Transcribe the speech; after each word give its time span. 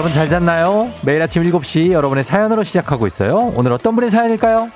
여러분 0.00 0.14
잘 0.14 0.30
잤나요? 0.30 0.90
매일 1.02 1.20
아침 1.20 1.42
7시 1.42 1.90
여러분의 1.90 2.24
사연으로 2.24 2.62
시작하고 2.62 3.06
있어요. 3.06 3.52
오늘 3.54 3.70
어떤 3.74 3.94
분의 3.96 4.10
사연일까요? 4.10 4.70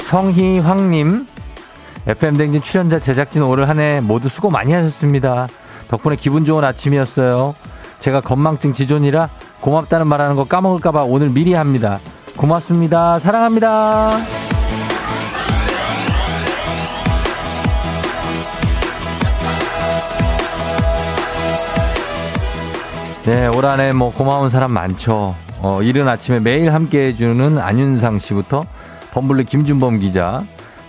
성희황님, 0.00 1.26
FM댕진 2.06 2.62
출연자 2.62 2.98
제작진 2.98 3.42
올 3.42 3.62
한 3.64 3.78
해 3.78 4.00
모두 4.00 4.28
수고 4.28 4.50
많이 4.50 4.72
하셨습니다. 4.72 5.46
덕분에 5.88 6.16
기분 6.16 6.44
좋은 6.44 6.64
아침이었어요. 6.64 7.54
제가 8.00 8.20
건망증 8.20 8.72
지존이라 8.72 9.28
고맙다는 9.60 10.06
말하는 10.06 10.36
거 10.36 10.44
까먹을까봐 10.44 11.04
오늘 11.04 11.28
미리 11.30 11.52
합니다. 11.54 11.98
고맙습니다. 12.36 13.18
사랑합니다. 13.18 14.16
네, 23.24 23.46
올 23.48 23.64
한 23.64 23.78
해 23.80 23.92
뭐 23.92 24.12
고마운 24.12 24.50
사람 24.50 24.72
많죠. 24.72 25.36
어, 25.58 25.82
이른 25.82 26.08
아침에 26.08 26.40
매일 26.40 26.72
함께 26.72 27.08
해주는 27.08 27.58
안윤상 27.58 28.18
씨부터 28.18 28.64
범블리 29.12 29.44
김준범 29.44 29.98
기자, 29.98 30.42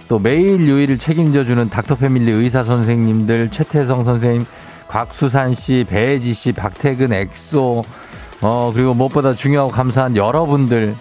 또 0.08 0.18
매일 0.18 0.68
요일을 0.70 0.98
책임져주는 0.98 1.70
닥터패밀리 1.70 2.32
의사 2.32 2.64
선생님들, 2.64 3.50
최태성 3.52 4.06
선생님, 4.06 4.46
곽수산 4.88 5.56
씨, 5.56 5.86
배지 5.90 6.34
씨, 6.34 6.52
박태근 6.54 7.12
엑소, 7.14 7.84
어, 8.42 8.72
그리고 8.74 8.94
무엇보다 8.94 9.34
중요하고 9.36 9.72
감사한 9.72 10.16
여러분들, 10.16 10.96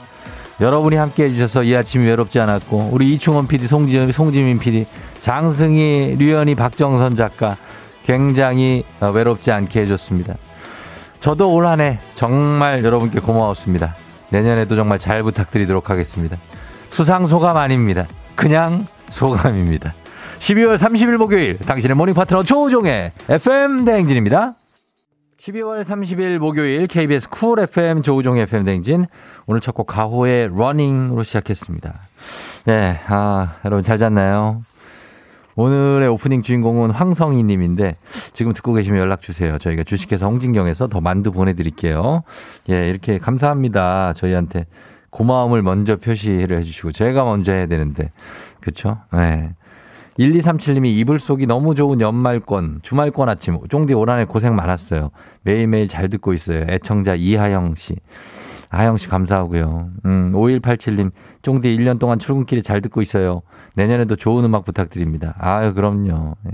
여러분이 0.60 0.96
함께 0.96 1.24
해주셔서 1.24 1.62
이 1.64 1.74
아침이 1.74 2.06
외롭지 2.06 2.38
않았고, 2.38 2.90
우리 2.92 3.12
이충원 3.14 3.46
PD, 3.46 3.66
송지, 3.66 4.12
송지민 4.12 4.58
PD, 4.58 4.86
장승희, 5.20 6.16
류현이, 6.18 6.54
박정선 6.54 7.16
작가, 7.16 7.56
굉장히 8.04 8.84
어, 9.00 9.10
외롭지 9.10 9.52
않게 9.52 9.80
해줬습니다. 9.82 10.34
저도 11.20 11.52
올 11.52 11.66
한 11.66 11.80
해 11.80 11.98
정말 12.14 12.82
여러분께 12.82 13.20
고마웠습니다. 13.20 13.94
내년에도 14.30 14.76
정말 14.76 14.98
잘 14.98 15.22
부탁드리도록 15.22 15.90
하겠습니다. 15.90 16.36
수상 16.90 17.26
소감 17.26 17.56
아닙니다. 17.56 18.06
그냥 18.34 18.86
소감입니다. 19.10 19.94
12월 20.38 20.76
30일 20.78 21.16
목요일 21.18 21.58
당신의 21.58 21.94
모닝 21.94 22.14
파트너 22.14 22.42
조우종의 22.42 23.12
FM 23.28 23.84
대행진입니다. 23.84 24.54
12월 25.40 25.82
30일 25.82 26.38
목요일 26.38 26.86
KBS 26.86 27.30
쿨 27.30 27.60
FM 27.60 28.02
조우종의 28.02 28.42
FM 28.42 28.64
대행진 28.64 29.06
오늘 29.46 29.62
첫 29.62 29.74
곡 29.74 29.86
가호의 29.86 30.50
Running으로 30.54 31.22
시작했습니다. 31.22 31.94
네, 32.66 33.00
아, 33.06 33.56
여러분 33.64 33.82
잘 33.82 33.96
잤나요? 33.96 34.60
오늘의 35.56 36.08
오프닝 36.08 36.42
주인공은 36.42 36.90
황성희 36.90 37.42
님인데 37.42 37.96
지금 38.34 38.52
듣고 38.52 38.74
계시면 38.74 39.00
연락 39.00 39.22
주세요. 39.22 39.56
저희가 39.56 39.82
주식회사 39.82 40.26
홍진경에서 40.26 40.88
더 40.88 41.00
만두 41.00 41.32
보내 41.32 41.54
드릴게요. 41.54 42.22
예, 42.68 42.90
이렇게 42.90 43.18
감사합니다. 43.18 44.12
저희한테 44.12 44.66
고마움을 45.08 45.62
먼저 45.62 45.96
표시를 45.96 46.58
해 46.58 46.62
주시고 46.62 46.92
제가 46.92 47.24
먼저 47.24 47.52
해야 47.52 47.66
되는데 47.66 48.10
그쵸? 48.60 48.98
네. 49.12 49.54
1237님이 50.20 50.86
이불 50.98 51.18
속이 51.18 51.46
너무 51.46 51.74
좋은 51.74 52.00
연말권, 52.00 52.80
주말권 52.82 53.28
아침, 53.28 53.58
쫑디 53.68 53.94
오란에 53.94 54.26
고생 54.26 54.54
많았어요. 54.54 55.10
매일매일 55.42 55.88
잘 55.88 56.08
듣고 56.10 56.34
있어요. 56.34 56.66
애청자 56.68 57.14
이하영 57.14 57.74
씨. 57.74 57.96
하영 58.68 58.98
씨 58.98 59.08
감사하고요. 59.08 59.88
음, 60.04 60.32
5187님, 60.32 61.10
쫑디 61.42 61.76
1년 61.76 61.98
동안 61.98 62.18
출근길에 62.18 62.60
잘 62.60 62.80
듣고 62.82 63.00
있어요. 63.00 63.42
내년에도 63.74 64.14
좋은 64.14 64.44
음악 64.44 64.64
부탁드립니다. 64.64 65.34
아유, 65.38 65.74
그럼요. 65.74 66.36
네. 66.42 66.52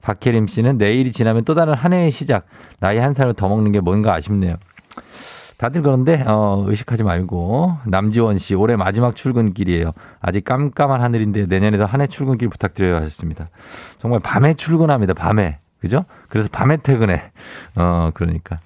박혜림 0.00 0.48
씨는 0.48 0.78
내일이 0.78 1.12
지나면 1.12 1.44
또 1.44 1.54
다른 1.54 1.74
한 1.74 1.92
해의 1.92 2.10
시작. 2.10 2.46
나이 2.80 2.98
한 2.98 3.14
살을 3.14 3.34
더 3.34 3.48
먹는 3.48 3.70
게 3.72 3.80
뭔가 3.80 4.14
아쉽네요. 4.14 4.56
다들 5.62 5.82
그런데 5.82 6.24
어, 6.26 6.64
의식하지 6.66 7.04
말고 7.04 7.76
남지원 7.86 8.38
씨 8.38 8.56
올해 8.56 8.74
마지막 8.74 9.14
출근길이에요. 9.14 9.92
아직 10.20 10.44
깜깜한 10.44 11.00
하늘인데 11.00 11.46
내년에도 11.46 11.86
한 11.86 12.00
해 12.00 12.08
출근길 12.08 12.48
부탁드려요 12.48 12.96
하셨습니다. 12.96 13.48
정말 14.00 14.18
밤에 14.18 14.54
출근합니다. 14.54 15.14
밤에 15.14 15.60
그죠? 15.78 16.04
그래서 16.28 16.48
밤에 16.50 16.78
퇴근해. 16.78 17.30
어 17.76 18.10
그러니까 18.12 18.58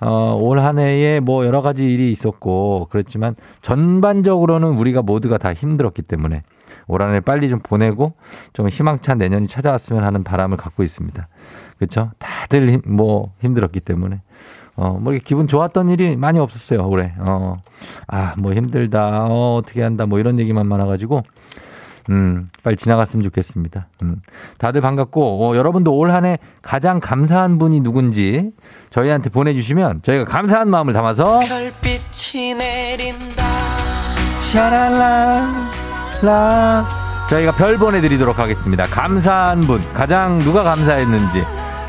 어, 0.00 0.36
올 0.40 0.60
한 0.60 0.78
해에 0.78 1.18
뭐 1.18 1.44
여러 1.44 1.60
가지 1.60 1.92
일이 1.92 2.12
있었고 2.12 2.86
그렇지만 2.88 3.34
전반적으로는 3.60 4.68
우리가 4.78 5.02
모두가 5.02 5.38
다 5.38 5.52
힘들었기 5.52 6.02
때문에 6.02 6.44
올 6.86 7.02
한 7.02 7.14
해 7.14 7.20
빨리 7.20 7.48
좀 7.48 7.58
보내고 7.58 8.12
좀 8.52 8.68
희망찬 8.68 9.18
내년이 9.18 9.48
찾아왔으면 9.48 10.04
하는 10.04 10.22
바람을 10.22 10.56
갖고 10.56 10.84
있습니다. 10.84 11.26
그렇죠? 11.78 12.12
다들 12.20 12.70
힘, 12.70 12.82
뭐 12.86 13.32
힘들었기 13.40 13.80
때문에 13.80 14.20
어, 14.80 14.96
뭐 15.00 15.12
이렇게 15.12 15.24
기분 15.26 15.48
좋았던 15.48 15.88
일이 15.88 16.14
많이 16.16 16.38
없었어요, 16.38 16.86
올해. 16.88 17.12
어, 17.18 17.56
아, 18.06 18.34
뭐 18.38 18.54
힘들다, 18.54 19.26
어, 19.28 19.54
어떻게 19.54 19.82
한다, 19.82 20.06
뭐 20.06 20.20
이런 20.20 20.38
얘기만 20.38 20.68
많아가지고, 20.68 21.24
음, 22.10 22.48
빨리 22.62 22.76
지나갔으면 22.76 23.24
좋겠습니다. 23.24 23.88
음, 24.02 24.22
다들 24.58 24.80
반갑고, 24.80 25.44
어, 25.50 25.56
여러분도 25.56 25.92
올 25.96 26.12
한 26.12 26.24
해 26.24 26.38
가장 26.62 27.00
감사한 27.00 27.58
분이 27.58 27.80
누군지 27.80 28.50
저희한테 28.90 29.30
보내주시면 29.30 30.02
저희가 30.02 30.24
감사한 30.24 30.70
마음을 30.70 30.92
담아서 30.94 31.40
별빛이 31.40 32.54
내린다. 32.54 33.44
샤랄라, 34.52 35.52
라. 36.22 36.86
저희가 37.28 37.52
별 37.56 37.76
보내드리도록 37.78 38.38
하겠습니다. 38.38 38.86
감사한 38.86 39.60
분, 39.62 39.80
가장 39.92 40.38
누가 40.38 40.62
감사했는지. 40.62 41.42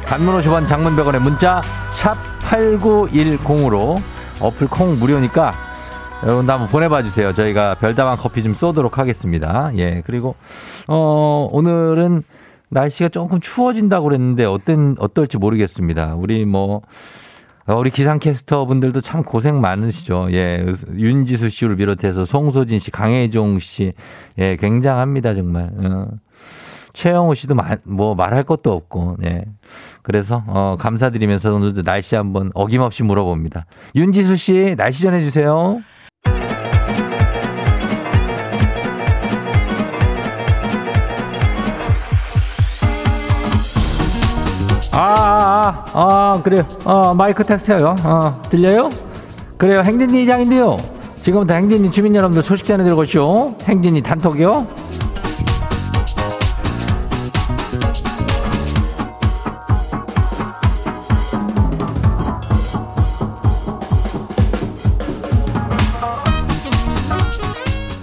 단문 0.10 0.40
50원 0.40 0.68
장문 0.68 0.96
100원의 0.96 1.20
문자 1.20 1.62
샵 1.92 2.16
8910으로 2.42 4.02
어플 4.42 4.68
콩 4.68 4.96
무료니까 4.96 5.54
여러분도 6.24 6.52
한번 6.52 6.68
보내봐 6.68 7.04
주세요. 7.04 7.32
저희가 7.32 7.76
별다방 7.76 8.18
커피 8.18 8.42
좀 8.42 8.56
쏘도록 8.56 8.98
하겠습니다. 8.98 9.72
예. 9.78 10.02
그리고, 10.08 10.36
어, 10.88 11.48
오늘은 11.52 12.24
날씨가 12.70 13.10
조금 13.10 13.40
추워진다고 13.40 14.06
그랬는데 14.06 14.46
어떤, 14.46 14.96
어떨지 14.98 15.38
모르겠습니다. 15.38 16.16
우리 16.16 16.44
뭐, 16.44 16.82
어, 17.68 17.76
우리 17.76 17.92
기상캐스터 17.92 18.66
분들도 18.66 19.02
참 19.02 19.24
고생 19.24 19.62
많으시죠. 19.62 20.30
예. 20.32 20.66
윤지수 20.98 21.50
씨를 21.50 21.76
비롯해서 21.76 22.26
송소진 22.26 22.80
씨, 22.80 22.90
강혜종 22.90 23.60
씨. 23.60 23.94
예. 24.40 24.56
굉장합니다. 24.56 25.36
정말. 25.36 25.70
어. 25.78 26.08
최영호 26.94 27.34
씨도 27.34 27.56
마, 27.56 27.78
뭐 27.84 28.16
말할 28.16 28.44
것도 28.44 28.72
없고, 28.72 29.18
예. 29.26 29.46
그래서, 30.02 30.44
어, 30.48 30.76
감사드리면서 30.80 31.54
오늘도 31.54 31.84
날씨 31.84 32.16
한번 32.16 32.52
어김없이 32.54 33.04
물어봅니다. 33.04 33.66
윤지수 33.96 34.36
씨, 34.36 34.76
날씨 34.78 35.04
전해주세요. 35.04 35.82
아, 44.92 45.02
아, 45.02 45.86
아, 45.94 46.34
아, 46.36 46.42
그래요. 46.44 46.68
어, 46.84 47.14
마이크 47.14 47.44
테스트요. 47.44 47.96
어, 48.04 48.42
들려요? 48.50 48.90
그래요. 49.58 49.82
행진이 49.82 50.24
이장인데요. 50.24 50.78
지금부터 51.22 51.54
행진이 51.54 51.92
주민 51.92 52.16
여러분들 52.16 52.42
소식 52.44 52.66
전해드리고 52.66 53.06
쇼. 53.06 53.56
행진이 53.64 54.02
단톡이요. 54.02 54.68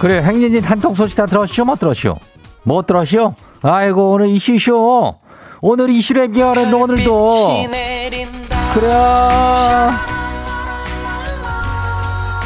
그래 0.07 0.23
행진이 0.23 0.61
단톡 0.61 0.97
소식 0.97 1.17
다 1.17 1.27
들었쇼 1.27 1.65
못 1.65 1.81
들었쇼 1.81 2.17
못 2.63 2.87
들었쇼 2.87 3.35
아이고 3.61 4.13
오늘 4.13 4.29
이슈쇼. 4.29 5.17
오늘 5.63 5.89
이슈랩 5.89 6.33
기어는 6.33 6.73
오늘도. 6.73 7.27
그래. 8.73 8.89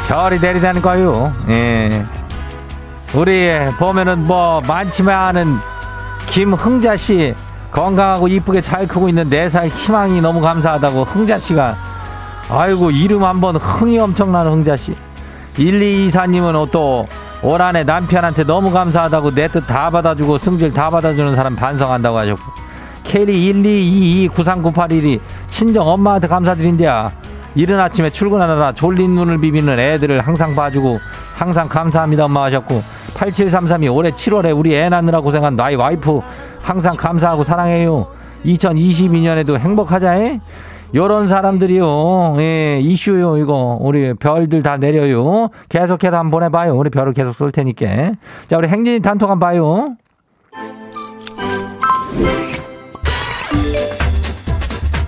별이 0.07 0.39
내리다는 0.39 0.81
거요. 0.81 1.31
예. 1.49 2.03
우리 3.13 3.51
보면은 3.77 4.25
뭐 4.25 4.61
많지만은 4.61 5.57
김흥자 6.29 6.97
씨 6.97 7.35
건강하고 7.69 8.27
이쁘게 8.27 8.61
잘 8.61 8.87
크고 8.87 9.07
있는 9.07 9.29
네 9.29 9.47
살 9.49 9.67
희망이 9.67 10.19
너무 10.19 10.41
감사하다고 10.41 11.03
흥자 11.03 11.37
씨가. 11.37 11.75
아이고 12.49 12.89
이름 12.89 13.23
한번 13.23 13.57
흥이 13.57 13.99
엄청나는 13.99 14.51
흥자 14.51 14.75
씨. 14.75 14.95
1224님은 15.57 16.71
또 16.71 17.05
올 17.43 17.61
한해 17.61 17.83
남편한테 17.83 18.43
너무 18.43 18.71
감사하다고 18.71 19.31
내 19.33 19.47
뜻 19.47 19.65
다 19.67 19.89
받아주고 19.89 20.37
승질 20.37 20.73
다 20.73 20.89
받아주는 20.89 21.35
사람 21.35 21.55
반성한다고 21.55 22.17
하셨고 22.17 22.41
케리 23.03 23.45
1 23.47 23.65
2 23.65 23.69
2 23.69 24.23
2 24.25 24.27
9 24.29 24.43
3 24.43 24.61
9 24.61 24.71
8 24.71 24.89
1이 24.89 25.19
친정 25.49 25.87
엄마한테 25.87 26.27
감사드린대야 26.27 27.11
이른 27.55 27.79
아침에 27.79 28.09
출근하느라 28.11 28.71
졸린 28.73 29.15
눈을 29.15 29.39
비비는 29.39 29.77
애들을 29.79 30.21
항상 30.21 30.55
봐주고 30.55 30.99
항상 31.33 31.67
감사합니다 31.67 32.25
엄마 32.25 32.43
하셨고 32.43 32.81
8733이 33.15 33.93
올해 33.93 34.11
7월에 34.11 34.57
우리 34.57 34.75
애 34.75 34.87
낳느라 34.89 35.19
고생한 35.19 35.55
나의 35.55 35.75
와이프 35.75 36.21
항상 36.61 36.95
감사하고 36.95 37.43
사랑해요. 37.43 38.07
2022년에도 38.45 39.57
행복하자. 39.57 40.11
해. 40.11 40.39
요런 40.93 41.27
사람들이요. 41.27 42.35
예, 42.39 42.79
이슈요, 42.81 43.37
이거. 43.37 43.77
우리 43.79 44.13
별들 44.13 44.61
다 44.61 44.77
내려요. 44.77 45.49
계속해서 45.69 46.17
한번 46.17 46.31
보내봐요. 46.31 46.75
우리 46.75 46.89
별을 46.89 47.13
계속 47.13 47.33
쏠 47.33 47.51
테니까. 47.51 48.11
자, 48.47 48.57
우리 48.57 48.67
행진이 48.67 48.99
단톡 48.99 49.29
한번 49.29 49.47
봐요. 49.47 49.95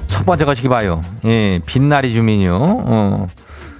첫 0.07 0.25
번째 0.25 0.45
거시기 0.45 0.69
봐요. 0.69 1.01
예, 1.25 1.59
빛나리 1.65 2.13
주민이요. 2.13 2.55
어. 2.85 3.27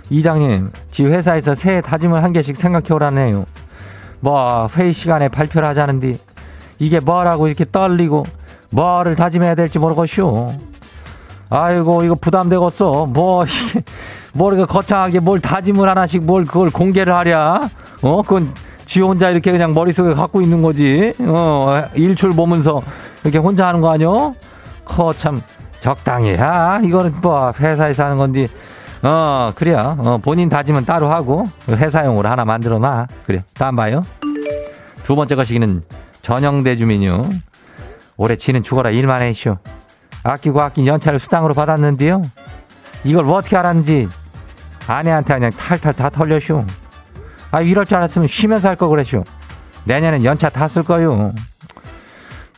이장님, 0.10 0.72
지 0.92 1.06
회사에서 1.06 1.56
새해 1.56 1.80
다짐을 1.80 2.22
한 2.22 2.34
개씩 2.34 2.58
생각해 2.58 2.94
오라네요. 2.94 3.46
뭐, 4.20 4.70
회의 4.76 4.92
시간에 4.92 5.30
발표를 5.30 5.68
하자는데, 5.70 6.16
이게 6.80 7.00
뭐라고 7.00 7.48
이렇게 7.48 7.66
떨리고, 7.72 8.26
뭐를 8.72 9.16
다짐해야 9.16 9.56
될지 9.56 9.80
모르겠쇼. 9.80 10.54
아이고, 11.50 12.04
이거 12.04 12.16
부담되겠어. 12.16 13.08
뭐, 13.08 13.46
뭐, 14.34 14.52
이렇게 14.54 14.72
거창하게 14.72 15.20
뭘 15.20 15.40
다짐을 15.40 15.88
하나씩 15.88 16.24
뭘 16.24 16.44
그걸 16.46 16.70
공개를 16.70 17.14
하랴? 17.14 17.70
어, 18.02 18.22
그건 18.22 18.54
지 18.86 19.02
혼자 19.02 19.30
이렇게 19.30 19.52
그냥 19.52 19.74
머릿속에 19.74 20.14
갖고 20.14 20.42
있는 20.42 20.62
거지. 20.62 21.14
어, 21.20 21.84
일출 21.94 22.32
보면서 22.34 22.82
이렇게 23.24 23.38
혼자 23.38 23.68
하는 23.68 23.82
거 23.82 23.92
아니요? 23.92 24.34
커, 24.86 25.14
참, 25.14 25.42
적당히 25.84 26.34
야 26.36 26.80
이거는 26.82 27.16
뭐 27.22 27.52
회사에서 27.60 28.06
하는 28.06 28.16
건데 28.16 28.48
어 29.02 29.52
그래요. 29.54 29.98
어, 30.00 30.18
본인 30.18 30.48
다짐은 30.48 30.86
따로 30.86 31.10
하고 31.12 31.44
회사용으로 31.68 32.30
하나 32.30 32.46
만들어 32.46 32.80
놔. 32.80 33.06
그래. 33.26 33.44
다음 33.54 33.76
봐요. 33.76 34.02
두 35.04 35.18
번째 35.18 35.36
거시기는 35.36 35.84
전형 36.22 36.64
대 36.64 36.78
주민요. 36.78 37.30
올해 38.16 38.38
지는 38.38 38.64
죽어라. 38.64 38.92
일만 38.92 39.24
해쇼 39.24 39.58
아끼고 40.24 40.62
아낀 40.62 40.86
연차를 40.88 41.20
수당으로 41.20 41.54
받았는데요. 41.54 42.22
이걸 43.04 43.30
어떻게 43.30 43.58
알았는지 43.58 44.08
아내한테 44.88 45.34
그냥 45.36 45.52
탈탈 45.52 45.94
다 45.94 46.10
털려쇼. 46.10 46.66
아 47.52 47.62
이럴 47.62 47.86
줄 47.86 47.98
알았으면 47.98 48.28
쉬면서 48.28 48.70
할 48.70 48.76
거 48.78 48.88
그랬쇼. 48.88 49.24
내년엔 49.86 50.24
연차 50.24 50.50
다 50.50 50.68
쓸 50.68 50.84
거요. 50.84 51.34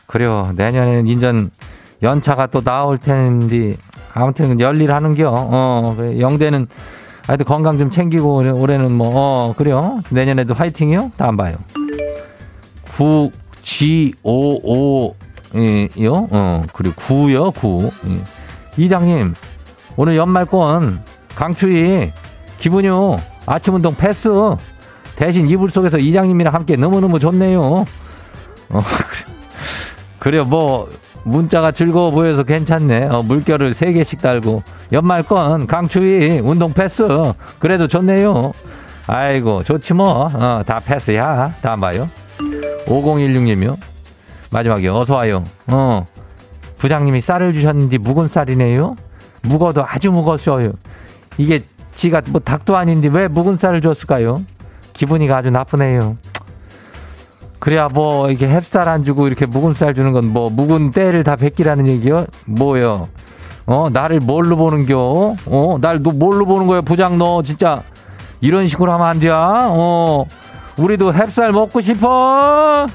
그래요. 0.06 0.52
내년에는 0.54 1.08
인전 1.08 1.50
연차가 2.02 2.46
또 2.46 2.60
나올 2.62 2.98
텐데 2.98 3.74
아무튼 4.14 4.60
열일하는겨. 4.60 5.28
어 5.28 5.96
영대는 6.20 6.68
하여튼 7.26 7.44
건강 7.46 7.76
좀 7.78 7.90
챙기고 7.90 8.36
올해는 8.60 8.92
뭐 8.92 9.10
어 9.16 9.54
그래요. 9.56 10.00
내년에도 10.10 10.54
화이팅이요. 10.54 11.10
다음 11.16 11.36
봐요. 11.36 11.56
9 12.96 13.30
G 13.62 14.14
5 14.22 14.60
5 15.08 15.14
예, 15.56 15.88
이요. 15.96 16.28
어, 16.30 16.64
그리고 16.72 16.94
구요, 16.96 17.50
구. 17.50 17.90
예. 18.08 18.18
이장님, 18.76 19.34
오늘 19.96 20.16
연말권 20.16 21.02
강추위 21.34 22.12
기분요 22.58 23.16
아침 23.46 23.74
운동 23.74 23.94
패스 23.94 24.28
대신 25.16 25.48
이불 25.48 25.70
속에서 25.70 25.98
이장님이랑 25.98 26.52
함께 26.52 26.76
너무너무 26.76 27.18
좋네요. 27.18 27.62
어, 27.62 27.84
그래. 28.68 29.34
그래요. 30.18 30.44
뭐 30.44 30.88
문자가 31.24 31.72
즐거워 31.72 32.10
보여서 32.10 32.42
괜찮네. 32.42 33.06
어, 33.06 33.22
물결을 33.22 33.74
세 33.74 33.92
개씩 33.92 34.20
달고 34.20 34.62
연말권 34.92 35.66
강추위 35.66 36.40
운동 36.40 36.72
패스 36.72 37.06
그래도 37.58 37.88
좋네요. 37.88 38.52
아이고 39.06 39.62
좋지 39.64 39.94
뭐. 39.94 40.28
어, 40.32 40.62
다 40.66 40.80
패스야. 40.84 41.54
다 41.62 41.76
봐요. 41.76 42.08
5016님이요. 42.86 43.76
마지막에 44.56 44.88
어서와요. 44.88 45.44
어. 45.66 46.06
부장님이 46.78 47.20
쌀을 47.20 47.52
주셨는데 47.52 47.98
묵은 47.98 48.26
쌀이네요. 48.26 48.96
묵어도 49.42 49.84
아주 49.86 50.10
묵었어요. 50.10 50.72
이게 51.36 51.60
지가 51.94 52.22
뭐 52.30 52.40
닭도 52.40 52.74
아닌데 52.74 53.08
왜 53.12 53.28
묵은 53.28 53.58
쌀을 53.58 53.82
줬을까요? 53.82 54.42
기분이 54.94 55.30
아주 55.30 55.50
나쁘네요. 55.50 56.16
그래야 57.58 57.88
뭐 57.90 58.30
이렇게 58.30 58.48
햅쌀 58.48 58.88
안 58.88 59.04
주고 59.04 59.26
이렇게 59.26 59.44
묵은 59.44 59.74
쌀 59.74 59.92
주는 59.94 60.12
건 60.12 60.24
뭐 60.26 60.48
묵은 60.48 60.90
때를 60.90 61.22
다 61.22 61.36
베끼라는 61.36 61.86
얘기요? 61.86 62.24
뭐요? 62.46 63.08
어 63.66 63.88
나를 63.92 64.20
뭘로 64.20 64.56
보는겨? 64.56 65.36
어날 65.50 66.02
너 66.02 66.12
뭘로 66.12 66.46
보는 66.46 66.66
거야 66.66 66.80
부장 66.80 67.18
너 67.18 67.42
진짜 67.42 67.82
이런 68.40 68.66
식으로 68.66 68.90
하면 68.92 69.06
안 69.06 69.20
돼. 69.20 69.28
어 69.30 70.24
우리도 70.78 71.12
햅쌀 71.12 71.52
먹고 71.52 71.80
싶어. 71.82 72.86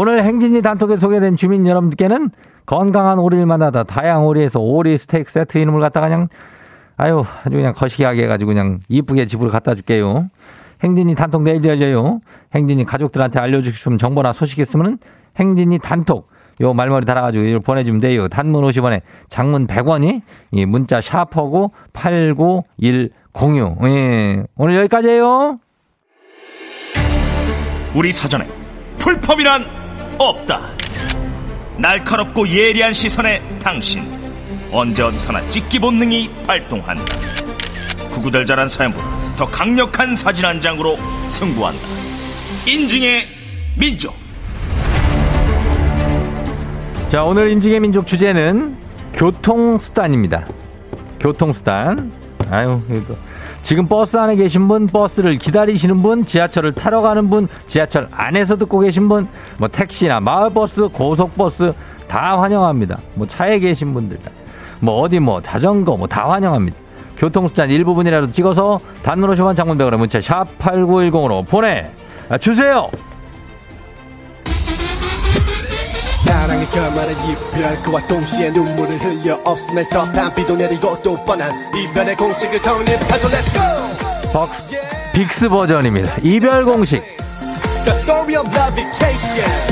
오늘 0.00 0.22
행진이 0.22 0.62
단톡에 0.62 0.96
소개된 0.96 1.34
주민 1.34 1.66
여러분께는 1.66 2.30
건강한 2.66 3.18
오리를 3.18 3.44
만나다 3.46 3.82
다양한 3.82 4.22
오리에서 4.26 4.60
오리 4.60 4.96
스테이크 4.96 5.28
세트 5.28 5.58
이름을 5.58 5.80
갖다가 5.80 6.06
그냥 6.06 6.28
아유, 6.96 7.24
아주 7.42 7.56
그냥 7.56 7.72
거시기하게 7.74 8.22
해가지고 8.22 8.50
그냥 8.50 8.78
이쁘게 8.88 9.26
집으로 9.26 9.50
갖다 9.50 9.74
줄게요. 9.74 10.28
행진이 10.84 11.16
단톡 11.16 11.42
내일 11.42 11.64
열려요. 11.64 12.20
행진이 12.54 12.84
가족들한테 12.84 13.40
알려주고 13.40 13.74
싶은 13.74 13.98
정보나 13.98 14.32
소식 14.32 14.60
있으면 14.60 14.98
행진이 15.34 15.80
단톡 15.80 16.30
요 16.60 16.74
말머리 16.74 17.04
달아가지고 17.04 17.62
보내주면 17.62 18.00
돼요. 18.00 18.28
단문 18.28 18.62
50원에 18.62 19.00
장문 19.28 19.66
100원이 19.66 20.22
이 20.52 20.64
문자 20.64 21.00
샤퍼고 21.00 21.72
89106. 21.92 23.10
예. 23.86 24.44
오늘 24.54 24.76
여기까지예요. 24.76 25.58
우리 27.96 28.12
사전에 28.12 28.46
풀펌이란 29.00 29.77
없다. 30.18 30.60
날카롭고 31.78 32.48
예리한 32.48 32.92
시선에 32.92 33.42
당신. 33.60 34.18
언제 34.72 35.02
어디서나 35.02 35.40
찍기 35.48 35.78
본능이 35.78 36.30
발동한다. 36.46 37.04
구구절절한 38.10 38.68
사연보다 38.68 39.36
더 39.36 39.46
강력한 39.46 40.16
사진 40.16 40.44
한 40.44 40.60
장으로 40.60 40.98
승부한다. 41.28 41.80
인증의 42.66 43.24
민족. 43.78 44.14
자, 47.08 47.24
오늘 47.24 47.50
인증의 47.52 47.80
민족 47.80 48.06
주제는 48.06 48.76
교통수단입니다. 49.14 50.46
교통수단. 51.20 52.12
아유, 52.50 52.82
이거. 52.90 53.16
지금 53.62 53.86
버스 53.86 54.16
안에 54.16 54.36
계신 54.36 54.66
분, 54.66 54.86
버스를 54.86 55.36
기다리시는 55.36 56.02
분, 56.02 56.24
지하철을 56.24 56.72
타러 56.72 57.02
가는 57.02 57.28
분, 57.28 57.48
지하철 57.66 58.08
안에서 58.10 58.56
듣고 58.56 58.80
계신 58.80 59.08
분, 59.08 59.28
뭐 59.58 59.68
택시나 59.68 60.20
마을버스, 60.20 60.88
고속버스 60.88 61.74
다 62.08 62.40
환영합니다. 62.40 62.98
뭐 63.14 63.26
차에 63.26 63.58
계신 63.58 63.92
분들 63.92 64.18
다. 64.18 64.30
뭐 64.80 65.00
어디 65.00 65.20
뭐 65.20 65.42
자전거 65.42 65.96
뭐 65.96 66.06
다 66.06 66.30
환영합니다. 66.30 66.78
교통수단 67.18 67.68
일부분이라도 67.68 68.30
찍어서 68.30 68.80
단문 69.02 69.28
50원 69.30 69.56
장문백으로 69.56 69.98
문자 69.98 70.20
샵 70.20 70.46
8910으로 70.58 71.46
보내 71.46 71.90
주세요. 72.40 72.88
사랑의 76.28 76.66
결말은 76.66 77.14
이별 77.24 77.82
그와 77.82 78.06
동시에 78.06 78.50
눈물을 78.50 78.98
흘려 78.98 79.40
없으면서 79.44 80.12
단비도 80.12 80.56
내리고 80.56 81.00
또 81.02 81.16
뻔한 81.24 81.50
이별의 81.74 82.16
공식을 82.16 82.58
성립하죠 82.58 83.28
Let's 83.28 83.52
go! 83.54 84.32
벅스 84.32 84.62
빅스 85.14 85.48
버전입니다. 85.48 86.16
이별 86.22 86.64
공식. 86.64 87.02
The 87.84 87.98
story 88.02 88.36
of 88.36 88.46
love 88.54 88.74
vacation. 88.76 89.67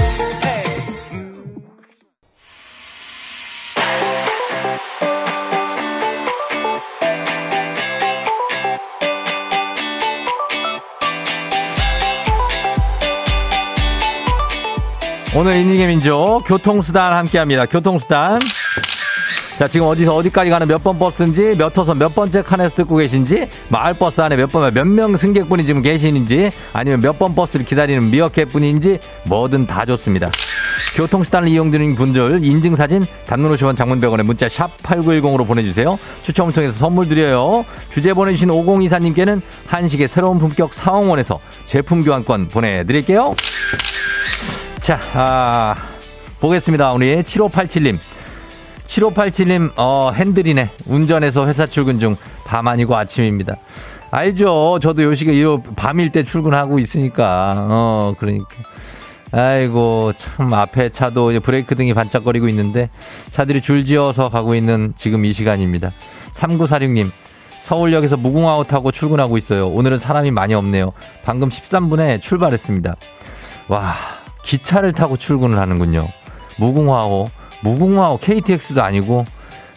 오늘 15.36 15.54
인증의 15.56 15.88
민족 15.88 16.42
교통수단 16.46 17.12
함께합니다. 17.12 17.66
교통수단. 17.66 18.40
자, 19.58 19.68
지금 19.68 19.86
어디서 19.86 20.14
어디까지 20.14 20.48
가는 20.50 20.66
몇 20.66 20.82
번 20.82 20.98
버스인지, 20.98 21.56
몇 21.58 21.76
호선 21.76 21.98
몇 21.98 22.14
번째 22.14 22.42
칸에서 22.42 22.74
듣고 22.74 22.96
계신지, 22.96 23.46
마을 23.68 23.92
버스 23.94 24.20
안에 24.22 24.36
몇 24.36 24.50
번, 24.50 24.72
몇 24.72 24.86
명 24.86 25.16
승객분이 25.16 25.66
지금 25.66 25.82
계시는지, 25.82 26.52
아니면 26.72 27.00
몇 27.00 27.18
번 27.18 27.34
버스를 27.34 27.66
기다리는 27.66 28.10
미어캣분인지, 28.10 28.98
뭐든 29.24 29.66
다 29.66 29.84
좋습니다. 29.84 30.30
교통수단을 30.94 31.48
이용드리는 31.48 31.94
분들, 31.96 32.42
인증사진, 32.42 33.06
50원 33.26 33.76
장문병원에 33.76 34.22
문자 34.22 34.48
샵 34.48 34.70
8910으로 34.82 35.46
보내주세요. 35.46 35.98
추첨을 36.22 36.54
통해서 36.54 36.72
선물 36.72 37.08
드려요. 37.08 37.64
주제 37.90 38.14
보내주신 38.14 38.48
5024님께는 38.48 39.42
한식의 39.66 40.08
새로운 40.08 40.38
품격 40.38 40.72
사홍원에서 40.72 41.38
제품 41.66 42.02
교환권 42.02 42.48
보내드릴게요. 42.48 43.34
자, 44.86 45.00
아, 45.14 45.74
보겠습니다. 46.38 46.92
우리 46.92 47.20
7587님. 47.20 47.98
7587님, 48.84 49.72
어, 49.76 50.12
핸들이네. 50.14 50.70
운전해서 50.86 51.48
회사 51.48 51.66
출근 51.66 51.98
중 51.98 52.16
밤 52.46 52.68
아니고 52.68 52.96
아침입니다. 52.96 53.56
알죠. 54.12 54.78
저도 54.80 55.02
요 55.02 55.14
시간, 55.16 55.38
요 55.40 55.60
밤일 55.74 56.12
때 56.12 56.22
출근하고 56.22 56.78
있으니까. 56.78 57.66
어, 57.68 58.14
그러니까. 58.18 58.48
아이고, 59.32 60.12
참, 60.16 60.54
앞에 60.54 60.90
차도 60.90 61.40
브레이크 61.40 61.74
등이 61.74 61.92
반짝거리고 61.92 62.48
있는데, 62.48 62.88
차들이 63.32 63.60
줄지어서 63.60 64.28
가고 64.28 64.54
있는 64.54 64.94
지금 64.96 65.24
이 65.24 65.32
시간입니다. 65.32 65.90
3946님, 66.32 67.10
서울역에서 67.60 68.16
무궁화호 68.16 68.62
타고 68.64 68.92
출근하고 68.92 69.36
있어요. 69.36 69.66
오늘은 69.66 69.98
사람이 69.98 70.30
많이 70.30 70.54
없네요. 70.54 70.92
방금 71.24 71.48
13분에 71.48 72.22
출발했습니다. 72.22 72.94
와, 73.66 73.96
기차를 74.46 74.92
타고 74.92 75.16
출근을 75.16 75.58
하는군요. 75.58 76.08
무궁화호, 76.58 77.26
무궁화호 77.62 78.18
KTX도 78.18 78.82
아니고, 78.82 79.24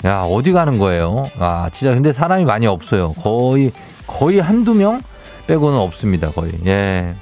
야, 0.06 0.22
어디 0.22 0.52
가는 0.52 0.78
거예요? 0.78 1.26
아, 1.40 1.70
진짜 1.74 1.94
근데 1.94 2.14
사람이 2.14 2.46
많이 2.46 2.68
없어요. 2.68 3.14
거의, 3.14 3.72
거의 4.08 4.40
한두 4.40 4.74
명 4.76 5.02
빼고는 5.48 5.78
없습니다. 5.78 6.32
거의. 6.32 6.52
예. 6.68 7.16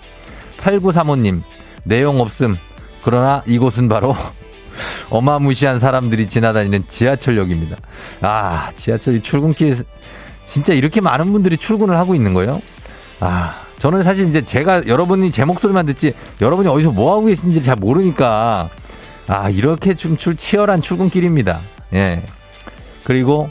8935님, 0.60 1.42
내용 1.84 2.20
없음. 2.20 2.58
그러나 3.02 3.42
이곳은 3.48 3.88
바로 3.88 4.16
어마무시한 5.10 5.80
사람들이 5.80 6.28
지나다니는 6.28 6.84
지하철역입니다. 6.90 7.78
아, 8.22 8.72
지하철이 8.76 9.22
출근길, 9.22 9.84
진짜 10.46 10.74
이렇게 10.74 11.00
많은 11.00 11.32
분들이 11.32 11.56
출근을 11.58 11.96
하고 11.96 12.14
있는 12.14 12.34
거예요? 12.34 12.62
아, 13.22 13.67
저는 13.80 14.04
사실 14.04 14.28
이제 14.28 14.42
제가 14.44 14.88
여러분이 14.88 15.32
제 15.32 15.46
목소리만 15.46 15.86
듣지 15.86 16.14
여러분이 16.42 16.68
어디서 16.68 16.92
뭐 16.92 17.12
하고 17.14 17.26
계신지 17.26 17.62
잘 17.64 17.76
모르니까 17.76 18.70
아, 19.28 19.50
이렇게 19.50 19.94
좀 19.94 20.18
출, 20.18 20.36
치열한 20.36 20.82
출근길입니다. 20.82 21.60
예. 21.94 22.22
그리고 23.04 23.50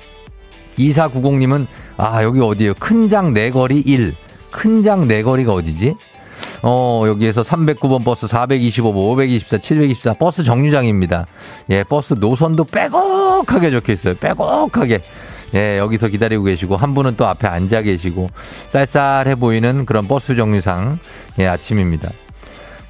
2490님은 0.79 1.67
아, 1.97 2.23
여기 2.23 2.41
어디에요? 2.41 2.75
큰 2.75 3.09
장 3.09 3.33
내거리 3.33 3.79
1. 3.81 4.15
큰 4.51 4.83
장 4.83 5.07
내거리가 5.07 5.53
어디지? 5.53 5.95
어, 6.63 7.03
여기에서 7.07 7.43
309번 7.43 8.05
버스, 8.05 8.27
425번, 8.27 8.97
524, 8.97 9.59
724 9.59 10.15
버스 10.15 10.43
정류장입니다. 10.45 11.27
예, 11.71 11.85
버스 11.85 12.15
노선도 12.15 12.65
빼곡하게 12.65 13.71
적혀 13.71 13.93
있어요. 13.93 14.15
빼곡하게. 14.17 15.03
예, 15.55 15.79
여기서 15.79 16.09
기다리고 16.09 16.45
계시고, 16.45 16.77
한 16.77 16.95
분은 16.95 17.17
또 17.17 17.27
앞에 17.27 17.47
앉아 17.47 17.83
계시고, 17.83 18.29
쌀쌀해 18.69 19.37
보이는 19.37 19.87
그런 19.87 20.09
버스 20.09 20.35
정류장, 20.35 20.99
예, 21.39 21.47
아침입니다. 21.47 22.11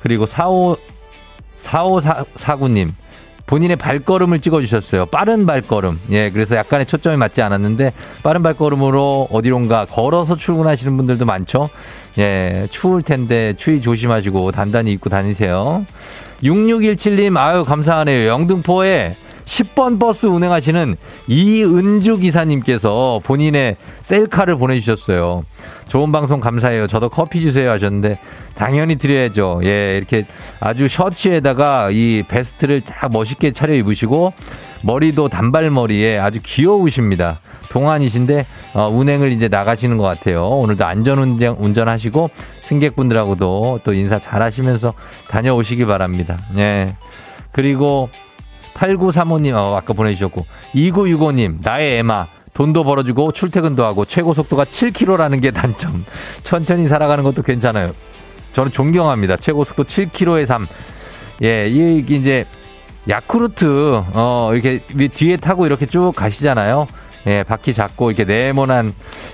그리고 0.01 0.27
45, 0.27 0.77
4549님. 1.63 2.91
본인의 3.47 3.77
발걸음을 3.77 4.41
찍어주셨어요. 4.41 5.07
빠른 5.07 5.47
발걸음. 5.47 6.01
예, 6.11 6.31
그래서 6.31 6.57
약간의 6.57 6.87
초점이 6.87 7.17
맞지 7.17 7.43
않았는데, 7.43 7.93
빠른 8.25 8.43
발걸음으로 8.43 9.29
어디론가 9.31 9.85
걸어서 9.87 10.35
출근하시는 10.35 10.97
분들도 10.97 11.25
많죠? 11.25 11.71
예, 12.19 12.65
추울 12.71 13.03
텐데, 13.03 13.55
추위 13.57 13.81
조심하시고, 13.81 14.51
단단히 14.51 14.93
입고 14.93 15.11
다니세요. 15.11 15.87
6617님, 16.43 17.37
아유, 17.37 17.65
감사하네요. 17.65 18.29
영등포에 18.29 19.15
10번 19.47 19.99
버스 19.99 20.27
운행하시는 20.27 20.97
이은주 21.29 22.19
기사님께서 22.19 23.21
본인의 23.25 23.77
셀카를 24.03 24.57
보내주셨어요. 24.57 25.45
좋은 25.89 26.13
방송 26.13 26.41
감사해요. 26.41 26.89
저도 26.89 27.09
커피 27.09 27.41
주세요 27.41 27.71
하셨는데 27.71 28.19
당연히 28.57 28.97
드려야죠. 28.97 29.61
예, 29.65 29.97
이렇게 29.97 30.27
아주 30.61 30.89
셔츠에다가 30.89 31.91
이 31.91 32.25
베스트를 32.29 32.83
딱 32.83 33.11
멋있게 33.13 33.53
차려 33.53 33.75
입으시고 33.75 34.33
머리도 34.83 35.29
단발머리에 35.29 36.19
아주 36.19 36.41
귀여우십니다. 36.43 37.41
동안이신데 37.71 38.47
어, 38.75 38.89
운행을 38.89 39.33
이제 39.33 39.49
나가시는 39.49 39.97
것 39.97 40.05
같아요. 40.05 40.49
오늘도 40.49 40.85
안전 40.85 41.19
운전 41.19 41.57
운전하시고 41.57 42.31
승객분들하고도 42.63 43.81
또 43.85 43.93
인사 43.93 44.19
잘하시면서 44.19 44.93
다녀오시기 45.29 45.87
바랍니다. 45.87 46.39
예. 46.57 46.95
그리고 47.53 48.11
8935님, 48.77 49.55
어, 49.55 49.77
아까 49.77 49.93
보내주셨고, 49.93 50.47
2965님, 50.75 51.59
나의 51.63 51.99
애마, 51.99 52.27
돈도 52.55 52.85
벌어주고 52.85 53.33
출퇴근도 53.33 53.85
하고 53.85 54.05
최고 54.05 54.33
속도가 54.33 54.65
7km라는 54.65 55.43
게 55.43 55.51
단점. 55.51 56.05
천천히 56.43 56.89
살아가는 56.89 57.23
것도 57.25 57.43
괜찮아요. 57.43 57.91
저는 58.53 58.73
존경합니다. 58.73 59.37
최고 59.37 59.65
속도 59.65 59.85
7km의 59.85 60.47
삶. 60.47 60.67
예, 61.43 61.69
이, 61.69 62.05
이제, 62.09 62.47
야쿠르트, 63.09 64.03
어, 64.15 64.51
이렇게 64.55 64.81
뒤에 65.09 65.37
타고 65.37 65.67
이렇게 65.67 65.87
쭉 65.87 66.13
가시잖아요. 66.17 66.87
예, 67.27 67.43
바퀴 67.43 67.75
잡고 67.75 68.11
이렇게 68.11 68.25
네모난 68.25 68.93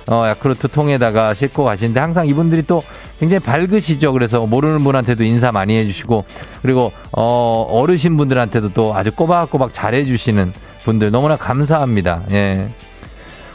어, 0.09 0.25
야쿠르트 0.27 0.69
통에다가 0.69 1.35
싣고 1.35 1.65
가시는데 1.65 2.01
항상 2.01 2.27
이분들이 2.27 2.63
또 2.63 2.83
굉장히 3.21 3.41
밝으시죠. 3.41 4.13
그래서 4.13 4.47
모르는 4.47 4.83
분한테도 4.83 5.25
인사 5.25 5.53
많이 5.53 5.77
해주시고 5.77 6.25
그리고 6.63 6.93
어, 7.13 7.67
어르신 7.71 8.17
분들한테도 8.17 8.73
또 8.73 8.95
아주 8.95 9.13
꼬박꼬박 9.13 9.73
잘해주시는 9.73 10.53
분들 10.85 11.11
너무나 11.11 11.37
감사합니다. 11.37 12.23
예. 12.33 12.67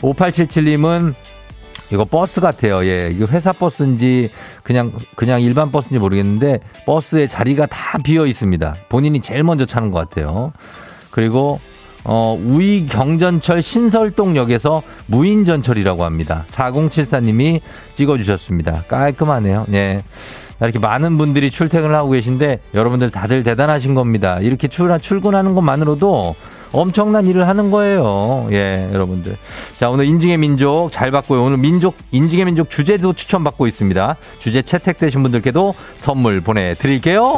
5877님은 0.01 1.13
이거 1.91 2.05
버스 2.05 2.41
같아요. 2.41 2.85
예. 2.85 3.09
이거 3.11 3.25
회사 3.27 3.51
버스인지 3.53 4.29
그냥 4.61 4.93
그냥 5.15 5.41
일반 5.41 5.71
버스인지 5.71 5.99
모르겠는데 5.99 6.59
버스에 6.85 7.27
자리가 7.27 7.65
다 7.65 7.97
비어 8.03 8.25
있습니다. 8.25 8.75
본인이 8.89 9.19
제일 9.19 9.43
먼저 9.43 9.65
차는 9.65 9.91
것 9.91 10.07
같아요. 10.07 10.53
그리고 11.11 11.59
어, 12.07 12.39
우이 12.41 12.87
경전철 12.87 13.61
신설동역에서 13.61 14.81
무인전철이라고 15.07 16.05
합니다. 16.05 16.45
4074님이 16.49 17.61
찍어주셨습니다. 17.93 18.83
깔끔하네요. 18.87 19.65
예. 19.73 20.01
이렇게 20.61 20.79
많은 20.79 21.17
분들이 21.17 21.51
출퇴근을 21.51 21.93
하고 21.95 22.11
계신데 22.11 22.59
여러분들 22.73 23.11
다들 23.11 23.43
대단하신 23.43 23.93
겁니다. 23.93 24.39
이렇게 24.39 24.67
출, 24.67 24.97
출근하는 24.99 25.53
것만으로도 25.53 26.35
엄청난 26.71 27.27
일을 27.27 27.47
하는 27.47 27.71
거예요. 27.71 28.47
예, 28.51 28.89
여러분들. 28.93 29.37
자, 29.77 29.89
오늘 29.89 30.05
인증의 30.05 30.37
민족 30.37 30.89
잘 30.91 31.11
받고요. 31.11 31.43
오늘 31.43 31.57
민족, 31.57 31.95
인증의 32.11 32.45
민족 32.45 32.69
주제도 32.69 33.13
추천받고 33.13 33.67
있습니다. 33.67 34.15
주제 34.39 34.61
채택되신 34.61 35.23
분들께도 35.23 35.73
선물 35.95 36.41
보내드릴게요. 36.41 37.37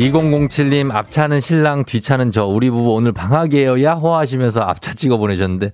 2007님 0.00 0.90
앞차는 0.90 1.40
신랑 1.40 1.84
뒤차는 1.84 2.30
저 2.30 2.46
우리 2.46 2.70
부부 2.70 2.94
오늘 2.94 3.12
방학이에요 3.12 3.82
야호 3.82 4.14
하시면서 4.14 4.62
앞차 4.62 4.94
찍어 4.94 5.18
보내셨는데 5.18 5.72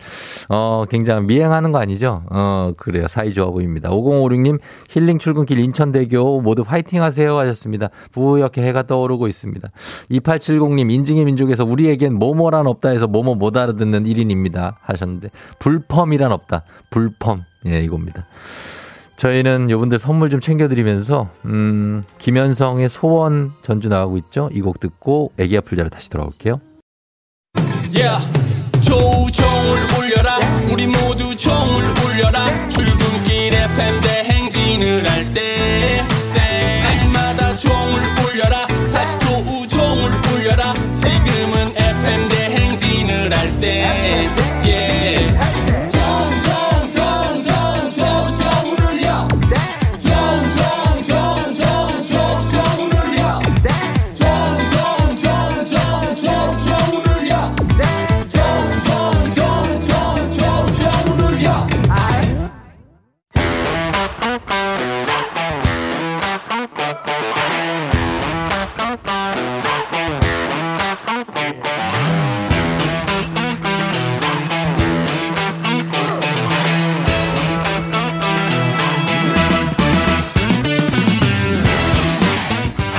어 0.48 0.82
굉장히 0.90 1.26
미행하는 1.26 1.70
거 1.70 1.78
아니죠? 1.78 2.24
어 2.30 2.72
그래요 2.76 3.06
사이 3.06 3.32
좋아 3.32 3.46
보입니다. 3.46 3.88
5056님 3.90 4.58
힐링 4.90 5.18
출근길 5.18 5.60
인천대교 5.60 6.40
모두 6.40 6.64
파이팅 6.64 7.02
하세요 7.02 7.38
하셨습니다. 7.38 7.90
부옇게 8.10 8.62
해가 8.62 8.88
떠오르고 8.88 9.28
있습니다. 9.28 9.68
2870님 10.10 10.90
인증의 10.90 11.24
민족에서 11.24 11.64
우리에겐 11.64 12.14
뭐뭐란 12.14 12.66
없다 12.66 12.88
해서 12.88 13.06
뭐뭐 13.06 13.36
못 13.36 13.56
알아듣는 13.56 14.04
1인입니다 14.04 14.74
하셨는데 14.80 15.30
불펌이란 15.60 16.32
없다 16.32 16.64
불펌 16.90 17.44
예 17.66 17.78
이겁니다. 17.78 18.26
저희는 19.16 19.70
여러분들 19.70 19.98
선물 19.98 20.28
좀 20.30 20.40
챙겨드리면서 20.40 21.28
음, 21.46 22.02
김현성의 22.18 22.88
소원 22.88 23.52
전주 23.62 23.88
나가고 23.88 24.16
있죠. 24.18 24.50
이 24.52 24.60
곡 24.60 24.78
듣고 24.80 25.32
애기 25.38 25.56
아플 25.56 25.76
자로 25.76 25.88
다시 25.88 26.10
돌아올게요. 26.10 26.60
Yeah. 27.94 28.30
조종을 28.80 29.78
울려라 29.98 30.38
우리 30.72 30.86
모두 30.86 31.34
종을 31.36 31.82
울려라 32.04 32.46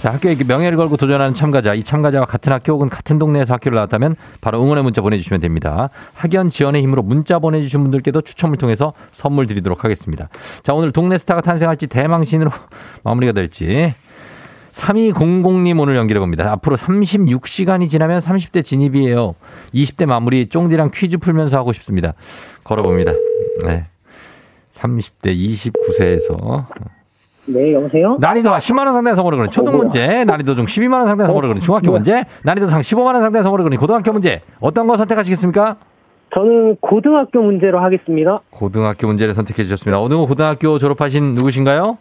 자, 0.00 0.12
학교에 0.12 0.36
명예를 0.36 0.78
걸고 0.78 0.96
도전하는 0.96 1.34
참가자, 1.34 1.74
이 1.74 1.82
참가자와 1.82 2.26
같은 2.26 2.52
학교 2.52 2.72
혹은 2.72 2.88
같은 2.88 3.18
동네에서 3.18 3.54
학교를 3.54 3.74
나왔다면 3.74 4.14
바로 4.40 4.62
응원의 4.62 4.84
문자 4.84 5.02
보내주시면 5.02 5.40
됩니다. 5.40 5.90
학연 6.14 6.50
지원의 6.50 6.82
힘으로 6.82 7.02
문자 7.02 7.40
보내주신 7.40 7.82
분들께도 7.82 8.20
추첨을 8.20 8.58
통해서 8.58 8.92
선물 9.10 9.48
드리도록 9.48 9.82
하겠습니다. 9.82 10.28
자, 10.62 10.72
오늘 10.72 10.92
동네 10.92 11.18
스타가 11.18 11.40
탄생할지 11.40 11.88
대망신으로 11.88 12.50
마무리가 13.02 13.32
될지. 13.32 13.92
3200님 14.72 15.80
오늘 15.80 15.96
연결해 15.96 16.20
봅니다. 16.20 16.52
앞으로 16.52 16.76
36시간이 16.76 17.88
지나면 17.88 18.20
30대 18.20 18.64
진입이에요. 18.64 19.34
20대 19.74 20.06
마무리 20.06 20.48
쫑디랑 20.48 20.92
퀴즈 20.94 21.18
풀면서 21.18 21.56
하고 21.56 21.72
싶습니다. 21.72 22.14
걸어봅니다. 22.62 23.12
네. 23.64 23.82
30대 24.72 25.34
29세에서 25.34 26.66
네, 27.52 27.72
여보세요? 27.72 28.16
난이도 28.20 28.50
10만 28.50 28.78
원 28.86 28.94
상당의 28.94 29.16
선물을 29.16 29.38
거는 29.38 29.50
초등 29.50 29.76
문제, 29.76 30.24
난이도 30.24 30.54
중 30.54 30.66
12만 30.66 30.94
원 30.94 31.06
상당의 31.06 31.26
선물을 31.26 31.48
거는 31.48 31.60
중학교 31.60 31.90
문제, 31.92 32.24
난이도 32.44 32.68
상 32.68 32.80
15만 32.80 33.06
원 33.14 33.22
상당의 33.22 33.42
선물을 33.42 33.64
거는 33.64 33.78
고등학교 33.78 34.12
문제. 34.12 34.42
어떤 34.60 34.86
거 34.86 34.96
선택하시겠습니까? 34.96 35.76
저는 36.34 36.76
고등학교 36.80 37.40
문제로 37.40 37.80
하겠습니다. 37.80 38.40
고등학교 38.50 39.06
문제를 39.06 39.32
선택해 39.34 39.62
주셨습니다. 39.64 40.00
어느 40.00 40.14
고등학교 40.14 40.78
졸업하신 40.78 41.32
누구신가요? 41.32 41.96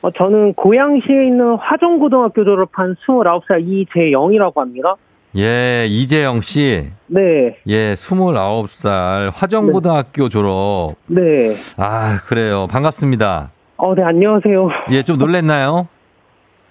어, 0.00 0.10
저는 0.10 0.54
고양시에 0.54 1.26
있는 1.26 1.56
화정고등학교 1.56 2.44
졸업한 2.44 2.96
29살 3.06 3.62
이재영이라고 3.66 4.60
합니다. 4.60 4.94
예, 5.36 5.86
이재영 5.88 6.40
씨. 6.40 6.88
네, 7.08 7.58
예, 7.66 7.94
29살 7.94 9.30
화정고등학교 9.34 10.28
졸업. 10.30 10.94
네. 11.06 11.54
아, 11.76 12.20
그래요. 12.26 12.66
반갑습니다. 12.70 13.50
어, 13.78 13.94
네, 13.94 14.02
안녕하세요. 14.02 14.68
예, 14.90 15.02
좀 15.04 15.18
놀랬나요? 15.18 15.86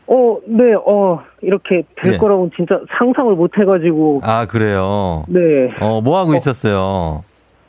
어, 0.07 0.37
네, 0.45 0.73
어, 0.85 1.21
이렇게 1.41 1.83
될 2.01 2.13
예. 2.13 2.17
거라고 2.17 2.49
진짜 2.55 2.79
상상을 2.97 3.33
못 3.35 3.57
해가지고. 3.57 4.19
아, 4.23 4.45
그래요. 4.45 5.23
네. 5.29 5.39
어, 5.79 6.01
뭐 6.01 6.19
하고 6.19 6.35
있었어요? 6.35 7.23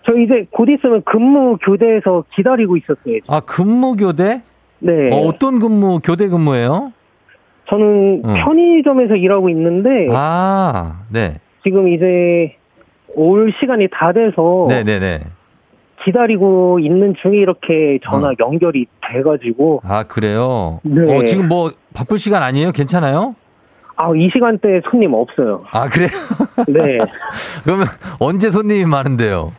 저 0.05 0.13
이제 0.17 0.45
곧 0.51 0.69
있으면 0.69 1.03
근무 1.05 1.57
교대에서 1.59 2.25
기다리고 2.35 2.77
있었어요. 2.77 3.21
아, 3.29 3.41
근무 3.41 3.95
교대? 3.97 4.43
네. 4.81 4.93
어, 5.13 5.29
어떤 5.29 5.61
근무, 5.61 6.01
교대 6.01 6.27
근무예요? 6.29 6.93
저는 7.69 8.23
응. 8.25 8.35
편의점에서 8.35 9.15
일하고 9.15 9.51
있는데, 9.51 10.09
아, 10.11 11.03
네. 11.13 11.35
지금 11.63 11.89
이제 11.89 12.57
올 13.15 13.53
시간이 13.61 13.87
다 13.93 14.13
돼서. 14.13 14.67
네네네. 14.69 15.21
기다리고 16.05 16.79
있는 16.79 17.15
중에 17.23 17.39
이렇게 17.39 17.99
전화 18.05 18.29
어. 18.29 18.35
연결이 18.39 18.87
돼가지고 19.01 19.83
아, 19.85 20.03
그래요? 20.05 20.81
네. 20.83 21.17
어, 21.17 21.23
지금 21.25 21.49
뭐 21.49 21.71
바쁠 21.95 22.19
시간 22.19 22.43
아니에요? 22.43 22.73
괜찮아요? 22.73 23.35
아 23.97 24.11
이 24.15 24.31
시간대 24.33 24.81
손님 24.91 25.13
없어요. 25.13 25.65
아, 25.73 25.89
그래요? 25.89 26.09
네. 26.69 26.99
그러면 27.65 27.87
언제 28.21 28.51
손님이 28.51 28.85
많은데요? 28.85 29.51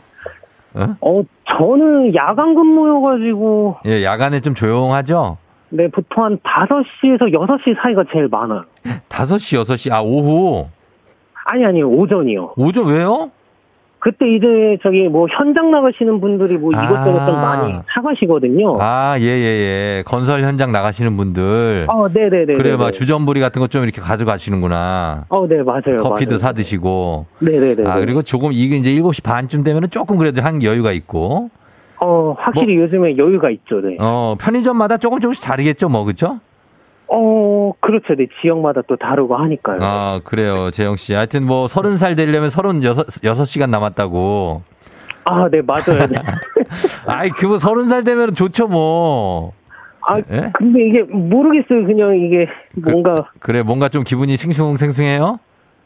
어 1.02 1.22
저는 1.46 2.16
야간 2.16 2.56
근무여가지고 2.56 3.78
예, 3.88 4.04
야간에 4.04 4.40
좀 4.40 4.54
조용하죠? 4.54 5.38
네 5.70 5.88
보통 5.90 6.24
한 6.24 6.38
5시에서 6.38 7.34
6시 7.34 7.82
사이가 7.82 8.06
제일 8.14 8.28
많아요. 8.30 8.64
5시, 9.10 9.62
6시, 9.64 9.92
아, 9.92 10.02
오후. 10.02 10.68
아니 11.46 11.66
아니 11.66 11.84
오전이요. 11.84 12.54
오전 12.56 12.86
왜요? 12.86 13.32
그때 14.00 14.26
이제 14.34 14.78
저기 14.82 15.10
뭐 15.10 15.28
현장 15.30 15.72
나가시는 15.72 16.22
분들이 16.22 16.58
뭐 16.58 16.72
이것저것 16.72 17.26
좀 17.26 17.36
아. 17.36 17.42
많이 17.42 17.74
사가시거든요. 17.94 18.78
아, 18.80 19.16
예, 19.20 19.24
예, 19.24 19.28
예. 19.28 20.04
건설 20.06 20.42
현장 20.42 20.72
나가시는 20.72 21.18
분들. 21.18 21.86
어, 21.90 22.08
네네네. 22.08 22.54
그래, 22.54 22.78
막 22.78 22.92
주전부리 22.92 23.42
같은 23.42 23.60
거좀 23.62 23.84
이렇게 23.84 24.00
가져가시는구나. 24.00 25.26
어, 25.28 25.48
네 25.48 25.62
맞아요. 25.64 25.98
커피도 26.02 26.32
맞아요. 26.32 26.38
사 26.40 26.54
드시고. 26.54 27.26
네네네. 27.40 27.90
아, 27.90 28.00
그리고 28.00 28.22
조금 28.22 28.52
이게 28.54 28.78
이제 28.78 28.92
7시 28.92 29.22
반쯤 29.24 29.64
되면은 29.64 29.90
조금 29.90 30.18
그래도 30.18 30.42
한 30.42 30.64
여유가 30.64 30.94
있고. 30.94 31.50
어 32.02 32.34
확실히 32.40 32.78
요즘에 32.78 33.18
여유가 33.18 33.50
있죠. 33.50 33.82
네. 33.82 33.98
어, 34.00 34.36
편의점마다 34.40 34.96
조금 34.98 35.20
조금씩 35.20 35.44
다르겠죠, 35.44 35.90
뭐, 35.90 36.06
그쵸? 36.06 36.40
어 37.12 37.72
그렇죠. 37.80 38.16
네 38.16 38.28
지역마다 38.42 38.82
또 38.88 38.96
다르고 38.96 39.36
하니까요. 39.36 39.80
아, 39.82 40.20
그래요, 40.24 40.70
재영 40.72 40.96
씨. 40.96 41.14
하여튼 41.14 41.44
뭐, 41.46 41.68
서른 41.68 41.98
살 41.98 42.16
되려면 42.16 42.50
서른 42.52 42.84
여섯, 42.84 43.06
여섯 43.24 43.46
시간 43.46 43.72
남았다고. 43.72 44.62
아, 45.26 45.48
네, 45.52 45.62
맞아요. 45.62 46.08
네. 46.08 46.18
아이, 47.08 47.30
그거 47.30 47.58
서른 47.58 47.90
살 47.90 48.04
되면 48.04 48.34
좋죠, 48.36 48.68
뭐. 48.68 49.54
아, 50.02 50.18
예? 50.18 50.52
근데 50.54 50.88
이게 50.88 51.02
모르겠어요. 51.04 51.86
그냥 51.86 52.16
이게 52.16 52.48
뭔가, 52.76 53.28
그 53.40 53.52
래, 53.52 53.64
뭔가 53.64 53.90
좀 53.90 54.04
기분이 54.04 54.38
싱숭생숭해요? 54.38 55.40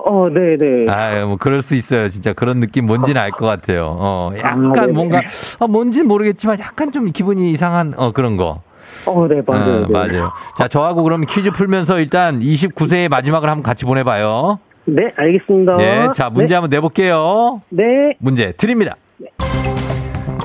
어, 0.05 0.27
네 0.29 0.57
네. 0.57 0.91
아, 0.91 1.25
뭐 1.25 1.37
그럴 1.37 1.61
수 1.61 1.75
있어요. 1.75 2.09
진짜 2.09 2.33
그런 2.33 2.59
느낌 2.59 2.85
뭔지는 2.85 3.21
알 3.21 3.31
것 3.31 3.45
같아요. 3.45 3.95
어, 3.97 4.31
약간 4.37 4.71
네네. 4.73 4.91
뭔가 4.91 5.21
아, 5.59 5.67
뭔지는 5.67 6.07
모르겠지만 6.09 6.59
약간 6.59 6.91
좀 6.91 7.05
기분이 7.05 7.51
이상한 7.51 7.93
어 7.95 8.11
그런 8.11 8.35
거. 8.35 8.61
어, 9.07 9.27
네, 9.27 9.41
맞아요. 9.45 9.83
어, 9.83 9.87
네. 9.87 9.91
맞아요. 9.91 10.31
자, 10.57 10.67
저하고 10.67 11.03
그럼 11.03 11.21
퀴즈 11.27 11.51
풀면서 11.51 11.99
일단 11.99 12.39
29세의 12.39 13.09
마지막을 13.09 13.49
한번 13.49 13.63
같이 13.63 13.85
보내봐요. 13.85 14.59
네, 14.85 15.03
알겠습니다. 15.15 15.77
예, 15.79 16.09
자 16.13 16.29
문제 16.29 16.55
한번 16.55 16.69
내볼게요. 16.69 17.61
네. 17.69 17.83
네. 17.83 18.15
문제 18.19 18.51
드립니다. 18.53 18.95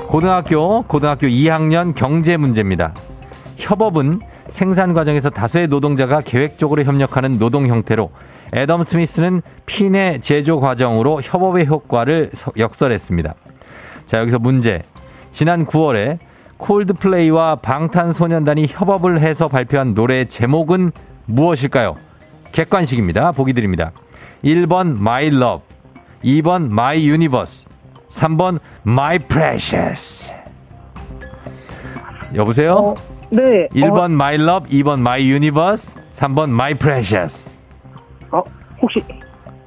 고등학교 0.07 0.81
고등학교 0.83 1.27
2학년 1.27 1.93
경제 1.95 2.37
문제입니다. 2.37 2.93
협업은 3.57 4.19
생산 4.49 4.93
과정에서 4.93 5.29
다수의 5.29 5.67
노동자가 5.67 6.21
계획적으로 6.21 6.83
협력하는 6.83 7.37
노동 7.37 7.67
형태로 7.67 8.09
애덤 8.55 8.81
스미스는 8.83 9.41
핀의 9.67 10.21
제조 10.21 10.59
과정으로 10.59 11.21
협업의 11.21 11.67
효과를 11.67 12.31
서- 12.33 12.51
역설했습니다. 12.57 13.35
자, 14.05 14.19
여기서 14.19 14.39
문제. 14.39 14.81
지난 15.31 15.65
9월에 15.67 16.17
콜드플레이와 16.59 17.55
방탄소년단이 17.55 18.67
협업을 18.69 19.21
해서 19.21 19.47
발표한 19.47 19.93
노래의 19.93 20.27
제목은 20.27 20.91
무엇일까요? 21.25 21.95
객관식입니다. 22.51 23.31
보기 23.31 23.53
드립니다. 23.53 23.91
1번 24.43 24.97
My 24.97 25.27
Love, 25.27 25.65
2번 26.23 26.65
My 26.65 26.97
Universe, 26.97 27.71
3번 28.09 28.59
My 28.85 29.19
Precious. 29.19 30.33
여보세요? 32.35 32.73
어, 32.75 32.93
네. 33.29 33.67
1번 33.69 34.11
My 34.11 34.35
Love, 34.35 34.69
2번 34.69 34.99
My 34.99 35.21
Universe, 35.21 35.99
3번 36.11 36.49
My 36.49 36.73
Precious. 36.73 37.57
어, 38.31 38.39
어, 38.39 38.43
혹시 38.81 39.03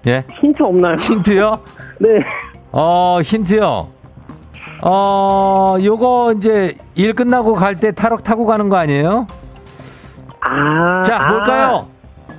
예? 0.06 0.24
힌트 0.40 0.62
없나요? 0.62 0.96
힌트요? 0.96 1.58
네. 2.00 2.08
어, 2.72 3.20
힌트요. 3.22 3.88
어, 4.82 5.76
요거 5.82 6.34
이제 6.38 6.74
일 6.94 7.14
끝나고 7.14 7.54
갈 7.54 7.76
때 7.76 7.92
타럭 7.92 8.24
타고 8.24 8.46
가는 8.46 8.68
거 8.68 8.76
아니에요? 8.76 9.26
아. 10.40 11.02
자, 11.02 11.26
뭘까요? 11.28 11.86
아, 12.28 12.32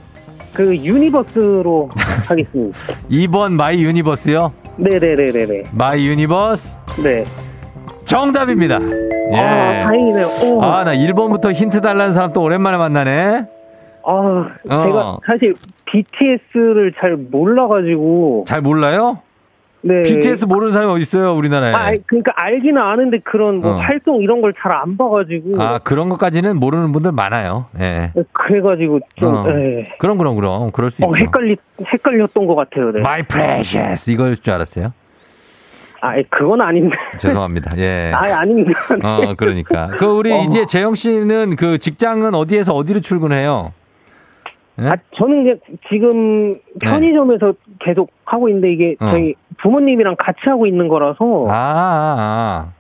그 0.53 0.75
Universe로 0.75 1.89
하겠습니다. 2.27 2.77
2번 3.10 3.53
My 3.53 3.84
Universe요? 3.84 4.51
네네네네네. 4.77 5.63
My 5.71 6.06
Universe? 6.08 6.79
네. 7.03 7.25
정답입니다. 8.03 8.79
예. 9.36 9.39
아, 9.39 9.86
다행이네요. 9.88 10.27
오. 10.43 10.62
아, 10.62 10.84
나 10.84 10.93
1번부터 10.93 11.53
힌트 11.53 11.79
달라는 11.82 12.13
사람 12.13 12.34
또 12.34 12.41
오랜만에 12.43 12.77
만나네. 12.77 13.45
아, 14.06 14.12
어. 14.12 14.45
제가 14.67 15.17
사실 15.32 15.53
BTS를 15.86 16.93
잘 16.99 17.15
몰라가지고. 17.15 18.43
잘 18.47 18.62
몰라요? 18.62 19.19
네. 19.86 20.02
BTS 20.04 20.46
모르는 20.46 20.72
사람이 20.74 20.91
어디 20.93 21.02
있어요, 21.02 21.34
우리나라에? 21.34 21.74
아, 21.74 21.91
그러니까 22.06 22.32
알기는 22.36 22.82
아는데 22.82 23.19
그런 23.19 23.60
뭐 23.60 23.72
어. 23.74 23.78
활동 23.80 24.22
이런 24.22 24.39
걸 24.41 24.54
잘 24.54 24.72
안 24.72 24.96
봐가지고. 24.98 25.62
아, 25.62 25.80
그런 25.80 26.08
것까지는 26.10 26.58
모르는 26.58 26.91
분들 26.93 27.12
많아요. 27.12 27.65
예. 27.80 28.12
그래가지고 28.32 29.02
좀, 29.15 29.36
어. 29.36 29.46
예. 29.50 29.84
그럼, 30.00 30.17
그럼, 30.17 30.36
그럼. 30.38 30.72
그럴 30.72 30.89
수 30.89 31.04
어, 31.06 31.10
있죠. 31.10 31.22
헷갈리, 31.22 31.58
헷갈렸던 31.86 32.48
것 32.48 32.56
같아요. 32.56 32.91
네. 32.91 33.00
My 33.02 33.24
precious. 33.24 34.10
이걸 34.10 34.36
줄 34.36 34.54
알았어요. 34.54 34.93
아, 36.02 36.15
그건 36.30 36.62
아닌데. 36.62 36.96
죄송합니다. 37.19 37.72
예. 37.78 38.12
아, 38.13 38.39
아닙니다. 38.39 38.80
네. 38.89 39.00
어, 39.08 39.34
그러니까. 39.38 39.88
그 39.98 40.06
우리 40.06 40.32
어. 40.34 40.41
이제 40.43 40.65
재영 40.65 40.96
씨는 40.96 41.56
그 41.58 41.78
직장은 41.78 42.36
어디에서 42.36 42.74
어디로 42.74 43.00
출근해요? 43.02 43.74
예? 44.81 44.88
아, 44.88 44.95
저는 45.15 45.41
이제 45.43 45.59
지금 45.89 46.59
편의점에서 46.81 47.53
계속 47.79 48.12
하고 48.25 48.49
있는데 48.49 48.71
이게 48.73 48.95
네. 48.99 49.05
어. 49.05 49.09
저희 49.12 49.36
부모님이랑 49.62 50.15
같이 50.17 50.39
하고 50.45 50.65
있는 50.65 50.88
거라서. 50.88 51.45
아, 51.47 51.53
아, 51.53 52.15
아. 52.19 52.73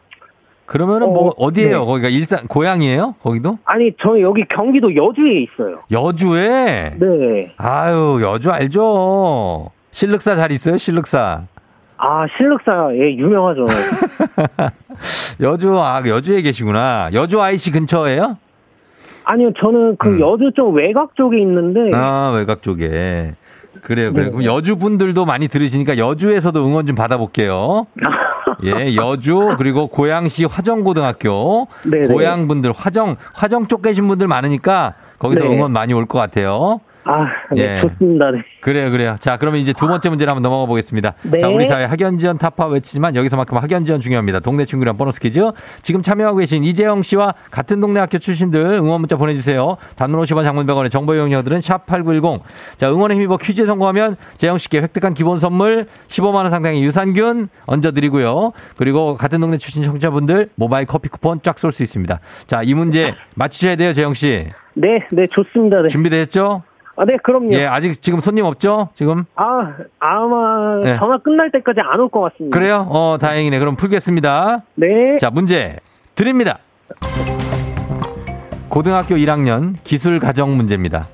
그러면은 0.65 1.07
어, 1.09 1.11
뭐 1.11 1.33
어디예요? 1.37 1.79
네. 1.79 1.85
거기가 1.85 2.07
일산 2.09 2.47
고향이에요? 2.47 3.15
거기도? 3.21 3.59
아니, 3.65 3.91
저는 4.01 4.21
여기 4.21 4.43
경기도 4.49 4.95
여주에 4.95 5.41
있어요. 5.43 5.81
여주에? 5.91 6.95
네. 6.99 7.53
아유, 7.57 8.19
여주 8.23 8.49
알죠? 8.51 9.69
실륵사 9.91 10.35
잘 10.35 10.51
있어요? 10.51 10.77
실륵사. 10.77 11.43
아, 11.97 12.25
실력사에 12.37 13.15
유명하죠. 13.17 13.65
여주, 15.41 15.77
아, 15.79 16.01
여주에 16.05 16.41
계시구나. 16.41 17.09
여주 17.13 17.41
IC 17.41 17.71
근처예요? 17.71 18.37
아니요, 19.25 19.51
저는 19.59 19.95
그 19.97 20.09
음. 20.09 20.19
여주 20.19 20.51
좀 20.55 20.75
외곽 20.75 21.15
쪽에 21.15 21.39
있는데. 21.41 21.95
아, 21.95 22.31
외곽 22.35 22.61
쪽에. 22.61 23.31
그래요, 23.81 24.13
그래요. 24.13 24.25
네. 24.27 24.31
그럼 24.31 24.43
여주 24.45 24.77
분들도 24.77 25.25
많이 25.25 25.47
들으시니까 25.47 25.97
여주에서도 25.97 26.65
응원 26.65 26.85
좀 26.85 26.95
받아볼게요. 26.95 27.87
예, 28.63 28.95
여주 28.95 29.55
그리고 29.57 29.87
고양시 29.87 30.45
화정고등학교 30.45 31.67
네네. 31.89 32.07
고양 32.07 32.47
분들 32.47 32.71
화정 32.71 33.17
화정 33.33 33.67
쪽 33.67 33.81
계신 33.81 34.07
분들 34.07 34.27
많으니까 34.27 34.93
거기서 35.19 35.43
네. 35.43 35.49
응원 35.53 35.71
많이 35.73 35.93
올 35.93 36.05
것 36.05 36.19
같아요. 36.19 36.79
아, 37.05 37.25
네, 37.51 37.77
예. 37.77 37.81
좋습니다. 37.81 38.29
네. 38.31 38.43
그래요, 38.61 38.89
그래요. 38.91 39.15
자, 39.19 39.37
그러면 39.37 39.59
이제 39.59 39.73
두 39.73 39.87
번째 39.87 40.09
문제를 40.09 40.31
한번 40.31 40.41
넘어가 40.41 40.65
보겠습니다. 40.65 41.13
네. 41.23 41.37
자, 41.37 41.49
우리 41.49 41.67
사회 41.67 41.83
학연 41.83 42.17
지원 42.17 42.37
타파 42.37 42.67
외치지만 42.67 43.15
여기서만큼 43.15 43.57
학연 43.57 43.83
지원 43.83 43.99
중요합니다. 43.99 44.39
동네 44.39 44.63
친구랑 44.65 44.95
보너스 44.95 45.19
퀴즈. 45.19 45.51
지금 45.81 46.01
참여하고 46.01 46.37
계신 46.37 46.63
이재영 46.63 47.03
씨와 47.03 47.33
같은 47.51 47.81
동네 47.81 47.99
학교 47.99 48.17
출신들 48.19 48.59
응원 48.65 49.01
문자 49.01 49.17
보내주세요. 49.17 49.77
단문 49.97 50.21
50원 50.21 50.43
장문 50.43 50.65
100원의 50.65 50.89
정보 50.89 51.13
이용료들은 51.15 51.59
샵8910. 51.59 52.41
자, 52.77 52.89
응원의 52.89 53.17
힘입어 53.17 53.37
퀴즈에 53.37 53.65
성공하면 53.65 54.15
재영 54.37 54.57
씨께 54.57 54.79
획득한 54.79 55.13
기본 55.13 55.39
선물 55.39 55.87
15만원 56.07 56.49
상당의 56.49 56.83
유산균 56.83 57.49
얹어드리고요. 57.65 58.51
그리고 58.77 59.17
같은 59.17 59.41
동네 59.41 59.57
출신 59.57 59.83
청취자분들 59.83 60.49
모바일 60.55 60.85
커피 60.85 61.09
쿠폰 61.09 61.41
쫙 61.41 61.59
쏠 61.59 61.73
수 61.73 61.83
있습니다. 61.83 62.19
자, 62.47 62.61
이 62.63 62.73
문제 62.73 63.13
맞히셔야 63.35 63.75
돼요, 63.75 63.93
재영 63.93 64.13
씨. 64.13 64.47
네, 64.75 64.87
네, 65.11 65.27
좋습니다. 65.31 65.81
네. 65.81 65.87
준비되셨죠? 65.87 66.63
아, 66.95 67.05
네, 67.05 67.17
그럼요. 67.23 67.51
예, 67.53 67.65
아직 67.65 68.01
지금 68.01 68.19
손님 68.19 68.45
없죠? 68.45 68.89
지금? 68.93 69.25
아, 69.35 69.73
아마 69.99 70.79
네. 70.83 70.95
전화 70.97 71.17
끝날 71.17 71.49
때까지 71.51 71.79
안 71.81 71.99
올 71.99 72.09
것 72.09 72.21
같습니다. 72.21 72.57
그래요? 72.57 72.85
어, 72.89 73.17
다행이네. 73.19 73.57
그럼 73.59 73.75
풀겠습니다. 73.75 74.61
네. 74.75 75.17
자, 75.19 75.29
문제 75.31 75.77
드립니다. 76.15 76.59
고등학교 78.69 79.15
1학년 79.15 79.75
기술 79.83 80.19
가정 80.19 80.55
문제입니다. 80.55 81.07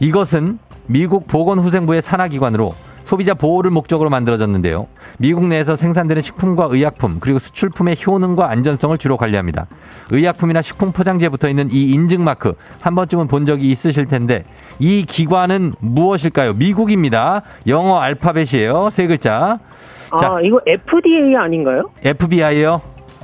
이것은 0.00 0.58
미국 0.86 1.26
보건후생부의 1.26 2.02
산하기관으로 2.02 2.74
소비자 3.02 3.34
보호를 3.34 3.70
목적으로 3.70 4.10
만들어졌는데요. 4.10 4.86
미국 5.18 5.46
내에서 5.46 5.76
생산되는 5.76 6.22
식품과 6.22 6.68
의약품 6.70 7.18
그리고 7.20 7.38
수출품의 7.38 7.96
효능과 8.06 8.50
안전성을 8.50 8.96
주로 8.98 9.16
관리합니다. 9.16 9.66
의약품이나 10.10 10.62
식품 10.62 10.92
포장지에 10.92 11.28
붙어 11.28 11.48
있는 11.48 11.68
이 11.70 11.90
인증 11.92 12.24
마크 12.24 12.54
한 12.80 12.94
번쯤은 12.94 13.28
본 13.28 13.44
적이 13.44 13.66
있으실 13.66 14.06
텐데 14.06 14.44
이 14.78 15.04
기관은 15.04 15.74
무엇일까요? 15.80 16.54
미국입니다. 16.54 17.42
영어 17.66 17.98
알파벳이에요. 18.00 18.90
세 18.90 19.06
글자. 19.06 19.58
자. 20.20 20.34
아, 20.34 20.40
이거 20.42 20.60
FDA 20.66 21.34
아닌가요? 21.36 21.90
FBI요? 22.04 22.82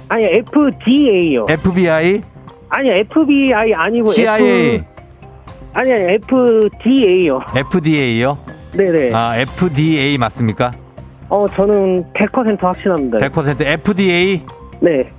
아니, 0.08 0.24
FDA요. 0.24 1.46
FBI? 1.48 2.22
아니, 2.70 2.90
FBI 2.90 3.74
아니고 3.74 4.08
CIA? 4.08 4.74
F... 4.76 4.84
아니, 5.74 5.92
아니, 5.92 6.02
FDA요. 6.14 7.40
FDA요? 7.54 8.38
네네. 8.72 9.14
아, 9.14 9.36
FDA 9.38 10.18
맞습니까? 10.18 10.72
어, 11.28 11.46
저는 11.54 12.04
100% 12.14 12.60
확신합니다. 12.60 13.18
100% 13.18 13.60
FDA? 13.60 14.42
네. 14.80 15.10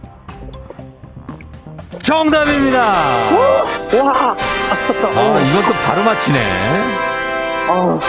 정답입니다! 1.99 2.79
와! 2.81 4.35
아깝다. 4.71 5.07
아, 5.09 5.39
이것도 5.39 5.73
바로 5.85 6.03
맞히네. 6.03 6.38
아, 7.69 7.99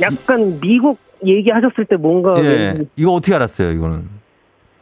약간 0.00 0.58
미국 0.60 0.98
얘기하셨을 1.24 1.86
때 1.88 1.96
뭔가 1.96 2.34
예. 2.42 2.74
이거 2.96 3.12
어떻게 3.12 3.34
알았어요, 3.34 3.70
이거는? 3.72 4.08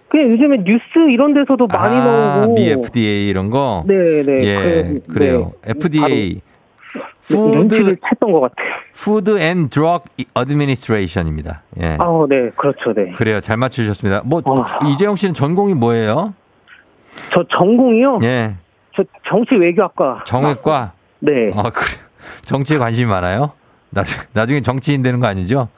그냥 0.08 0.30
요즘에 0.32 0.58
뉴스 0.64 0.82
이런 1.10 1.32
데서도 1.32 1.66
많이 1.68 1.96
아, 1.96 2.04
나오고 2.04 2.54
미 2.54 2.68
FDA 2.68 3.28
이런 3.28 3.48
거? 3.50 3.82
네네 3.86 4.44
예, 4.44 4.94
그래요. 5.08 5.52
FDA. 5.64 6.00
바로 6.00 6.51
Food, 7.22 7.96
챘던 7.96 8.32
것 8.32 8.40
같아요. 8.40 8.68
Food 8.94 9.38
and 9.38 9.68
Drug 9.68 10.04
Administration입니다. 10.34 11.62
예. 11.80 11.96
아, 11.98 12.26
네, 12.28 12.50
그렇죠, 12.56 12.92
네. 12.94 13.12
그래요. 13.12 13.40
잘 13.40 13.56
맞추셨습니다. 13.56 14.22
뭐, 14.24 14.42
아. 14.44 14.86
이재영 14.86 15.16
씨는 15.16 15.34
전공이 15.34 15.74
뭐예요? 15.74 16.34
저 17.32 17.44
전공이요. 17.48 18.20
예. 18.22 18.54
저 18.94 19.02
정치 19.26 19.54
외교학과. 19.54 20.22
정외과? 20.24 20.92
네. 21.20 21.50
아, 21.54 21.62
그래. 21.70 21.86
정치에 22.42 22.78
관심이 22.78 23.06
많아요? 23.06 23.52
나중, 23.90 24.22
나중에 24.32 24.60
정치인 24.60 25.02
되는 25.02 25.20
거 25.20 25.26
아니죠? 25.26 25.68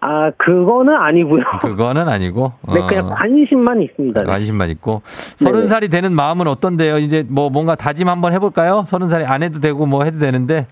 아, 0.00 0.30
그거는 0.38 0.94
아니고요. 0.94 1.42
그거는 1.60 2.08
아니고. 2.08 2.52
네, 2.72 2.80
어, 2.80 2.86
그냥 2.86 3.10
관심만 3.10 3.82
있습니다. 3.82 4.22
네. 4.22 4.26
관심만 4.26 4.70
있고. 4.70 5.02
서른. 5.04 5.68
살이 5.68 5.88
되는 5.88 6.12
마음은 6.14 6.46
어떤데요? 6.48 6.98
이제 6.98 7.24
뭐 7.28 7.50
뭔가 7.50 7.74
다짐 7.74 8.08
한번 8.08 8.32
해볼까요? 8.32 8.84
서른 8.86 9.08
살이 9.08 9.24
안 9.24 9.42
해도 9.42 9.60
되고 9.60 9.86
뭐 9.86 10.04
해도 10.04 10.18
되는데. 10.18 10.66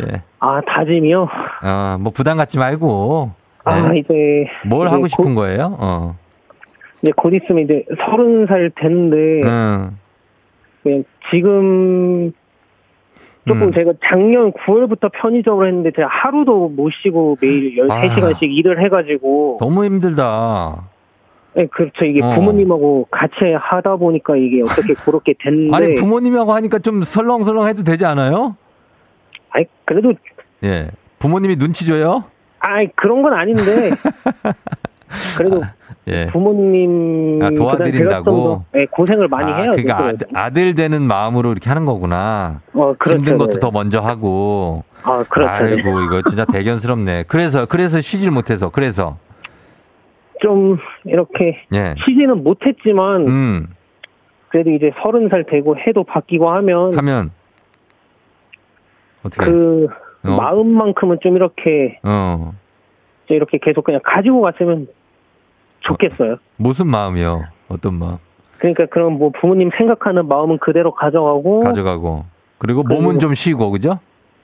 예. 0.00 0.22
아, 0.38 0.60
다짐이요? 0.60 1.28
어, 1.64 1.96
뭐 2.00 2.12
부담 2.12 2.36
갖지 2.36 2.58
말고. 2.58 3.32
아, 3.64 3.80
네. 3.90 3.98
이제. 3.98 4.46
뭘 4.64 4.86
이제 4.86 4.94
하고 4.94 5.08
싶은 5.08 5.34
곧, 5.34 5.42
거예요? 5.42 5.76
어. 5.78 6.16
이제 7.02 7.12
곧 7.16 7.34
있으면 7.34 7.64
이제 7.64 7.84
서른 8.04 8.46
살 8.46 8.70
됐는데, 8.76 9.16
응. 9.44 9.90
그냥 10.82 11.04
지금 11.30 12.32
조금 13.48 13.68
음. 13.68 13.72
제가 13.72 13.92
작년 14.04 14.52
9월부터 14.52 15.10
편의점을 15.12 15.66
했는데 15.66 15.90
제가 15.96 16.08
하루도 16.08 16.68
못 16.68 16.90
쉬고 17.02 17.36
매일 17.40 17.76
13시간씩 17.76 18.42
일을 18.42 18.84
해가지고 18.84 19.58
너무 19.60 19.84
힘들다. 19.84 20.84
네, 21.54 21.66
그렇죠 21.66 22.04
이게 22.04 22.22
어. 22.22 22.34
부모님하고 22.34 23.08
같이 23.10 23.34
하다 23.58 23.96
보니까 23.96 24.36
이게 24.36 24.62
어떻게 24.62 24.92
그렇게 25.04 25.34
됐는데 25.38 25.76
아니 25.76 25.94
부모님하고 25.94 26.52
하니까 26.52 26.78
좀 26.78 27.02
설렁설렁 27.02 27.66
해도 27.66 27.82
되지 27.82 28.04
않아요? 28.04 28.56
아이, 29.50 29.64
그래도 29.84 30.12
예. 30.62 30.90
부모님이 31.18 31.56
눈치 31.56 31.86
줘요? 31.86 32.24
아이 32.60 32.88
그런 32.94 33.22
건 33.22 33.32
아닌데 33.32 33.90
그래도 35.36 35.62
예. 36.08 36.26
부모님 36.26 37.40
아, 37.42 37.50
도와드린다고? 37.50 38.64
네, 38.72 38.86
고생을 38.86 39.28
많이 39.28 39.52
아, 39.52 39.56
해요 39.56 39.70
그러니까. 39.72 39.98
아들, 39.98 40.26
아들 40.34 40.74
되는 40.74 41.02
마음으로 41.02 41.52
이렇게 41.52 41.68
하는 41.68 41.84
거구나. 41.84 42.60
어, 42.72 42.94
그렇죠, 42.98 43.18
힘든 43.18 43.38
것도 43.38 43.50
네네. 43.52 43.60
더 43.60 43.70
먼저 43.70 44.00
하고. 44.00 44.84
아 45.02 45.24
그렇죠 45.28 45.64
네. 45.64 45.72
아이고 45.74 46.00
이거 46.00 46.22
진짜 46.22 46.44
대견스럽네. 46.52 47.24
그래서 47.28 47.66
그래서 47.66 48.00
쉬질 48.00 48.30
못해서 48.30 48.70
그래서 48.70 49.18
좀 50.40 50.78
이렇게 51.04 51.58
예. 51.74 51.94
쉬지는 52.04 52.42
못했지만 52.42 53.28
음 53.28 53.68
그래도 54.48 54.70
이제 54.70 54.90
서른 55.02 55.28
살 55.28 55.44
되고 55.44 55.76
해도 55.76 56.04
바뀌고 56.04 56.50
하면 56.50 56.96
하면 56.96 57.30
어떻게? 59.22 59.44
그 59.44 59.88
어. 60.24 60.30
마음만큼은 60.30 61.18
좀 61.22 61.36
이렇게 61.36 61.98
어좀 62.02 62.52
이렇게 63.28 63.58
계속 63.60 63.84
그냥 63.84 64.00
가지고 64.04 64.40
갔으면 64.40 64.88
좋겠어요. 65.80 66.36
무슨 66.56 66.86
마음이요? 66.88 67.44
어떤 67.68 67.94
마음? 67.94 68.16
그러니까 68.58 68.86
그럼 68.86 69.14
뭐 69.18 69.30
부모님 69.40 69.70
생각하는 69.76 70.26
마음은 70.26 70.58
그대로 70.58 70.92
가져가고 70.92 71.60
가져가고 71.60 72.24
그리고 72.58 72.82
몸은 72.82 73.18
좀 73.20 73.34
쉬고 73.34 73.70
그죠? 73.70 74.00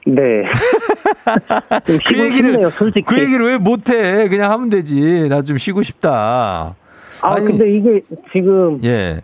네. 0.06 0.12
좀그 1.86 2.18
얘기를 2.18 2.52
싶네요, 2.52 2.70
솔직히. 2.70 3.04
그 3.06 3.20
얘기를 3.20 3.46
왜 3.46 3.58
못해? 3.58 4.28
그냥 4.28 4.50
하면 4.52 4.68
되지. 4.68 5.28
나 5.28 5.42
좀 5.42 5.58
쉬고 5.58 5.82
싶다. 5.82 6.76
아 7.22 7.34
아니- 7.34 7.46
근데 7.46 7.74
이게 7.76 8.02
지금 8.32 8.80
예. 8.84 9.20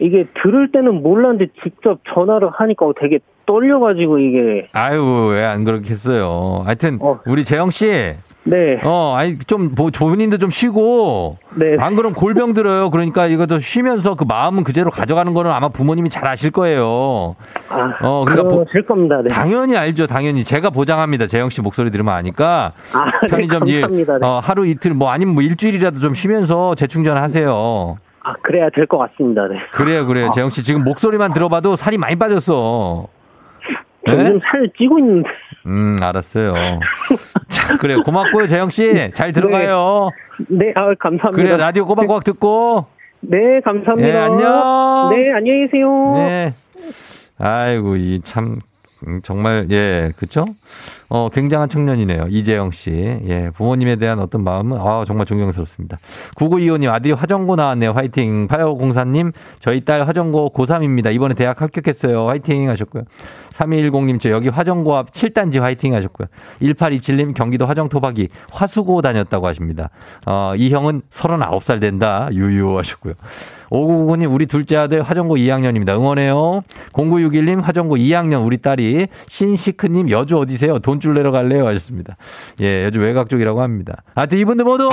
이게 0.00 0.26
들을 0.42 0.70
때는 0.72 1.02
몰랐는데 1.02 1.52
직접 1.62 2.00
전화를 2.12 2.50
하니까 2.52 2.86
되게 3.00 3.20
떨려가지고 3.46 4.18
이게 4.18 4.68
아유 4.72 5.28
왜 5.32 5.44
안 5.44 5.64
그렇겠어요. 5.64 6.62
하여튼 6.64 6.98
어. 7.00 7.20
우리 7.26 7.44
재영 7.44 7.70
씨, 7.70 8.14
네. 8.44 8.78
어 8.84 9.14
아니 9.16 9.38
좀 9.38 9.74
뭐 9.74 9.90
본인도 9.90 10.36
좀 10.38 10.50
쉬고 10.50 11.38
네. 11.54 11.76
안 11.80 11.96
그럼 11.96 12.12
골병 12.12 12.52
들어요. 12.52 12.90
그러니까 12.90 13.26
이것도 13.26 13.58
쉬면서 13.58 14.14
그 14.14 14.24
마음은 14.28 14.64
그대로 14.64 14.90
가져가는 14.90 15.32
거는 15.32 15.50
아마 15.50 15.68
부모님이 15.68 16.10
잘 16.10 16.26
아실 16.26 16.50
거예요. 16.50 17.36
아, 17.70 17.96
어, 18.02 18.24
그러니까 18.24 18.48
보- 18.48 18.64
겁니다. 18.86 19.20
네. 19.22 19.28
당연히 19.28 19.76
알죠. 19.76 20.06
당연히 20.06 20.44
제가 20.44 20.68
보장합니다. 20.70 21.26
재영 21.26 21.48
씨 21.50 21.62
목소리 21.62 21.90
들으면 21.90 22.12
아니까 22.14 22.72
아, 22.92 23.04
네, 23.22 23.28
편의점 23.28 23.66
일. 23.68 23.80
네. 23.90 24.04
어, 24.22 24.40
하루 24.42 24.66
이틀 24.66 24.92
뭐 24.92 25.10
아니면 25.10 25.34
뭐 25.34 25.42
일주일이라도 25.42 25.98
좀 26.00 26.12
쉬면서 26.14 26.74
재충전하세요. 26.74 27.98
아, 28.26 28.32
그래야 28.42 28.68
될 28.74 28.86
것 28.86 28.98
같습니다. 28.98 29.46
네. 29.48 29.56
그래요, 29.72 30.06
그래요. 30.06 30.30
재영 30.34 30.50
씨 30.50 30.62
지금 30.62 30.84
목소리만 30.84 31.32
들어봐도 31.32 31.76
살이 31.76 31.96
많이 31.98 32.16
빠졌어. 32.16 33.06
네? 34.06 34.12
요즘 34.12 34.40
살 34.40 34.68
찌고 34.76 34.98
있는데. 34.98 35.28
음, 35.66 35.96
알았어요. 36.00 36.54
자, 37.48 37.76
그래요. 37.78 38.00
고맙고요, 38.02 38.46
재영 38.46 38.70
씨. 38.70 39.10
잘 39.14 39.32
들어가요. 39.32 40.10
네, 40.48 40.72
아, 40.74 40.92
감사합니다. 40.98 41.30
그래, 41.30 41.56
라디오 41.56 41.86
꼬박꼬박 41.86 42.24
듣고. 42.24 42.86
네, 43.20 43.60
감사합니다. 43.64 44.08
네, 44.08 44.16
안녕. 44.16 45.10
네, 45.14 45.32
안녕히 45.32 45.66
계세요. 45.66 46.12
네. 46.16 46.52
아이고, 47.38 47.96
이 47.96 48.20
참, 48.22 48.58
음, 49.06 49.20
정말, 49.22 49.66
예, 49.70 50.10
그쵸? 50.18 50.44
어, 51.08 51.28
굉장한 51.28 51.68
청년이네요. 51.68 52.26
이재영 52.28 52.70
씨. 52.72 52.90
예, 53.26 53.50
부모님에 53.54 53.96
대한 53.96 54.18
어떤 54.18 54.42
마음은, 54.44 54.78
아, 54.80 55.04
정말 55.06 55.26
존경스럽습니다. 55.26 55.98
9925님, 56.36 56.90
아들이 56.90 57.12
화정고 57.12 57.56
나왔네요. 57.56 57.92
화이팅. 57.92 58.48
8504님, 58.48 59.32
저희 59.60 59.80
딸 59.80 60.06
화정고 60.06 60.52
고3입니다. 60.52 61.14
이번에 61.14 61.34
대학 61.34 61.62
합격했어요. 61.62 62.28
화이팅 62.28 62.68
하셨고요. 62.68 63.04
3210님, 63.56 64.18
저 64.20 64.30
여기 64.30 64.48
화정고 64.48 64.96
앞 64.96 65.10
7단지 65.12 65.60
화이팅 65.60 65.94
하셨고요. 65.94 66.28
1827님, 66.60 67.34
경기도 67.34 67.66
화정 67.66 67.88
토박이 67.88 68.28
화수고 68.50 69.00
다녔다고 69.02 69.46
하십니다. 69.46 69.90
어, 70.26 70.54
이 70.56 70.70
형은 70.70 71.02
39살 71.10 71.80
된다. 71.80 72.28
유유 72.32 72.76
하셨고요. 72.78 73.14
5999님, 73.70 74.32
우리 74.32 74.46
둘째 74.46 74.76
아들 74.76 75.02
화정고 75.02 75.36
2학년입니다. 75.36 75.90
응원해요. 75.96 76.62
0961님, 76.92 77.62
화정고 77.62 77.96
2학년 77.96 78.44
우리 78.44 78.58
딸이 78.58 79.08
신시크님, 79.28 80.10
여주 80.10 80.38
어디세요? 80.38 80.78
돈 80.80 81.00
줄 81.00 81.14
내러 81.14 81.32
갈래요? 81.32 81.66
하셨습니다. 81.66 82.16
예, 82.60 82.84
여주 82.84 82.98
외곽 83.00 83.28
쪽이라고 83.28 83.60
합니다. 83.62 84.02
하여튼 84.14 84.38
이분들 84.38 84.64
모두 84.64 84.88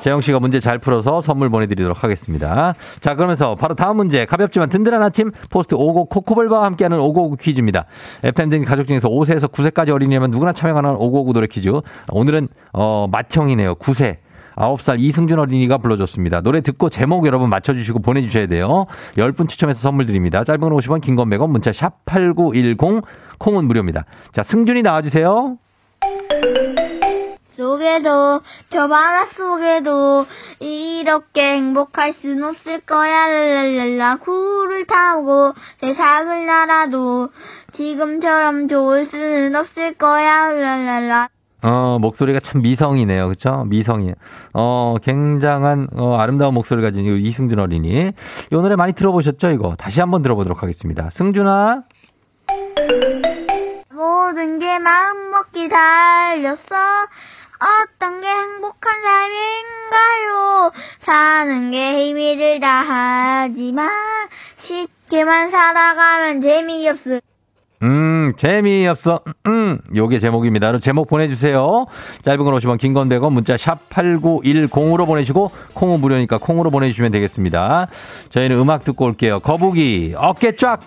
재영 0.00 0.20
씨가 0.20 0.38
문제 0.40 0.60
잘 0.60 0.78
풀어서 0.78 1.20
선물 1.20 1.50
보내드리도록 1.50 2.02
하겠습니다. 2.04 2.72
자, 3.00 3.14
그러면서 3.14 3.56
바로 3.56 3.74
다음 3.74 3.96
문제. 3.96 4.24
가볍지만 4.24 4.68
든든한 4.68 5.02
아침 5.02 5.32
포스트 5.50 5.74
오고 5.74 6.06
코코볼바와 6.08 6.64
함께하는 6.66 6.98
오고오구 7.00 7.36
퀴즈입니다. 7.36 7.86
FM등 8.22 8.64
가족 8.64 8.86
중에서 8.86 9.08
5세에서 9.08 9.50
9세까지 9.52 9.90
어린이라면 9.90 10.30
누구나 10.30 10.52
참여 10.52 10.74
가능한 10.74 10.96
오고오구 11.00 11.32
노래 11.32 11.46
퀴즈. 11.46 11.70
오늘은, 12.10 12.48
어, 12.72 13.06
맏형이네요. 13.10 13.74
9세. 13.76 14.16
9살 14.56 14.98
이승준 14.98 15.38
어린이가 15.38 15.78
불러줬습니다. 15.78 16.40
노래 16.40 16.60
듣고 16.60 16.88
제목 16.90 17.26
여러분 17.26 17.48
맞춰주시고 17.48 18.00
보내주셔야 18.00 18.46
돼요. 18.46 18.86
10분 19.16 19.48
추첨해서 19.48 19.78
선물 19.78 20.06
드립니다. 20.06 20.42
짧은 20.42 20.58
건 20.60 20.72
50원, 20.72 21.00
긴 21.00 21.14
건 21.14 21.30
100원, 21.30 21.50
문자 21.50 21.72
샵 21.72 22.04
8910, 22.06 23.02
콩은 23.38 23.66
무료입니다. 23.66 24.04
자, 24.32 24.42
승준이 24.42 24.82
나와주세요. 24.82 25.58
속에도 27.58 28.40
저 28.70 28.86
바다 28.86 29.26
속에도 29.36 30.26
이렇게 30.60 31.56
행복할 31.56 32.14
순 32.22 32.44
없을 32.44 32.80
거야 32.82 33.26
랄랄랄라 33.26 34.18
구를 34.18 34.86
타고 34.86 35.52
세상을 35.80 36.46
날아도 36.46 37.30
지금처럼 37.76 38.68
좋을 38.68 39.06
수는 39.10 39.56
없을 39.56 39.94
거야 39.94 40.46
랄랄라 40.52 41.28
어, 41.60 41.98
목소리가 42.00 42.38
참 42.38 42.62
미성이네요. 42.62 43.26
그쵸? 43.30 43.64
미성이에요. 43.66 44.14
어, 44.54 44.94
굉장한, 45.02 45.88
어, 45.96 46.16
아름다운 46.16 46.54
목소리를 46.54 46.88
가진 46.88 47.04
이 47.04 47.20
이승준 47.20 47.58
어린이. 47.58 48.12
이 48.12 48.54
노래 48.54 48.76
많이 48.76 48.92
들어보셨죠? 48.92 49.50
이거. 49.50 49.74
다시 49.74 49.98
한번 49.98 50.22
들어보도록 50.22 50.62
하겠습니다. 50.62 51.10
승준아. 51.10 51.82
모든 53.92 54.60
게 54.60 54.78
마음먹기 54.78 55.68
달렸어 55.68 57.08
어떤 57.60 58.20
게 58.20 58.26
행복한 58.26 58.92
삶인가요 59.02 60.72
사는 61.04 61.70
게 61.70 62.06
힘이 62.08 62.36
들다 62.36 62.82
하지만 62.86 63.90
쉽게만 64.66 65.50
살아가면 65.50 66.42
재미없어 66.42 67.20
음, 67.80 68.32
재미없어. 68.36 69.20
음, 69.46 69.78
요게 69.94 70.18
제목입니다. 70.18 70.76
제목 70.80 71.06
보내주세요. 71.06 71.86
짧은 72.22 72.44
건 72.44 72.52
50원, 72.54 72.76
긴 72.76 72.92
건 72.92 73.08
100원, 73.08 73.30
문자 73.32 73.56
샵 73.56 73.88
8910으로 73.88 75.06
보내시고, 75.06 75.52
콩은 75.74 76.00
무료니까 76.00 76.38
콩으로 76.38 76.70
보내주시면 76.72 77.12
되겠습니다. 77.12 77.86
저희는 78.30 78.58
음악 78.58 78.82
듣고 78.82 79.04
올게요. 79.04 79.38
거북이, 79.38 80.14
어깨 80.16 80.56
쫙! 80.56 80.80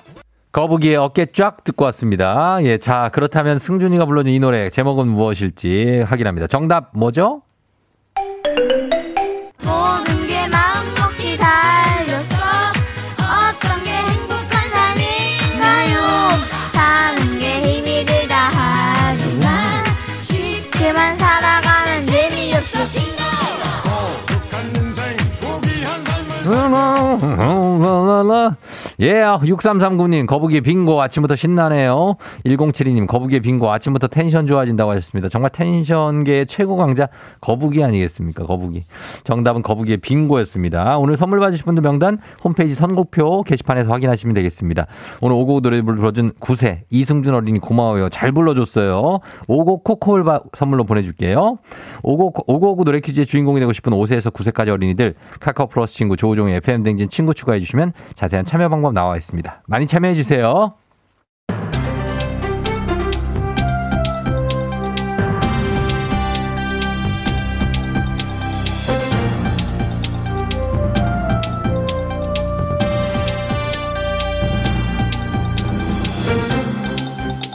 거북이의 0.52 0.98
어깨 0.98 1.28
쫙 1.28 1.64
듣고 1.64 1.86
왔습니다. 1.86 2.58
예, 2.64 2.78
자, 2.78 3.10
그렇다면 3.14 3.58
승준이가 3.58 4.06
불러준 4.06 4.34
이 4.34 4.40
노래, 4.40 4.70
제목은 4.70 5.08
무엇일지 5.08 6.02
확인합니다. 6.06 6.48
정답 6.48 6.90
뭐죠? 6.94 7.42
모든 9.64 10.28
게 10.28 10.48
마음 10.50 10.86
먹기 11.00 11.38
달렸어 11.38 12.36
어떤 13.18 13.84
게 13.86 13.92
행복한 13.92 14.70
삶인가요 14.70 16.38
사는 16.74 17.40
게 17.40 17.62
힘이 17.62 18.06
들다 18.06 18.36
하지만 18.54 19.86
쉽게만 20.24 21.18
살아가면 21.18 22.04
재미없어 22.04 22.80
예, 29.02 29.24
6339님, 29.24 30.28
거북이 30.28 30.62
빙고 30.62 31.02
아침부터 31.02 31.36
신나네요. 31.36 32.18
1072님, 32.46 33.08
거북이 33.08 33.40
빙고 33.40 33.72
아침부터 33.72 34.06
텐션 34.06 34.46
좋아진다고 34.46 34.92
하셨습니다. 34.92 35.28
정말 35.28 35.50
텐션계의 35.50 36.46
최고 36.46 36.76
강자 36.76 37.08
거북이 37.40 37.84
아니겠습니까? 37.84 38.46
거북이. 38.46 38.84
정답은 39.24 39.64
거북이의 39.64 39.98
빙고였습니다. 39.98 41.00
오늘 41.00 41.16
선물 41.16 41.40
받으실 41.40 41.66
분들 41.66 41.82
명단 41.82 42.20
홈페이지 42.44 42.76
선곡표 42.76 43.42
게시판에서 43.42 43.92
확인하시면 43.92 44.36
되겠습니다. 44.36 44.86
오늘 45.20 45.36
오곡 45.36 45.64
노래 45.64 45.82
불러준 45.82 46.34
9세 46.40 46.82
이승준 46.92 47.34
어린이 47.34 47.58
고마워요. 47.58 48.10
잘 48.10 48.32
불러줬어요. 48.32 49.20
오곡 49.48 49.84
코코를 49.84 50.26
선물로 50.56 50.84
보내줄게요. 50.84 51.58
오곡, 52.04 52.44
오곡 52.48 52.84
노래 52.84 53.00
퀴즈의 53.00 53.26
주인공이 53.26 53.60
되고 53.60 53.74
싶은 53.74 53.94
5세에서 53.94 54.32
9세까지 54.32 54.70
어린이들 54.70 55.16
카카오 55.40 55.66
플러스 55.66 55.96
친구 55.96 56.16
조우종의 56.16 56.58
FM 56.58 56.84
댕진 56.84 57.10
친구 57.10 57.34
추가해 57.34 57.60
주시면 57.60 57.94
자세한 58.14 58.46
참여 58.46 58.70
방법 58.70 58.91
나와 58.92 59.18
있습니다. 59.18 59.64
많이 59.68 59.88
참여해 59.88 60.16
주세요. 60.16 60.76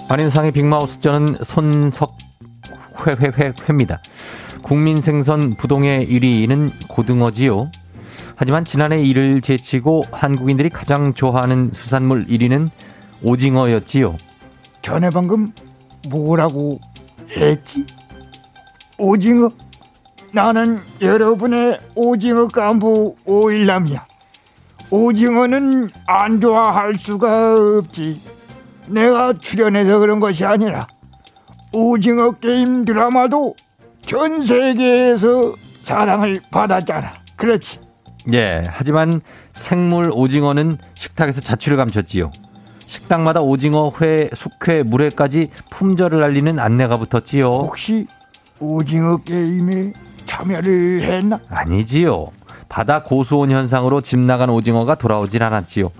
안윤상의 0.08 0.52
빅마우스 0.52 1.00
저는 1.00 1.38
손석 1.42 2.16
회회회회입니다. 3.04 4.00
국민 4.62 5.00
생선 5.00 5.56
부동의 5.56 6.06
1위는 6.08 6.88
고등어지요. 6.88 7.70
하지만 8.36 8.64
지난해 8.64 9.00
이를 9.00 9.40
제치고 9.40 10.04
한국인들이 10.12 10.68
가장 10.68 11.14
좋아하는 11.14 11.70
수산물 11.72 12.26
1위는 12.26 12.70
오징어였지요. 13.22 14.14
전에 14.82 15.08
방금 15.10 15.52
뭐라고 16.10 16.78
했지? 17.34 17.86
오징어? 18.98 19.48
나는 20.32 20.78
여러분의 21.00 21.78
오징어 21.94 22.46
깐부 22.46 23.16
오일남이야. 23.24 24.04
오징어는 24.90 25.88
안 26.06 26.38
좋아할 26.38 26.94
수가 26.98 27.54
없지. 27.78 28.20
내가 28.86 29.32
출연해서 29.38 29.98
그런 29.98 30.20
것이 30.20 30.44
아니라 30.44 30.86
오징어 31.72 32.32
게임 32.32 32.84
드라마도 32.84 33.56
전 34.02 34.44
세계에서 34.44 35.54
사랑을 35.82 36.40
받았잖아. 36.50 37.14
그렇지. 37.36 37.85
예, 38.32 38.64
하지만 38.68 39.20
생물 39.52 40.10
오징어는 40.12 40.78
식탁에서 40.94 41.40
자취를 41.40 41.76
감췄지요. 41.76 42.32
식당마다 42.86 43.40
오징어, 43.40 43.92
회, 44.00 44.30
숙회, 44.34 44.82
물회까지 44.82 45.50
품절을 45.70 46.22
알리는 46.22 46.58
안내가 46.58 46.98
붙었지요. 46.98 47.46
혹시 47.46 48.06
오징어 48.60 49.18
게임에 49.18 49.92
참여를 50.24 51.02
했나? 51.02 51.40
아니지요. 51.48 52.26
바다 52.68 53.02
고수온 53.02 53.50
현상으로 53.50 54.00
집 54.00 54.18
나간 54.18 54.50
오징어가 54.50 54.96
돌아오질 54.96 55.42
않았지요. 55.42 55.90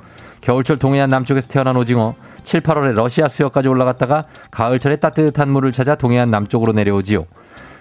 겨울철 0.40 0.78
동해안 0.78 1.10
남쪽에서 1.10 1.48
태어난 1.48 1.76
오징어, 1.76 2.14
7, 2.44 2.60
8월에 2.60 2.94
러시아 2.94 3.28
수역까지 3.28 3.68
올라갔다가 3.68 4.26
가을철에 4.50 4.96
따뜻한 4.96 5.50
물을 5.50 5.72
찾아 5.72 5.96
동해안 5.96 6.30
남쪽으로 6.30 6.72
내려오지요. 6.72 7.26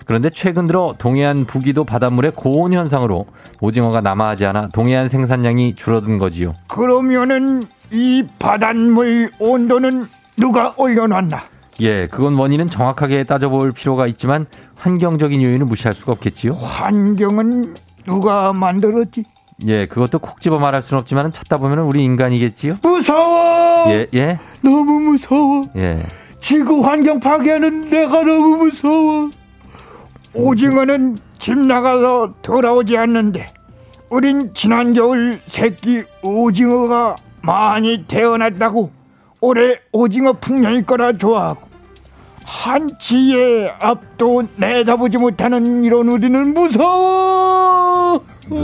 그런데 0.06 0.30
최근 0.30 0.68
들어 0.68 0.94
동해안 0.98 1.46
북위도 1.46 1.84
바닷물의 1.84 2.32
고온 2.36 2.74
현상으로 2.74 3.26
오징어가 3.60 4.02
남아하지 4.02 4.46
않아 4.46 4.70
동해안 4.70 5.08
생산량이 5.08 5.76
줄어든 5.76 6.18
거지요. 6.20 6.56
그러면은 6.68 7.64
이 7.92 8.24
바닷물 8.40 9.32
온도는 9.40 10.06
누가 10.38 10.74
올려놨나? 10.78 11.44
예, 11.82 12.08
그건 12.08 12.36
원인은 12.36 12.70
정확하게 12.70 13.24
따져볼 13.24 13.72
필요가 13.74 14.06
있지만 14.08 14.46
환경적인 14.76 15.42
요인을 15.42 15.66
무시할 15.66 15.94
수가 15.94 16.14
없겠지요. 16.14 16.54
환경은 16.54 17.76
누가 18.06 18.54
만들었지? 18.54 19.26
예, 19.66 19.86
그것도 19.86 20.20
콕 20.20 20.40
집어 20.42 20.60
말할 20.60 20.82
수는 20.84 21.02
없지만 21.02 21.32
찾다 21.32 21.58
보면 21.58 21.80
우리 21.80 22.04
인간이겠지요. 22.04 22.78
무서워! 22.84 23.90
예, 23.90 24.08
예, 24.14 24.40
너무 24.62 25.00
무서워. 25.00 25.66
예. 25.78 26.06
지구 26.40 26.86
환경 26.86 27.20
파괴하는 27.20 27.90
내가 27.90 28.22
너무 28.22 28.58
무서워. 28.58 29.32
오징어는 30.36 31.18
집 31.40 31.58
나가서 31.58 32.36
돌아오지 32.42 32.98
않는데 32.98 33.48
우린 34.10 34.54
지난 34.54 34.94
겨울 34.94 35.40
새끼 35.48 36.04
오징어가 36.22 37.16
많이 37.42 38.06
태어났다고 38.08 38.92
올해 39.42 39.80
오징어 39.92 40.34
풍년일 40.34 40.86
거라 40.86 41.18
좋아하고 41.18 41.62
한치의 42.44 43.72
앞도 43.82 44.44
내다보지 44.58 45.18
못하는 45.18 45.84
이런 45.84 46.08
우리는 46.10 46.54
무서워. 46.54 48.22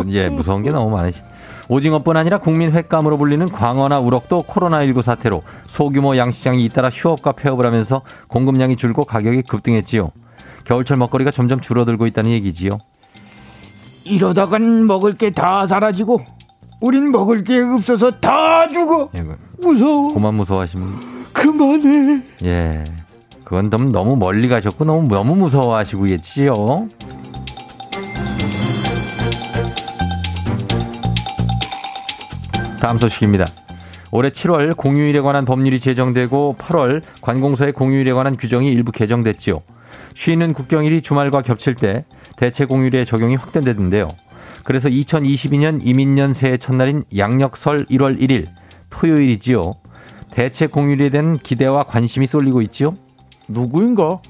예, 0.09 0.29
무서운 0.29 0.61
게 0.61 0.69
너무 0.69 0.95
많으시. 0.95 1.21
오징어뿐 1.67 2.15
아니라 2.15 2.37
국민 2.37 2.71
횟감으로 2.71 3.17
불리는 3.17 3.49
광어나 3.49 3.99
우럭도 3.99 4.43
코로나19 4.43 5.01
사태로 5.01 5.41
소규모 5.65 6.15
양식장이 6.15 6.63
잇따라 6.63 6.89
휴업과 6.89 7.31
폐업을 7.31 7.65
하면서 7.65 8.01
공급량이 8.27 8.75
줄고 8.75 9.03
가격이 9.03 9.43
급등했지요. 9.43 10.11
겨울철 10.63 10.97
먹거리가 10.97 11.31
점점 11.31 11.59
줄어들고 11.61 12.07
있다는 12.07 12.31
얘기지요. 12.31 12.79
이러다간 14.03 14.87
먹을 14.87 15.13
게 15.13 15.31
다 15.31 15.67
사라지고 15.67 16.21
우린 16.79 17.11
먹을 17.11 17.43
게 17.43 17.59
없어서 17.59 18.11
다 18.19 18.67
죽어. 18.69 19.09
예, 19.15 19.21
그- 19.23 19.37
무서워. 19.61 20.13
그만 20.13 20.33
무서워하시면 20.35 20.99
그만해. 21.33 22.23
예. 22.43 22.83
그건 23.43 23.69
너무, 23.69 23.91
너무 23.91 24.15
멀리 24.15 24.47
가셨고 24.47 24.85
너무 24.85 25.07
너무 25.07 25.35
무서워하시고 25.35 26.03
계시죠. 26.03 26.87
다음 32.79 32.97
소식입니다. 32.97 33.45
올해 34.11 34.29
7월 34.29 34.75
공휴일에 34.75 35.21
관한 35.21 35.45
법률이 35.45 35.79
제정되고 35.79 36.55
8월 36.59 37.01
관공서의 37.21 37.71
공휴일에 37.73 38.11
관한 38.11 38.35
규정이 38.35 38.71
일부 38.71 38.91
개정됐지요. 38.91 39.61
쉬는 40.21 40.53
국경일이 40.53 41.01
주말과 41.01 41.41
겹칠 41.41 41.73
때 41.73 42.05
대체 42.37 42.65
공휴일의 42.65 43.07
적용이 43.07 43.33
확대되는데요. 43.37 44.07
그래서 44.63 44.87
2022년 44.87 45.79
이민년 45.83 46.35
새해 46.35 46.57
첫날인 46.57 47.03
양력설 47.17 47.87
1월 47.87 48.21
1일 48.21 48.45
토요일이지요. 48.91 49.73
대체 50.29 50.67
공휴일에 50.67 51.09
대한 51.09 51.37
기대와 51.37 51.85
관심이 51.85 52.27
쏠리고 52.27 52.61
있지요. 52.61 52.95
누구인가? 53.47 54.21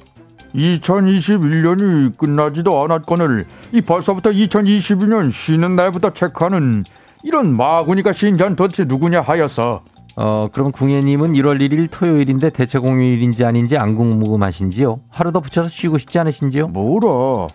2021년이 0.55 2.15
끝나지도 2.15 2.81
않았거늘 2.85 3.45
이 3.73 3.81
벌써부터 3.81 4.31
2022년 4.31 5.29
쉬는 5.29 5.75
날부터 5.75 6.13
체크하는 6.13 6.85
이런 7.21 7.57
마구니가 7.57 8.13
신전 8.13 8.55
도대체 8.55 8.85
누구냐 8.85 9.19
하였어. 9.19 9.81
어, 10.15 10.47
그럼 10.51 10.71
궁예님은 10.71 11.33
1월 11.33 11.59
1일 11.61 11.89
토요일인데 11.91 12.49
대체 12.49 12.79
공휴일인지 12.79 13.45
아닌지 13.45 13.77
안 13.77 13.95
궁금하신지요? 13.95 14.99
하루 15.09 15.31
더 15.31 15.39
붙여서 15.39 15.69
쉬고 15.69 15.97
싶지 15.97 16.19
않으신지요? 16.19 16.67
뭐라? 16.69 17.47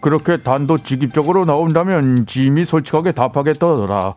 그렇게 0.00 0.36
단도직입적으로 0.36 1.44
나온다면 1.44 2.26
짐이 2.26 2.64
솔직하게 2.64 3.12
답하겠더라. 3.12 4.14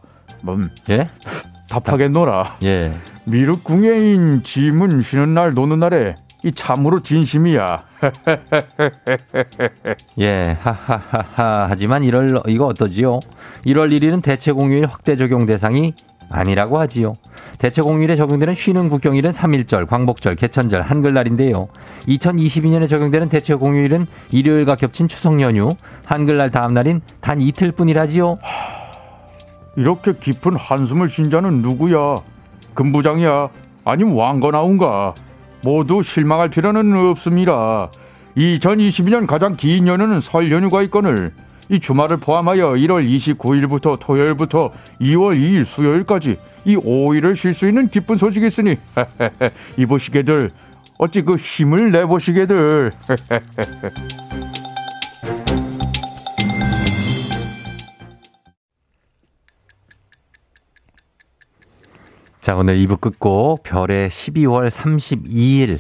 음, 0.48 0.70
예? 0.90 1.10
답하겠노라. 1.70 2.58
예. 2.64 2.94
미륵 3.26 3.64
궁예인 3.64 4.42
짐은 4.44 5.02
쉬는 5.02 5.34
날 5.34 5.54
노는 5.54 5.80
날에 5.80 6.16
이 6.44 6.52
참으로 6.52 7.02
진심이야. 7.02 7.84
예, 10.20 10.58
하하하하. 10.60 11.68
하지만 11.70 12.04
1월, 12.04 12.48
이거 12.48 12.68
어떠지요? 12.68 13.20
1월 13.66 13.92
1일은 13.92 14.22
대체 14.22 14.52
공휴일 14.52 14.86
확대 14.86 15.16
적용 15.16 15.48
대상이 15.48 15.94
아니라고 16.30 16.80
하지요. 16.80 17.14
대체 17.58 17.82
공휴일에 17.82 18.16
적용되는 18.16 18.54
쉬는 18.54 18.90
국경일은 18.90 19.32
3일절, 19.32 19.88
광복절, 19.88 20.36
개천절, 20.36 20.82
한글날인데요. 20.82 21.68
2022년에 22.08 22.90
적용되는 22.90 23.30
대체 23.30 23.56
공휴일은 23.56 24.08
일요일과 24.32 24.76
겹친 24.76 25.08
추석 25.08 25.40
연휴, 25.42 25.70
한글날 26.06 26.52
다음 26.52 26.74
날인 26.74 27.02
단 27.22 27.42
이틀 27.42 27.72
뿐이라지요. 27.72 28.40
이렇게 29.78 30.14
깊은 30.14 30.56
한숨을 30.56 31.10
쉰 31.10 31.30
자는 31.30 31.62
누구야? 31.62 32.18
금부장이야? 32.74 33.50
아니면 33.84 34.16
왕건아운가? 34.16 35.14
모두 35.64 36.02
실망할 36.04 36.50
필요는 36.50 36.96
없습니다. 37.10 37.90
2022년 38.38 39.26
가장 39.28 39.56
긴 39.56 39.88
연휴는 39.88 40.22
설 40.22 40.52
연휴가 40.52 40.82
있거늘 40.84 41.32
이 41.70 41.80
주말을 41.80 42.18
포함하여 42.18 42.72
1월 42.72 43.08
29일부터 43.08 44.00
토요일부터 44.00 44.72
2월 45.02 45.36
2일 45.36 45.66
수요일까지 45.66 46.38
이 46.66 46.76
5일을 46.76 47.36
쉴 47.36 47.54
수 47.54 47.68
있는 47.68 47.88
기쁜 47.88 48.18
소식이 48.18 48.46
있으니 48.46 48.78
이보시게들 49.78 50.52
어찌 50.98 51.22
그 51.24 51.36
힘을 51.36 51.92
내보시게들. 51.92 52.92
자, 62.40 62.56
오늘 62.56 62.76
2부 62.76 63.02
끝고 63.02 63.58
별의 63.64 64.10
12월 64.10 64.70
32일 64.70 65.80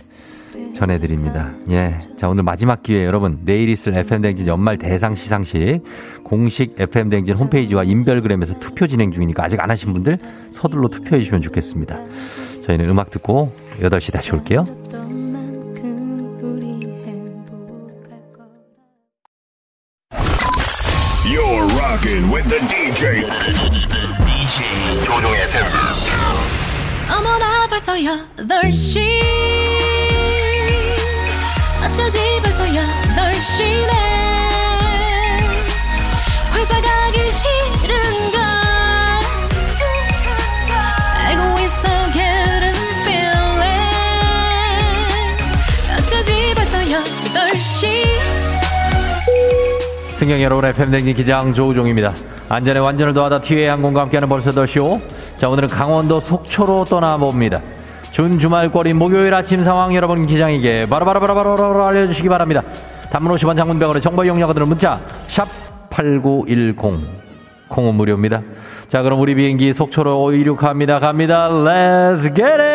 전해드립니다. 0.75 1.51
예. 1.69 1.97
자, 2.17 2.29
오늘 2.29 2.43
마지막 2.43 2.83
기회 2.83 3.05
여러분, 3.05 3.39
내일 3.43 3.69
있을 3.69 3.95
FM댕진 3.95 4.45
연말 4.47 4.77
대상 4.77 5.15
시상식 5.15 5.83
공식 6.23 6.79
FM댕진 6.79 7.35
홈페이지와 7.37 7.83
인별그램에서 7.83 8.59
투표 8.59 8.85
진행 8.85 9.09
중이니까 9.09 9.43
아직 9.43 9.59
안 9.59 9.71
하신 9.71 9.93
분들 9.93 10.17
서둘러 10.51 10.89
투표해 10.89 11.21
주시면 11.21 11.41
좋겠습니다. 11.41 11.97
저희는 12.65 12.89
음악 12.89 13.09
듣고 13.09 13.51
8시 13.79 14.11
다시 14.11 14.33
올게요. 14.33 14.84
승경 50.25 50.41
여러분의 50.41 50.73
팬댕진 50.73 51.13
기장 51.13 51.53
조우종입니다. 51.53 52.11
안전에 52.49 52.79
완전을 52.79 53.13
더하다 53.13 53.41
티웨이 53.41 53.67
항공과 53.67 54.01
함께하는 54.01 54.27
벌써 54.27 54.51
더 54.51 54.65
쇼. 54.65 54.99
자 55.37 55.47
오늘은 55.47 55.69
강원도 55.69 56.19
속초로 56.19 56.85
떠나봅니다. 56.85 57.61
준 58.09 58.39
주말거리 58.39 58.93
목요일 58.93 59.35
아침 59.35 59.63
상황 59.63 59.93
여러분 59.93 60.25
기장에게 60.25 60.87
바로바로바로바로 60.89 61.85
알려주시기 61.85 62.27
바랍니다. 62.27 62.63
단문 63.11 63.35
50원 63.35 63.55
장문병원의 63.55 64.01
정보 64.01 64.23
이용료가 64.23 64.53
드는 64.53 64.67
문자 64.67 64.99
샵 65.27 65.47
8910 65.91 66.75
콩은 67.67 67.93
무료입니다. 67.93 68.41
자 68.87 69.03
그럼 69.03 69.19
우리 69.19 69.35
비행기 69.35 69.73
속초로 69.73 70.33
이륙합니다. 70.33 70.97
갑니다. 70.97 71.49
Let's 71.49 72.35
get 72.35 72.41
it! 72.41 72.74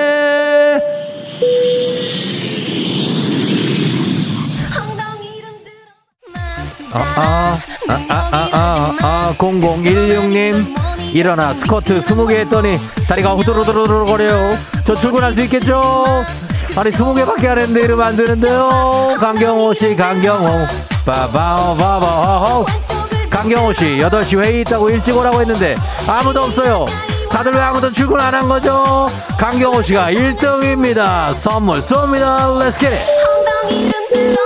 아, 6.92 6.98
아, 7.16 7.58
아, 7.88 8.04
아, 8.08 8.48
아, 8.52 8.96
아, 9.02 9.34
0016님. 9.38 10.80
일어나 11.12 11.52
스쿼트 11.54 12.00
20개 12.02 12.34
했더니 12.40 12.78
다리가 13.08 13.30
후두루두루거려요. 13.32 14.50
저 14.84 14.94
출근할 14.94 15.32
수 15.32 15.40
있겠죠? 15.42 16.24
아니 16.76 16.90
20개밖에 16.90 17.48
안 17.48 17.58
했는데 17.58 17.80
이러면 17.82 18.06
안 18.06 18.16
되는데요. 18.16 19.16
강경호 19.18 19.74
씨, 19.74 19.96
강경호. 19.96 20.48
빠바바바호. 21.04 22.66
강경호 23.28 23.72
씨, 23.72 23.84
8시 23.98 24.38
회의 24.40 24.60
있다고 24.60 24.90
일찍 24.90 25.16
오라고 25.16 25.40
했는데 25.40 25.74
아무도 26.06 26.42
없어요. 26.42 26.84
다들 27.28 27.52
왜 27.54 27.60
아무도 27.60 27.90
출근 27.92 28.20
안 28.20 28.34
한 28.34 28.48
거죠? 28.48 29.06
강경호 29.38 29.82
씨가 29.82 30.10
1등입니다. 30.12 31.32
선물 31.34 31.80
쏩니다. 31.80 32.56
Let's 32.58 32.78
get 32.78 32.94
it. 32.94 34.40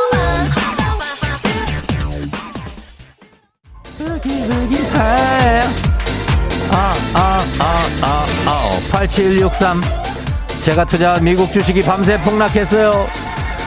아, 4.94 5.16
아, 6.70 6.94
아, 7.14 7.38
아, 8.02 8.26
아, 8.46 8.78
8763. 8.90 9.80
제가 10.62 10.84
투자한 10.84 11.24
미국 11.24 11.52
주식이 11.52 11.82
밤새 11.82 12.18
폭락했어요. 12.20 13.06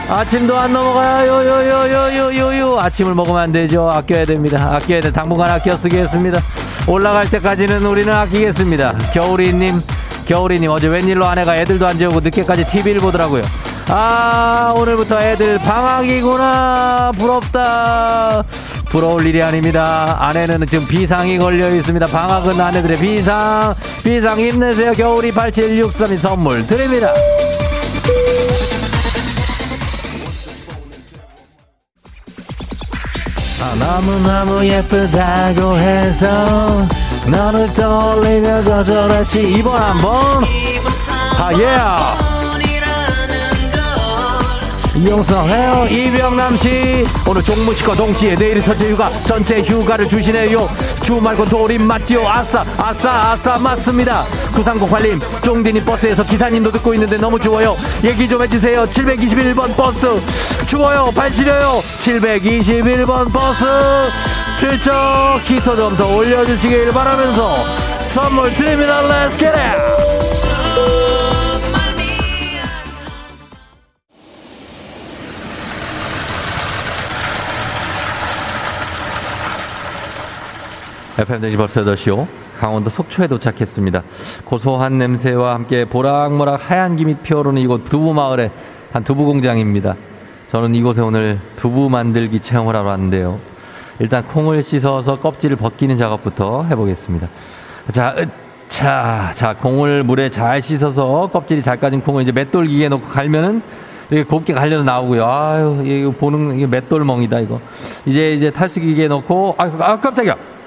아침도 0.08 0.58
안 0.58 0.72
넘어가요. 0.72 1.30
요, 1.30 1.46
요, 1.46 1.68
요, 1.68 1.92
요, 1.92 2.16
요, 2.16 2.34
요, 2.36 2.58
요. 2.58 2.80
아침을 2.80 3.14
먹으면 3.14 3.40
안 3.40 3.52
되죠. 3.52 3.88
아껴야 3.90 4.24
됩니다. 4.24 4.74
아껴야 4.74 5.00
돼. 5.02 5.12
당분간 5.12 5.50
아껴 5.50 5.76
쓰겠습니다. 5.76 6.40
올라갈 6.86 7.28
때까지는 7.30 7.84
우리는 7.84 8.10
아끼겠습니다. 8.12 8.94
겨울이님, 9.12 9.82
겨울이님, 10.26 10.70
어제 10.70 10.86
웬일로 10.88 11.26
아내가 11.26 11.56
애들도 11.56 11.86
안 11.86 11.98
재우고 11.98 12.20
늦게까지 12.20 12.64
TV를 12.64 13.00
보더라고요. 13.02 13.44
아, 13.88 14.72
오늘부터 14.76 15.20
애들 15.20 15.58
방학이구나. 15.58 17.12
부럽다. 17.18 18.42
부러울 18.90 19.26
일이 19.26 19.42
아닙니다. 19.42 20.16
아내는 20.18 20.66
지금 20.66 20.86
비상이 20.86 21.38
걸려 21.38 21.68
있습니다. 21.74 22.06
방학은 22.06 22.58
아내들의 22.60 22.98
비상. 22.98 23.74
비상 24.02 24.40
힘내세요. 24.40 24.92
겨울이 24.92 25.32
8763이 25.32 26.18
선물 26.18 26.66
드립니다. 26.66 27.12
아, 33.60 33.74
너무너무 33.74 34.64
예쁘다고 34.64 35.76
해서 35.78 36.86
너를 37.26 37.72
떠올리며 37.74 38.62
거절했지 38.62 39.52
이번 39.58 39.82
한번 39.82 40.44
아 41.38 41.50
예. 41.54 42.37
이용성해요 44.98 45.86
이병남씨. 45.90 47.04
오늘 47.28 47.42
종무식과 47.42 47.94
동시에 47.94 48.34
내일 48.34 48.62
첫째 48.64 48.90
휴가 48.90 49.10
전체 49.20 49.60
휴가를 49.62 50.08
주시네요. 50.08 50.68
주말권 51.02 51.48
돌림 51.48 51.82
맞지요? 51.86 52.26
아싸 52.28 52.64
아싸 52.76 53.10
아싸 53.32 53.58
맞습니다. 53.58 54.24
9308님 54.54 55.20
쫑디님 55.42 55.84
버스에서 55.84 56.22
기사님도 56.24 56.70
듣고 56.72 56.94
있는데 56.94 57.16
너무 57.16 57.38
추워요. 57.38 57.76
얘기 58.02 58.28
좀 58.28 58.42
해주세요. 58.42 58.86
721번 58.86 59.74
버스. 59.76 60.06
추워요. 60.66 61.10
발 61.14 61.30
시려요. 61.30 61.80
721번 61.98 63.32
버스. 63.32 63.64
슬쩍 64.58 64.92
히터 65.44 65.76
좀 65.76 65.96
더 65.96 66.06
올려주시길 66.16 66.92
바라면서 66.92 67.64
선물 68.00 68.54
드립니다. 68.54 69.00
Let's 69.02 69.38
get 69.38 69.54
it 69.56 70.17
FM대지 81.18 81.56
벌써 81.56 81.82
8시오. 81.82 82.28
강원도 82.60 82.90
속초에 82.90 83.26
도착했습니다. 83.26 84.02
고소한 84.44 84.98
냄새와 84.98 85.54
함께 85.54 85.84
보락모락 85.84 86.70
하얀 86.70 86.94
김이 86.94 87.16
피어오르는 87.16 87.60
이곳 87.60 87.84
두부 87.84 88.14
마을의 88.14 88.52
한 88.92 89.02
두부 89.02 89.24
공장입니다. 89.24 89.96
저는 90.52 90.76
이곳에 90.76 91.02
오늘 91.02 91.40
두부 91.56 91.90
만들기 91.90 92.38
체험을 92.38 92.76
하러 92.76 92.88
왔는데요. 92.88 93.40
일단 93.98 94.24
콩을 94.26 94.62
씻어서 94.62 95.18
껍질을 95.18 95.56
벗기는 95.56 95.96
작업부터 95.96 96.62
해보겠습니다. 96.64 97.28
자, 97.90 98.14
으, 98.16 98.26
자, 98.68 99.32
자, 99.34 99.54
콩을 99.54 100.04
물에 100.04 100.28
잘 100.28 100.62
씻어서 100.62 101.30
껍질이 101.32 101.62
잘 101.62 101.80
까진 101.80 102.00
콩을 102.00 102.22
이제 102.22 102.30
맷돌기에 102.30 102.90
넣고 102.90 103.08
갈면은 103.08 103.60
이렇게 104.10 104.22
곱게 104.22 104.54
갈려서 104.54 104.84
나오고요. 104.84 105.26
아유, 105.26 105.82
이거 105.84 106.12
보는, 106.12 106.56
이게 106.56 106.66
맷돌멍이다, 106.66 107.40
이거. 107.40 107.60
이제, 108.06 108.34
이제 108.34 108.50
탈수기기에 108.50 109.08
넣고, 109.08 109.56
아, 109.58 109.64
아, 109.80 109.98
깜짝이야! 109.98 110.57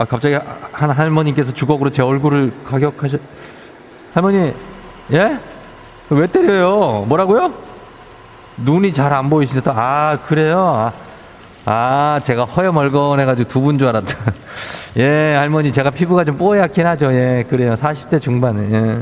아, 0.00 0.06
갑자기 0.06 0.34
한 0.72 0.90
할머니께서 0.90 1.52
주걱으로 1.52 1.90
제 1.90 2.00
얼굴을 2.00 2.54
가격하셔. 2.66 3.18
할머니, 4.14 4.54
예? 5.12 5.38
왜 6.08 6.26
때려요? 6.26 7.04
뭐라고요? 7.06 7.52
눈이 8.56 8.94
잘 8.94 9.12
안 9.12 9.28
보이시다. 9.28 9.74
아, 9.76 10.18
그래요? 10.26 10.58
아, 10.74 10.92
아, 11.66 12.18
제가 12.22 12.46
허여멀건해가지고 12.46 13.46
두 13.48 13.60
분 13.60 13.76
줄 13.78 13.88
알았다. 13.88 14.16
예, 14.96 15.34
할머니, 15.36 15.70
제가 15.70 15.90
피부가 15.90 16.24
좀 16.24 16.38
뽀얗긴 16.38 16.86
하죠. 16.86 17.12
예, 17.12 17.44
그래요. 17.50 17.74
40대 17.74 18.18
중반에. 18.22 18.68
예. 18.72 18.98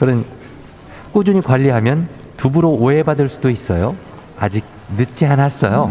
그런, 0.00 0.24
꾸준히 1.12 1.40
관리하면 1.40 2.08
두부로 2.36 2.70
오해받을 2.72 3.28
수도 3.28 3.48
있어요. 3.48 3.94
아직 4.40 4.64
늦지 4.96 5.24
않았어요. 5.24 5.88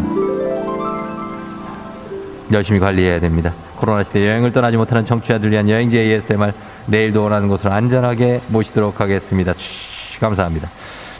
열심히 2.52 2.78
관리해야 2.78 3.18
됩니다. 3.18 3.54
코로나 3.84 4.02
시대 4.02 4.26
여행을 4.26 4.52
떠나지 4.52 4.78
못하는 4.78 5.04
청취자들 5.04 5.50
위한 5.50 5.68
여행지 5.68 5.98
ASMR 5.98 6.52
내일도 6.86 7.22
원하는 7.22 7.48
곳으로 7.48 7.70
안전하게 7.70 8.40
모시도록 8.48 8.98
하겠습니다. 8.98 9.52
쉬, 9.52 10.18
감사합니다. 10.20 10.70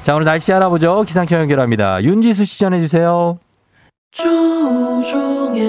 자 0.03 0.15
오늘 0.15 0.25
날씨 0.25 0.51
알아보죠. 0.51 1.05
기상청 1.07 1.41
연결합니다. 1.43 2.03
윤지수 2.03 2.47
씨 2.47 2.59
전해 2.59 2.81
주세요. 2.81 3.39
조종의 4.12 5.61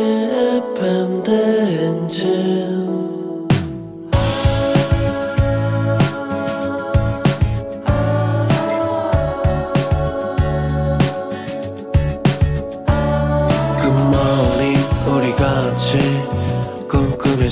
FM 0.72 1.24
대행진 1.24 2.85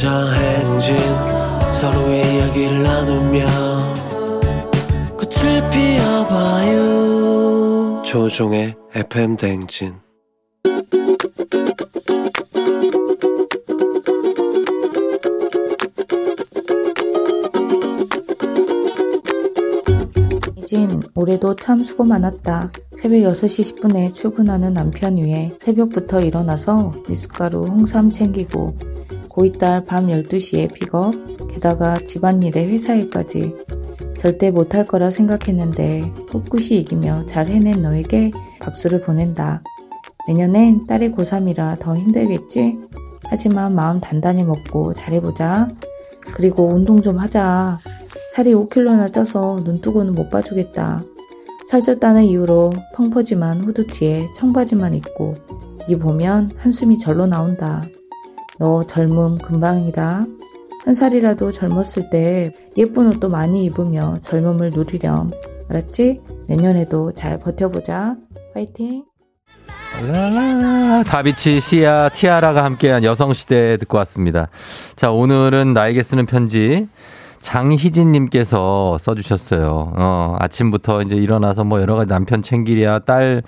꿈꾸며자 0.04 0.34
행진 0.34 0.98
서로의 1.80 2.36
이야기를 2.36 2.84
나누며 2.84 3.46
꽃을 5.18 5.70
피워봐요 5.72 6.84
조종의 8.06 8.76
FM 8.94 9.38
대행진 9.38 9.96
이진, 20.58 21.02
올해도 21.16 21.56
참 21.56 21.84
수고 21.84 22.04
많았다. 22.04 22.72
새벽 23.00 23.18
6시 23.18 23.80
10분에 23.80 24.14
출근하는 24.14 24.74
남편 24.74 25.18
위해 25.18 25.52
새벽부터 25.60 26.22
일어나서 26.22 26.94
미숫가루, 27.08 27.66
홍삼 27.66 28.10
챙기고 28.10 28.76
고이딸 29.34 29.84
밤 29.84 30.08
12시에 30.08 30.72
픽업, 30.74 31.14
게다가 31.50 31.98
집안일에 31.98 32.68
회사일까지 32.68 33.54
절대 34.20 34.52
못할 34.52 34.86
거라 34.86 35.10
생각했는데 35.10 36.12
꿋꿋이 36.32 36.80
이기며 36.80 37.26
잘 37.26 37.48
해낸 37.48 37.82
너에게 37.82 38.32
박수를 38.60 39.02
보낸다. 39.02 39.62
내년엔 40.28 40.86
딸이 40.86 41.12
고3이라 41.12 41.80
더 41.80 41.98
힘들겠지? 41.98 42.78
하지만 43.26 43.76
마음 43.76 44.00
단단히 44.00 44.44
먹고 44.44 44.94
잘해보자. 44.94 45.68
그리고 46.36 46.68
운동 46.68 47.02
좀 47.02 47.18
하자. 47.18 47.80
살이 48.34 48.54
5kg나 48.54 49.12
쪄서 49.12 49.60
눈 49.64 49.82
뜨고는 49.82 50.14
못 50.14 50.30
봐주겠다. 50.30 51.02
살쪘다는 51.70 52.26
이유로 52.26 52.72
펑퍼짐한 52.96 53.62
후드티에 53.62 54.28
청바지만 54.36 54.94
입고 54.94 55.34
네 55.88 55.98
보면 55.98 56.50
한숨이 56.58 57.00
절로 57.00 57.26
나온다. 57.26 57.82
너 58.64 58.82
젊음 58.88 59.36
금방이다. 59.36 60.22
한 60.86 60.94
살이라도 60.94 61.52
젊었을 61.52 62.10
때 62.10 62.50
예쁜 62.78 63.10
옷도 63.10 63.28
많이 63.28 63.66
입으며 63.66 64.20
젊음을 64.22 64.72
누리렴. 64.74 65.32
알았지? 65.70 66.22
내년에도 66.48 67.12
잘 67.12 67.38
버텨보자. 67.40 68.16
라라 70.02 71.04
다비치, 71.04 71.60
시아, 71.60 72.08
티아라가 72.08 72.64
함께한 72.64 73.04
여성시대 73.04 73.76
듣고 73.80 73.98
왔습니다. 73.98 74.48
자, 74.96 75.12
오늘은 75.12 75.74
나에게 75.74 76.02
쓰는 76.02 76.26
편지. 76.26 76.88
장희진님께서 77.42 78.98
써주셨어요. 78.98 79.92
어, 79.98 80.38
아침부터 80.40 81.02
이제 81.02 81.16
일어나서 81.16 81.66
뭐 81.66 81.82
여러 81.82 81.96
가지 81.96 82.08
남편 82.08 82.42
챙기랴, 82.42 83.00
딸 83.00 83.44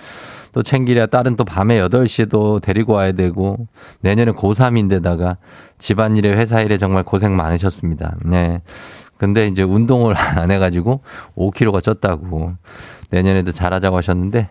또 0.56 0.64
챙기랴, 0.64 1.08
딸은 1.08 1.36
또 1.36 1.44
밤에 1.44 1.82
8시에도 1.82 2.62
데리고 2.62 2.94
와야 2.94 3.12
되고, 3.12 3.68
내년에 4.00 4.32
고3인데다가 4.32 5.36
집안일에 5.80 6.32
회사 6.32 6.62
일에 6.62 6.78
정말 6.78 7.04
고생 7.04 7.36
많으셨습니다. 7.36 8.16
네. 8.24 8.62
근데 9.18 9.48
이제 9.48 9.64
운동을 9.64 10.16
안 10.18 10.52
해가지고 10.52 11.02
5kg가 11.36 11.82
쪘다고. 11.82 12.56
내년에도 13.10 13.52
잘하자고 13.52 13.98
하셨는데, 13.98 14.48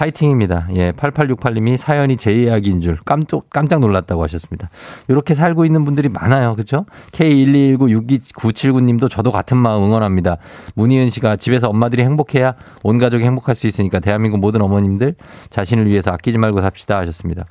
화이팅입니다. 0.00 0.68
예, 0.76 0.92
8868님이 0.92 1.76
사연이 1.76 2.16
제 2.16 2.32
이야기인 2.32 2.80
줄 2.80 2.96
깜짝, 3.04 3.50
깜짝 3.50 3.80
놀랐다고 3.80 4.22
하셨습니다. 4.22 4.70
이렇게 5.08 5.34
살고 5.34 5.66
있는 5.66 5.84
분들이 5.84 6.08
많아요. 6.08 6.56
그죠? 6.56 6.86
K121962979님도 7.12 9.10
저도 9.10 9.30
같은 9.30 9.58
마음 9.58 9.84
응원합니다. 9.84 10.38
문희은 10.74 11.10
씨가 11.10 11.36
집에서 11.36 11.68
엄마들이 11.68 12.02
행복해야 12.02 12.54
온 12.82 12.98
가족이 12.98 13.24
행복할 13.24 13.54
수 13.54 13.66
있으니까 13.66 14.00
대한민국 14.00 14.38
모든 14.38 14.62
어머님들 14.62 15.16
자신을 15.50 15.86
위해서 15.86 16.10
아끼지 16.12 16.38
말고 16.38 16.62
삽시다 16.62 16.96
하셨습니다. 16.98 17.44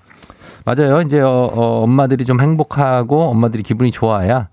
맞아요. 0.65 1.01
이제 1.01 1.19
어, 1.19 1.29
어, 1.29 1.83
엄마들이 1.83 2.25
좀 2.25 2.41
행복하고 2.41 3.29
엄마들이 3.29 3.61
기분이 3.61 3.91
좋아야 3.91 4.49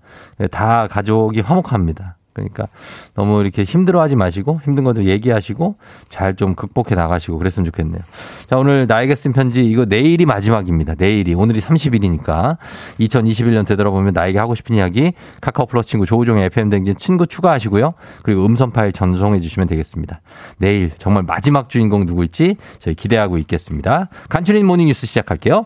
다 0.51 0.87
가족이 0.87 1.41
화목합니다. 1.41 2.16
그러니까 2.37 2.67
너무 3.15 3.41
이렇게 3.41 3.63
힘들어하지 3.63 4.15
마시고 4.15 4.61
힘든 4.63 4.83
것도 4.83 5.03
얘기하시고 5.05 5.75
잘 6.07 6.37
좀 6.37 6.55
극복해 6.55 6.95
나가시고 6.95 7.37
그랬으면 7.37 7.65
좋겠네요. 7.65 8.01
자 8.45 8.57
오늘 8.57 8.85
나에게 8.87 9.15
쓴 9.15 9.33
편지 9.33 9.65
이거 9.65 9.85
내일이 9.85 10.25
마지막입니다. 10.25 10.93
내일이 10.97 11.33
오늘이 11.33 11.59
30일이니까 11.59 12.57
2021년 12.99 13.65
되돌아보면 13.65 14.13
나에게 14.13 14.37
하고 14.37 14.55
싶은 14.55 14.75
이야기 14.75 15.13
카카오 15.41 15.65
플러스 15.65 15.89
친구 15.89 16.05
조우종의 16.05 16.45
FM 16.45 16.69
댕진 16.69 16.95
친구 16.95 17.25
추가하시고요. 17.27 17.93
그리고 18.23 18.45
음성 18.45 18.71
파일 18.71 18.91
전송해 18.91 19.39
주시면 19.39 19.67
되겠습니다. 19.67 20.21
내일 20.57 20.91
정말 20.99 21.23
마지막 21.23 21.69
주인공 21.69 22.05
누구일지 22.05 22.55
저희 22.79 22.93
기대하고 22.93 23.37
있겠습니다. 23.39 24.09
간추린 24.29 24.65
모닝 24.65 24.87
뉴스 24.87 25.07
시작할게요. 25.07 25.65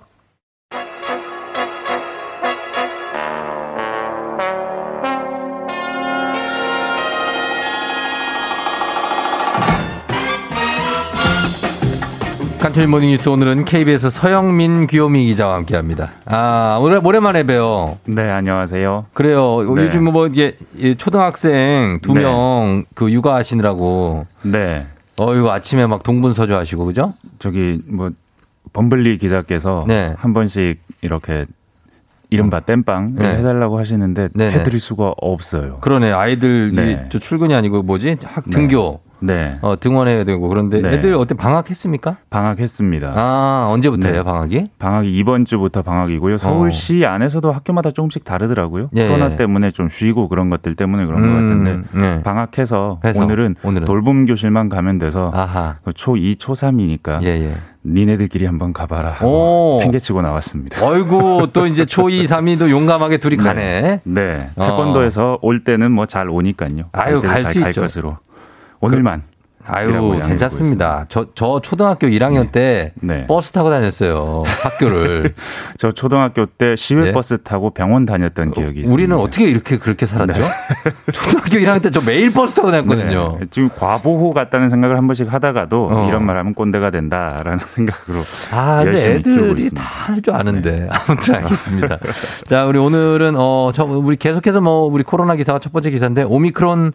간추린 12.72 12.90
모닝 12.90 13.10
뉴스 13.10 13.28
오늘은 13.28 13.66
KBS 13.66 14.10
서영민 14.12 14.88
귀요미 14.88 15.26
기자와 15.26 15.56
함께 15.56 15.76
합니다. 15.76 16.12
아, 16.24 16.80
오늘 16.82 17.02
오랜만에 17.04 17.44
봬요. 17.44 17.98
네, 18.06 18.30
안녕하세요. 18.30 19.08
그래요. 19.14 19.62
네. 19.76 19.82
요즘 19.82 20.06
뭐 20.06 20.28
이게 20.28 20.56
이 20.78 20.96
초등학생 20.96 22.00
두 22.02 22.14
네. 22.14 22.22
명그 22.22 23.12
육아하시느라고 23.12 24.26
네. 24.44 24.88
어 25.18 25.36
이거 25.36 25.52
아침에 25.52 25.86
막 25.86 26.04
동분서주 26.04 26.56
하시고 26.56 26.86
그죠? 26.86 27.14
저기 27.40 27.78
뭐 27.90 28.10
범블리 28.72 29.18
기자께서 29.18 29.84
네. 29.90 30.16
한 30.18 30.32
번씩 30.32 30.80
이렇게 31.02 31.46
이른바 32.30 32.62
땜빵 32.62 33.16
네. 33.16 33.36
해달라고 33.36 33.80
하시는데 33.80 34.30
네네. 34.34 34.52
해드릴 34.54 34.80
수가 34.80 35.14
없어요. 35.18 35.80
그러네. 35.82 36.14
아이들 36.14 36.72
네. 36.74 37.08
저 37.12 37.20
출근이 37.20 37.54
아니고 37.54 37.84
뭐지? 37.84 38.16
학 38.24 38.46
네. 38.46 38.52
등교. 38.52 39.02
네. 39.22 39.58
어, 39.62 39.80
등원해야 39.80 40.24
되고 40.24 40.48
그런데 40.50 40.82
네. 40.82 40.94
애들 40.94 41.14
어때 41.14 41.36
방학했습니까? 41.36 42.18
방학했습니다. 42.30 43.14
아, 43.16 43.68
언제부터예요, 43.72 44.18
네. 44.18 44.24
방학이? 44.24 44.68
방학이 44.80 45.16
이번 45.18 45.46
주부터 45.46 45.82
방학이고요. 45.84 46.38
서울시 46.38 47.06
안에서도 47.06 47.52
학교마다 47.52 47.92
조금씩 47.92 48.24
다르더라고요. 48.24 48.86
어. 48.86 48.90
예, 48.96 49.08
코로나 49.08 49.32
예. 49.32 49.36
때문에 49.36 49.72
좀 49.72 49.88
쉬고 49.90 50.28
그런 50.28 50.50
것들 50.50 50.76
때문에 50.76 51.06
그런 51.06 51.22
것 51.22 51.28
음, 51.28 51.34
같은데 51.64 52.00
네. 52.00 52.24
방학해서 52.24 53.00
해서 53.06 53.24
오늘은, 53.24 53.56
오늘은. 53.64 53.86
돌봄 53.86 54.26
교실만 54.26 54.70
가면 54.70 55.00
돼서 55.00 55.32
아하. 55.34 55.78
초2, 55.86 56.38
초3이니까 56.38 57.24
예, 57.24 57.28
예. 57.28 57.54
니네들끼리 57.84 58.46
한번 58.46 58.74
가봐라 58.74 59.10
오. 59.10 59.14
하고 59.14 59.80
팽개치고 59.82 60.22
나왔습니다. 60.22 60.86
어이구, 60.86 61.50
또 61.54 61.66
이제 61.66 61.84
초2, 61.84 62.26
3이도 62.28 62.70
용감하게 62.70 63.18
둘이 63.18 63.38
가네. 63.38 64.02
네. 64.04 64.50
어. 64.56 64.66
태권도에서 64.68 65.40
올 65.42 65.64
때는 65.64 65.92
뭐 65.92 66.06
잘 66.06 66.30
오니까요. 66.30 66.90
아유, 66.92 67.22
갈수갈 67.22 67.70
있죠. 67.72 67.82
것으로. 67.82 68.18
오늘만. 68.82 69.24
아유, 69.64 69.90
이라고 69.92 70.08
양해해 70.16 70.30
괜찮습니다. 70.30 71.06
저, 71.08 71.28
저 71.36 71.60
초등학교 71.62 72.08
1학년 72.08 72.52
때 72.52 72.94
네. 73.04 73.28
버스 73.28 73.52
타고 73.52 73.70
다녔어요. 73.70 74.42
학교를. 74.64 75.36
저 75.78 75.92
초등학교 75.92 76.48
때 76.48 76.76
시외 76.76 77.06
네. 77.06 77.12
버스 77.12 77.38
타고 77.44 77.70
병원 77.70 78.08
다녔던 78.08 78.52
기억이 78.52 78.80
있습니다. 78.80 78.92
우리는 78.92 79.16
어떻게 79.16 79.44
이렇게 79.46 79.78
그렇게 79.78 80.08
살았죠? 80.08 80.34
네. 80.42 80.50
초등학교 81.14 81.50
1학년 81.60 81.84
때 81.84 81.92
저 81.92 82.02
매일 82.02 82.34
버스 82.34 82.56
타고 82.56 82.72
다녔거든요. 82.72 83.38
네. 83.40 83.46
지금 83.52 83.70
과보호 83.70 84.32
같다는 84.32 84.70
생각을 84.72 84.98
한 84.98 85.06
번씩 85.06 85.32
하다가도 85.32 85.90
어. 85.92 86.08
이런 86.08 86.26
말 86.26 86.38
하면 86.38 86.56
꼰대가 86.56 86.90
된다라는 86.90 87.60
생각으로 87.64 88.22
아, 88.52 88.78
근데 88.84 88.92
열심히 88.94 89.16
애들이. 89.18 89.70
다 89.76 89.84
할 90.08 90.22
줄 90.24 90.34
아는데. 90.34 90.90
아무튼 90.90 91.36
알겠습니다. 91.36 92.00
자, 92.46 92.66
우리 92.66 92.80
오늘은, 92.80 93.36
어, 93.38 93.70
저, 93.76 93.84
우리 93.86 94.16
계속해서 94.16 94.60
뭐, 94.60 94.86
우리 94.88 95.04
코로나 95.04 95.36
기사가 95.36 95.60
첫 95.60 95.72
번째 95.72 95.92
기사인데, 95.92 96.24
오미크론 96.24 96.94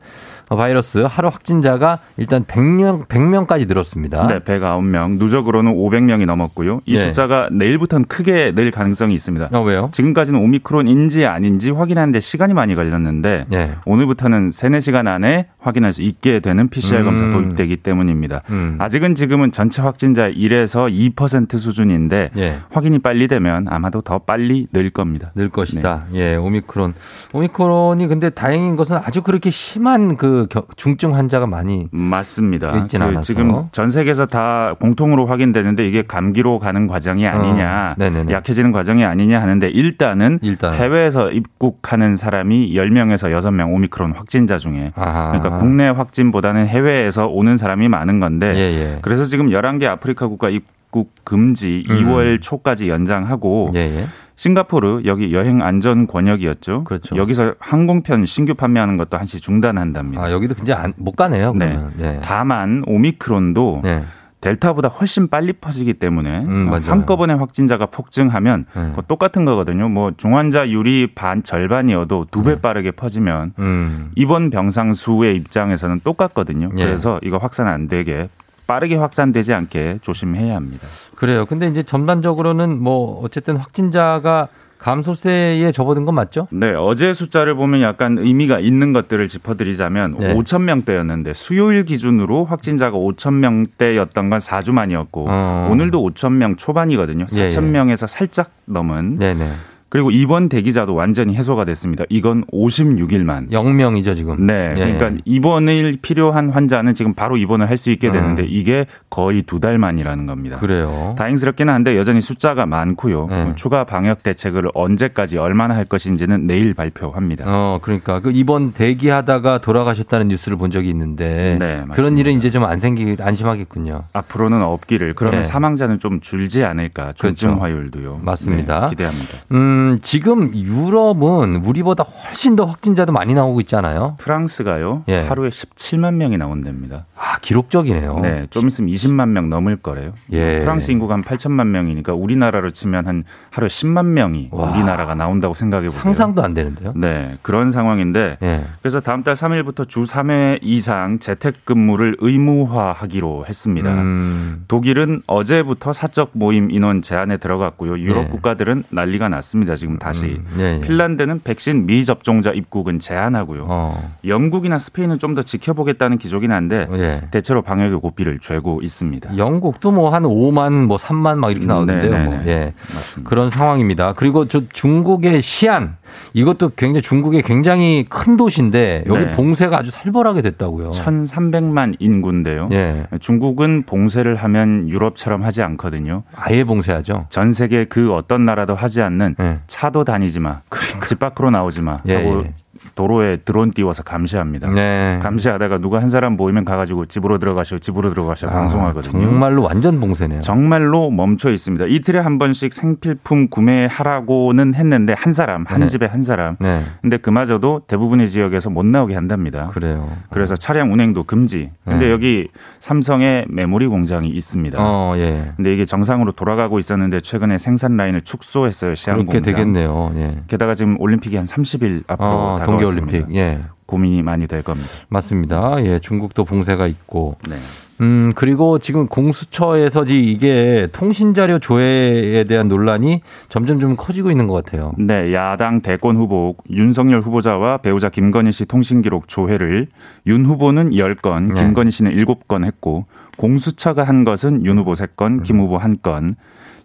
바이러스 0.55 0.99
하루 0.99 1.29
확진자가 1.29 1.99
일단 2.17 2.45
100명, 2.45 3.07
100명까지 3.09 3.67
늘었습니다. 3.67 4.27
네, 4.29 4.39
109명. 4.41 5.19
누적으로는 5.19 5.75
500명이 5.75 6.25
넘었고요. 6.27 6.81
이 6.87 6.95
네. 6.95 7.07
숫자가 7.07 7.49
내일부터는 7.51 8.07
크게 8.07 8.53
늘 8.55 8.71
가능성이 8.71 9.15
있습니다. 9.15 9.49
어, 9.53 9.63
왜요? 9.63 9.91
지금까지는 9.93 10.39
오미크론인지 10.41 11.27
아닌지 11.27 11.71
확인하는데 11.71 12.21
시간이 12.21 12.55
많이 12.55 12.75
걸렸는데 12.75 13.47
네. 13.49 13.75
오늘부터는 13.87 14.53
3, 14.53 14.73
4시간 14.73 15.09
안에 15.09 15.49
확인할 15.59 15.93
수 15.93 16.03
있게 16.03 16.41
되는 16.41 16.69
PCR 16.69 17.03
검사 17.05 17.25
음. 17.25 17.33
도입되기 17.33 17.79
때문입니다. 17.79 18.43
음. 18.51 18.77
아직은 18.79 19.15
지금은 19.15 19.53
전체 19.53 19.83
확진자 19.83 20.31
1에서 20.31 21.15
2% 21.15 21.59
수준인데 21.59 22.31
예. 22.37 22.59
확인이 22.71 22.99
빨리 22.99 23.27
되면 23.29 23.67
아마도 23.69 24.01
더 24.01 24.19
빨리 24.19 24.67
늘 24.73 24.91
겁니다. 24.91 25.33
늘 25.35 25.49
것이다. 25.49 26.05
예, 26.15 26.37
오미크론. 26.37 26.95
오미크론이 27.33 28.07
근데 28.07 28.31
다행인 28.31 28.77
것은 28.77 28.97
아주 28.97 29.23
그렇게 29.23 29.51
심한 29.51 30.17
그 30.17 30.36
겨- 30.45 30.67
중증 30.77 31.15
환자가 31.15 31.47
많이 31.47 31.89
맞습니다. 31.91 32.77
있진 32.77 33.01
않아서. 33.01 33.23
지금 33.23 33.65
전 33.73 33.89
세계에서 33.91 34.27
다 34.27 34.75
공통으로 34.79 35.25
확인되는데 35.25 35.87
이게 35.89 36.03
감기로 36.03 36.59
가는 36.59 36.87
과정이 36.87 37.27
아니냐, 37.27 37.97
어. 37.99 38.27
약해지는 38.31 38.73
과정이 38.73 39.05
아니냐 39.07 39.41
하는데 39.41 39.67
일단은 39.69 40.39
일단. 40.43 40.75
해외에서 40.75 41.31
입국하는 41.31 42.17
사람이 42.17 42.75
10명에서 42.75 43.31
6명 43.33 43.75
오미크론 43.75 44.13
확진자 44.13 44.59
중에 44.59 44.93
아하. 44.97 45.31
그러니까 45.33 45.57
국내 45.57 45.89
확진보다는 45.89 46.67
해외에서 46.67 47.27
오는 47.29 47.57
사람이 47.57 47.89
많은 47.89 48.21
건데 48.21 48.53
예, 48.55 48.59
예. 48.59 48.99
그래서 49.01 49.25
지금 49.25 49.49
11개 49.49 49.85
아프리카 49.87 50.27
국가 50.29 50.51
입국 50.51 51.13
금지 51.25 51.85
음. 51.89 51.97
2월 51.97 52.43
초까지 52.43 52.89
연장하고 52.91 53.71
예, 53.75 53.79
예. 53.81 54.07
싱가포르 54.37 55.03
여기 55.07 55.33
여행 55.33 55.63
안전 55.63 56.07
권역이었죠. 56.07 56.85
그렇죠. 56.85 57.17
여기서 57.17 57.55
항공편 57.59 58.27
신규 58.27 58.55
판매하는 58.55 58.97
것도 58.97 59.17
한시 59.17 59.41
중단한답니다. 59.41 60.23
아, 60.23 60.31
여기도 60.31 60.55
굉장히 60.55 60.85
안, 60.85 60.93
못 60.97 61.17
가네요. 61.17 61.55
네. 61.55 61.71
그러면. 61.71 61.93
네. 61.97 62.21
다만 62.23 62.85
오미크론도 62.87 63.81
네. 63.83 64.05
델타보다 64.43 64.89
훨씬 64.89 65.29
빨리 65.29 65.55
퍼지기 65.55 65.95
때문에 65.95 66.41
음. 66.45 66.71
한꺼번에 66.85 67.33
확진자가 67.33 67.87
폭증하면 67.87 68.67
네. 68.75 68.89
그거 68.91 69.03
똑같은 69.03 69.45
거거든요. 69.45 69.89
뭐 69.89 70.13
중환자율이 70.17 71.15
반 71.15 71.43
절반이어도 71.43 72.27
두배 72.31 72.57
네. 72.57 72.61
빠르게 72.61 72.91
퍼지면 72.91 73.55
음. 73.59 74.11
입원 74.15 74.51
병상 74.51 74.93
수의 74.93 75.37
입장에서는 75.37 76.01
똑같거든요. 76.05 76.71
예. 76.77 76.85
그래서 76.85 77.19
이거 77.23 77.39
확산 77.39 77.67
안 77.67 77.87
되게 77.89 78.29
빠르게 78.67 78.97
확산되지 78.97 79.53
않게 79.55 79.99
조심해야 80.03 80.55
합니다. 80.55 80.87
그래요. 81.15 81.47
근데 81.47 81.69
이제 81.69 81.83
전반적으로는 81.83 82.83
뭐 82.83 83.21
어쨌든 83.23 83.57
확진자가 83.57 84.49
감소세에 84.79 85.73
접어든 85.73 86.05
건 86.05 86.15
맞죠? 86.15 86.49
네, 86.51 86.73
어제 86.73 87.15
숫자를 87.15 87.55
보면 87.55 87.81
약간 87.81 88.19
의미가 88.19 88.61
있는 88.61 88.93
것들을 88.93 89.27
짚어드리자면 89.27 90.17
네. 90.19 90.35
5천 90.35 90.63
명대였는데 90.63 91.33
수요일 91.35 91.85
기준으로 91.85 92.45
확진자가 92.45 92.97
5천 92.97 93.35
명대였던 93.35 94.31
건 94.31 94.39
4주 94.39 94.73
만이었고 94.73 95.27
어. 95.29 95.69
오늘도 95.71 96.11
5천 96.11 96.33
명 96.33 96.57
초반이거든요. 96.57 97.27
예, 97.37 97.49
4천 97.49 97.67
예. 97.67 97.71
명에서 97.71 98.07
살짝 98.07 98.51
넘은 98.67 99.19
네네. 99.19 99.51
그리고 99.97 100.11
입원 100.11 100.51
대기자도 100.51 100.95
완전히 100.95 101.35
해소가 101.37 101.65
됐습니다. 101.65 102.05
이건 102.11 102.45
56일만. 102.53 103.51
0명이죠 103.51 104.15
지금. 104.15 104.45
네, 104.47 104.75
예. 104.77 104.93
그러니까 104.93 105.23
입원을 105.25 105.97
필요한 106.03 106.51
환자는 106.51 106.93
지금 106.95 107.15
바로 107.15 107.37
입원을 107.39 107.71
할 107.71 107.77
수 107.77 107.91
있게 107.91 108.11
되는데 108.11 108.43
음. 108.43 108.49
이게 108.51 108.87
거의 109.11 109.43
두 109.43 109.59
달 109.61 109.79
만이라는 109.79 110.27
겁니다. 110.27 110.59
그래요. 110.59 111.15
다행스럽기는 111.19 111.73
한데 111.73 111.97
여전히 111.97 112.21
숫자가 112.21 112.67
많고요. 112.67 113.27
네. 113.31 113.53
추가 113.57 113.85
방역 113.85 114.23
대책을 114.23 114.65
언제까지 114.75 115.39
얼마나 115.39 115.75
할 115.77 115.85
것인지는 115.87 116.47
내일 116.47 116.75
발표합니다. 116.75 117.45
어, 117.47 117.79
그러니까 117.83 118.21
그 118.21 118.31
입원 118.33 118.73
대기하다가 118.73 119.59
돌아가셨다는 119.59 120.29
뉴스를 120.29 120.57
본 120.59 120.71
적이 120.71 120.91
있는데 120.91 121.57
네. 121.59 121.85
그런 121.95 122.19
일은 122.19 122.35
이제 122.35 122.51
좀 122.51 122.65
안 122.65 122.81
생기 122.81 123.17
안심하겠군요. 123.21 124.03
앞으로는 124.13 124.61
없기를 124.63 125.15
그러면 125.15 125.41
네. 125.41 125.45
사망자는 125.45 125.99
좀 126.01 126.21
줄지 126.21 126.65
않을까 126.65 127.13
중증 127.15 127.51
그렇죠. 127.51 127.63
화율도요. 127.63 128.21
맞습니다. 128.25 128.81
네, 128.85 128.91
기대합니다. 128.91 129.39
음, 129.53 129.86
지금 130.03 130.55
유럽은 130.55 131.57
우리보다 131.57 132.05
훨씬 132.05 132.57
더 132.57 132.65
확진자도 132.65 133.13
많이 133.13 133.35
나오고 133.35 133.61
있잖아요. 133.63 134.17
프랑스가요 134.19 135.05
예. 135.09 135.21
하루에 135.21 135.49
17만 135.49 136.15
명이 136.15 136.37
나온답니다. 136.39 137.05
아, 137.17 137.39
기록적이네요. 137.41 138.21
네, 138.21 138.47
좀 138.51 138.67
있으면 138.67 138.91
20만 138.93 139.29
명 139.29 139.49
넘을 139.49 139.77
거래요. 139.77 140.13
예. 140.33 140.59
프랑스 140.59 140.91
인구가 140.91 141.15
한 141.15 141.23
8천만 141.23 141.69
명이니까 141.69 142.15
우리나라로 142.15 142.71
치면 142.71 143.07
한 143.07 143.25
하루에 143.51 143.69
10만 143.69 144.07
명이 144.07 144.49
와. 144.53 144.71
우리나라가 144.71 145.15
나온다고 145.15 145.55
생각해 145.55 145.87
보세요. 145.87 146.03
상상도 146.03 146.43
안 146.43 146.55
되는데요. 146.55 146.93
네, 146.97 147.37
그런 147.43 147.71
상황인데 147.71 148.39
예. 148.43 148.65
그래서 148.81 149.01
다음 149.01 149.23
달 149.23 149.35
3일부터 149.35 149.89
주 149.89 150.03
3회 150.05 150.59
이상 150.63 151.19
재택 151.19 151.65
근무를 151.65 152.17
의무화하기로 152.19 153.47
했습니다. 153.49 153.93
음, 153.93 154.65
독일은 154.69 155.23
어제부터 155.27 155.93
사적 155.93 156.31
모임 156.33 156.71
인원 156.71 157.03
제한에 157.03 157.37
들어갔고요. 157.37 157.99
유럽 157.99 158.23
네. 158.23 158.29
국가들은 158.29 158.85
난리가 158.91 159.29
났습니다. 159.29 159.76
지금 159.77 159.99
다시. 159.99 160.25
음, 160.27 160.47
예, 160.59 160.77
예. 160.77 160.81
핀란드는 160.81 161.41
백신 161.45 161.87
미접종자 161.87 162.51
입국은 162.51 162.99
제한하고요. 162.99 163.67
어, 163.69 164.13
영국이나 164.27 164.79
스페인은 164.79 165.19
좀 165.19 165.37
더 165.37 165.43
지켜보겠다는 165.43 166.17
기조긴 166.17 166.51
한데 166.51 166.89
예. 166.95 167.23
대체로 167.31 167.61
방역의 167.61 168.01
고삐를 168.01 168.39
죄고 168.39 168.81
있습니다. 168.83 169.37
영국도 169.37 169.91
뭐 169.93 170.07
한 170.09 170.23
5만 170.23 170.73
뭐 170.87 170.97
3만 170.97 171.37
막 171.37 171.51
이렇게 171.51 171.67
나오던데요. 171.67 172.11
네, 172.13 172.19
네, 172.19 172.25
뭐. 172.25 172.35
네. 172.39 172.43
예. 172.47 172.73
맞습니다. 172.95 173.29
그런 173.29 173.51
상황입니다. 173.51 174.15
그리고 174.15 174.47
저 174.49 174.63
중국의 174.73 175.43
시안 175.43 175.97
이것도 176.33 176.71
굉장히 176.77 177.03
중국의 177.03 177.43
굉장히 177.43 178.07
큰 178.09 178.37
도시인데 178.39 179.05
여기 179.09 179.25
네. 179.27 179.31
봉쇄가 179.33 179.77
아주 179.77 179.91
살벌하게 179.91 180.41
됐다고요. 180.43 180.91
1,300만 180.91 181.97
인구인데요. 181.99 182.69
예. 182.73 183.05
중국은 183.21 183.83
봉쇄를 183.85 184.37
하면 184.37 184.89
유럽처럼 184.89 185.43
하지 185.43 185.63
않거든요. 185.63 186.23
아예 186.35 186.65
봉쇄하죠. 186.65 187.27
전 187.29 187.53
세계 187.53 187.85
그 187.85 188.15
어떤 188.15 188.45
나라도 188.45 188.75
하지 188.75 189.03
않는 189.03 189.37
예. 189.41 189.56
차도 189.67 190.05
다니지 190.05 190.41
마. 190.41 190.61
집 191.07 191.19
밖으로 191.19 191.51
나오지 191.51 191.83
마. 191.83 191.99
예, 192.07 192.17
하고 192.17 192.45
예. 192.45 192.55
도로에 192.95 193.37
드론 193.39 193.73
띄워서 193.73 194.03
감시합니다. 194.03 194.69
네. 194.71 195.19
감시하다가 195.23 195.79
누가 195.79 196.01
한 196.01 196.09
사람 196.11 196.37
보이면 196.37 196.65
가가지고 196.65 197.07
집으로 197.07 197.39
들어가시오, 197.39 197.79
집으로 197.79 198.11
들어가시오 198.11 198.49
아, 198.49 198.53
방송하거든요. 198.53 199.23
정말로 199.23 199.63
완전 199.63 200.01
봉쇄네요. 200.01 200.41
정말로 200.41 201.11
멈춰 201.11 201.51
있습니다. 201.51 201.87
이틀에 201.87 202.19
한 202.19 202.39
번씩 202.39 202.73
생필품 202.73 203.49
구매하라고는 203.49 204.75
했는데 204.75 205.15
한 205.17 205.33
사람, 205.33 205.65
한 205.67 205.81
네. 205.81 205.89
집에 205.89 206.07
한 206.07 206.23
사람. 206.23 206.57
네. 206.61 206.83
근데 207.03 207.17
그마저도 207.17 207.83
대부분의 207.87 208.29
지역에서 208.29 208.71
못 208.71 208.85
나오게 208.87 209.15
한답니다. 209.15 209.67
그래요. 209.67 210.09
그래서 210.31 210.57
차량 210.57 210.93
운행도 210.93 211.25
금지. 211.25 211.71
근데 211.85 212.07
네. 212.07 212.13
여기 212.13 212.49
삼성의 212.81 213.47
메모리 213.49 213.87
공장이 213.87 214.29
있습니다. 214.29 214.79
어, 214.81 215.15
예. 215.17 215.53
근데 215.57 215.73
이게 215.73 215.85
정상으로 215.85 216.33
돌아가고 216.33 216.79
있었는데 216.79 217.21
최근에 217.21 217.59
생산 217.59 217.97
라인을 217.97 218.23
축소했어요. 218.23 218.95
시한 218.95 219.19
그렇게 219.19 219.39
공장. 219.41 219.55
되겠네요. 219.55 220.13
예. 220.17 220.37
게다가 220.47 220.75
지금 220.75 220.97
올림픽이 221.01 221.37
한 221.37 221.47
30일 221.47 222.05
앞으로 222.07 222.29
어, 222.29 222.59
다가왔습니다. 222.59 222.76
동계올림픽. 222.79 223.35
예. 223.35 223.61
고민이 223.87 224.23
많이 224.23 224.47
될 224.47 224.63
겁니다. 224.63 224.91
맞습니다. 225.09 225.77
예, 225.85 225.99
중국도 226.01 226.45
봉쇄가 226.45 226.87
있고. 226.89 227.37
네. 227.49 227.57
음, 228.01 228.33
그리고 228.35 228.79
지금 228.79 229.07
공수처에서 229.07 230.05
지 230.05 230.23
이게 230.23 230.87
통신자료 230.93 231.59
조회에 231.59 232.45
대한 232.45 232.69
논란이 232.69 233.23
점점 233.49 233.81
좀 233.81 233.97
커지고 233.97 234.31
있는 234.31 234.47
것 234.49 234.65
같아요. 234.65 234.93
네, 234.99 235.33
야당 235.33 235.81
대권 235.81 236.17
후보 236.17 236.57
윤석열 236.69 237.21
후보자와 237.21 237.79
배우자 237.79 238.11
김건희 238.11 238.53
씨 238.53 238.67
통신 238.67 239.01
기록 239.01 239.29
조회를 239.29 239.87
윤 240.27 240.45
후보는 240.45 240.91
10건, 240.91 241.55
네. 241.55 241.63
김건희 241.63 241.91
씨는 241.91 242.13
7건 242.13 242.65
했고 242.65 243.07
공수처가 243.39 244.05
한 244.05 244.25
것은 244.25 244.67
윤 244.67 244.79
후보 244.79 244.93
3건, 244.93 245.43
김 245.43 245.61
후보 245.61 245.79
1건. 245.79 246.35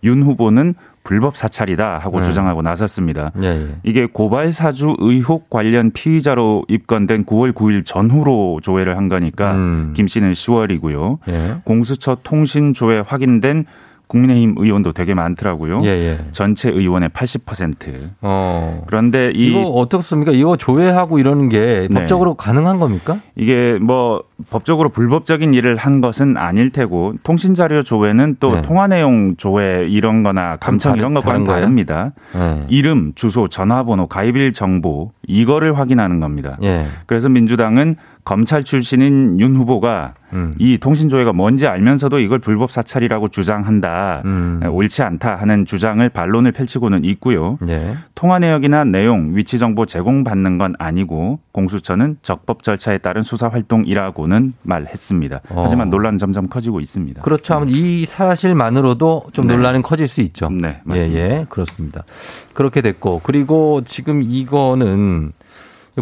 윤 0.03 0.23
후보는 0.23 0.73
불법 1.03 1.35
사찰이다 1.35 1.97
하고 1.97 2.19
네. 2.19 2.23
주장하고 2.23 2.61
나섰습니다. 2.61 3.31
예, 3.41 3.47
예. 3.47 3.75
이게 3.83 4.05
고발 4.05 4.51
사주 4.51 4.95
의혹 4.99 5.49
관련 5.49 5.91
피의자로 5.91 6.65
입건된 6.67 7.25
9월 7.25 7.53
9일 7.53 7.85
전후로 7.85 8.59
조회를 8.61 8.97
한 8.97 9.09
거니까 9.09 9.53
음. 9.53 9.93
김 9.95 10.07
씨는 10.07 10.31
10월이고요. 10.33 11.17
예. 11.29 11.55
공수처 11.63 12.15
통신 12.23 12.73
조회 12.73 13.01
확인된 13.05 13.65
국민의힘 14.11 14.55
의원도 14.57 14.91
되게 14.91 15.13
많더라고요. 15.13 15.81
예, 15.85 15.87
예. 15.87 16.17
전체 16.33 16.69
의원의 16.69 17.09
80%. 17.09 18.09
어. 18.21 18.83
그런데 18.87 19.31
이 19.33 19.47
이거 19.47 19.61
어떻습니까? 19.61 20.33
이거 20.33 20.57
조회하고 20.57 21.17
이러는 21.17 21.47
게 21.47 21.87
네. 21.89 21.99
법적으로 21.99 22.33
가능한 22.33 22.79
겁니까? 22.79 23.21
이게 23.37 23.77
뭐 23.81 24.23
법적으로 24.49 24.89
불법적인 24.89 25.53
일을 25.53 25.77
한 25.77 26.01
것은 26.01 26.35
아닐 26.35 26.71
테고 26.71 27.13
통신 27.23 27.53
자료 27.55 27.83
조회는 27.83 28.37
또 28.39 28.55
네. 28.55 28.61
통화 28.63 28.87
내용 28.87 29.35
조회 29.37 29.87
이런 29.87 30.23
거나 30.23 30.57
감청 30.57 30.97
이런 30.97 31.13
것과는? 31.13 31.45
다릅니다. 31.45 32.11
예. 32.35 32.65
이름, 32.67 33.13
주소, 33.15 33.47
전화번호, 33.47 34.07
가입일 34.07 34.51
정보 34.51 35.11
이거를 35.25 35.77
확인하는 35.77 36.19
겁니다. 36.19 36.57
예. 36.63 36.85
그래서 37.05 37.29
민주당은 37.29 37.95
검찰 38.23 38.63
출신인 38.63 39.39
윤 39.39 39.55
후보가 39.55 40.13
음. 40.33 40.53
이 40.57 40.77
통신 40.77 41.09
조회가 41.09 41.33
뭔지 41.33 41.67
알면서도 41.67 42.19
이걸 42.19 42.39
불법 42.39 42.71
사찰이라고 42.71 43.29
주장한다. 43.29 44.21
음. 44.25 44.61
옳지 44.69 45.01
않다 45.03 45.35
하는 45.35 45.65
주장을 45.65 46.07
반론을 46.07 46.51
펼치고는 46.51 47.03
있고요. 47.05 47.57
예. 47.67 47.95
통화 48.15 48.39
내역이나 48.39 48.85
내용, 48.85 49.35
위치 49.35 49.59
정보 49.59 49.85
제공받는 49.85 50.57
건 50.57 50.75
아니고 50.79 51.39
공수처는 51.51 52.17
적법 52.21 52.63
절차에 52.63 52.99
따른 52.99 53.21
수사 53.21 53.49
활동이라고는 53.49 54.53
말했습니다. 54.63 55.41
어. 55.49 55.63
하지만 55.63 55.89
논란은 55.89 56.17
점점 56.17 56.47
커지고 56.47 56.79
있습니다. 56.79 57.21
그렇죠. 57.21 57.55
아무튼 57.55 57.73
이 57.75 58.05
사실만으로도 58.05 59.23
좀 59.33 59.47
네. 59.47 59.55
논란은 59.55 59.81
커질 59.81 60.07
수 60.07 60.21
있죠. 60.21 60.49
네, 60.49 60.81
맞습니다. 60.83 61.19
예, 61.19 61.39
예, 61.39 61.45
그렇습니다. 61.49 62.03
그렇게 62.53 62.81
됐고 62.81 63.21
그리고 63.23 63.81
지금 63.83 64.21
이거는 64.23 65.33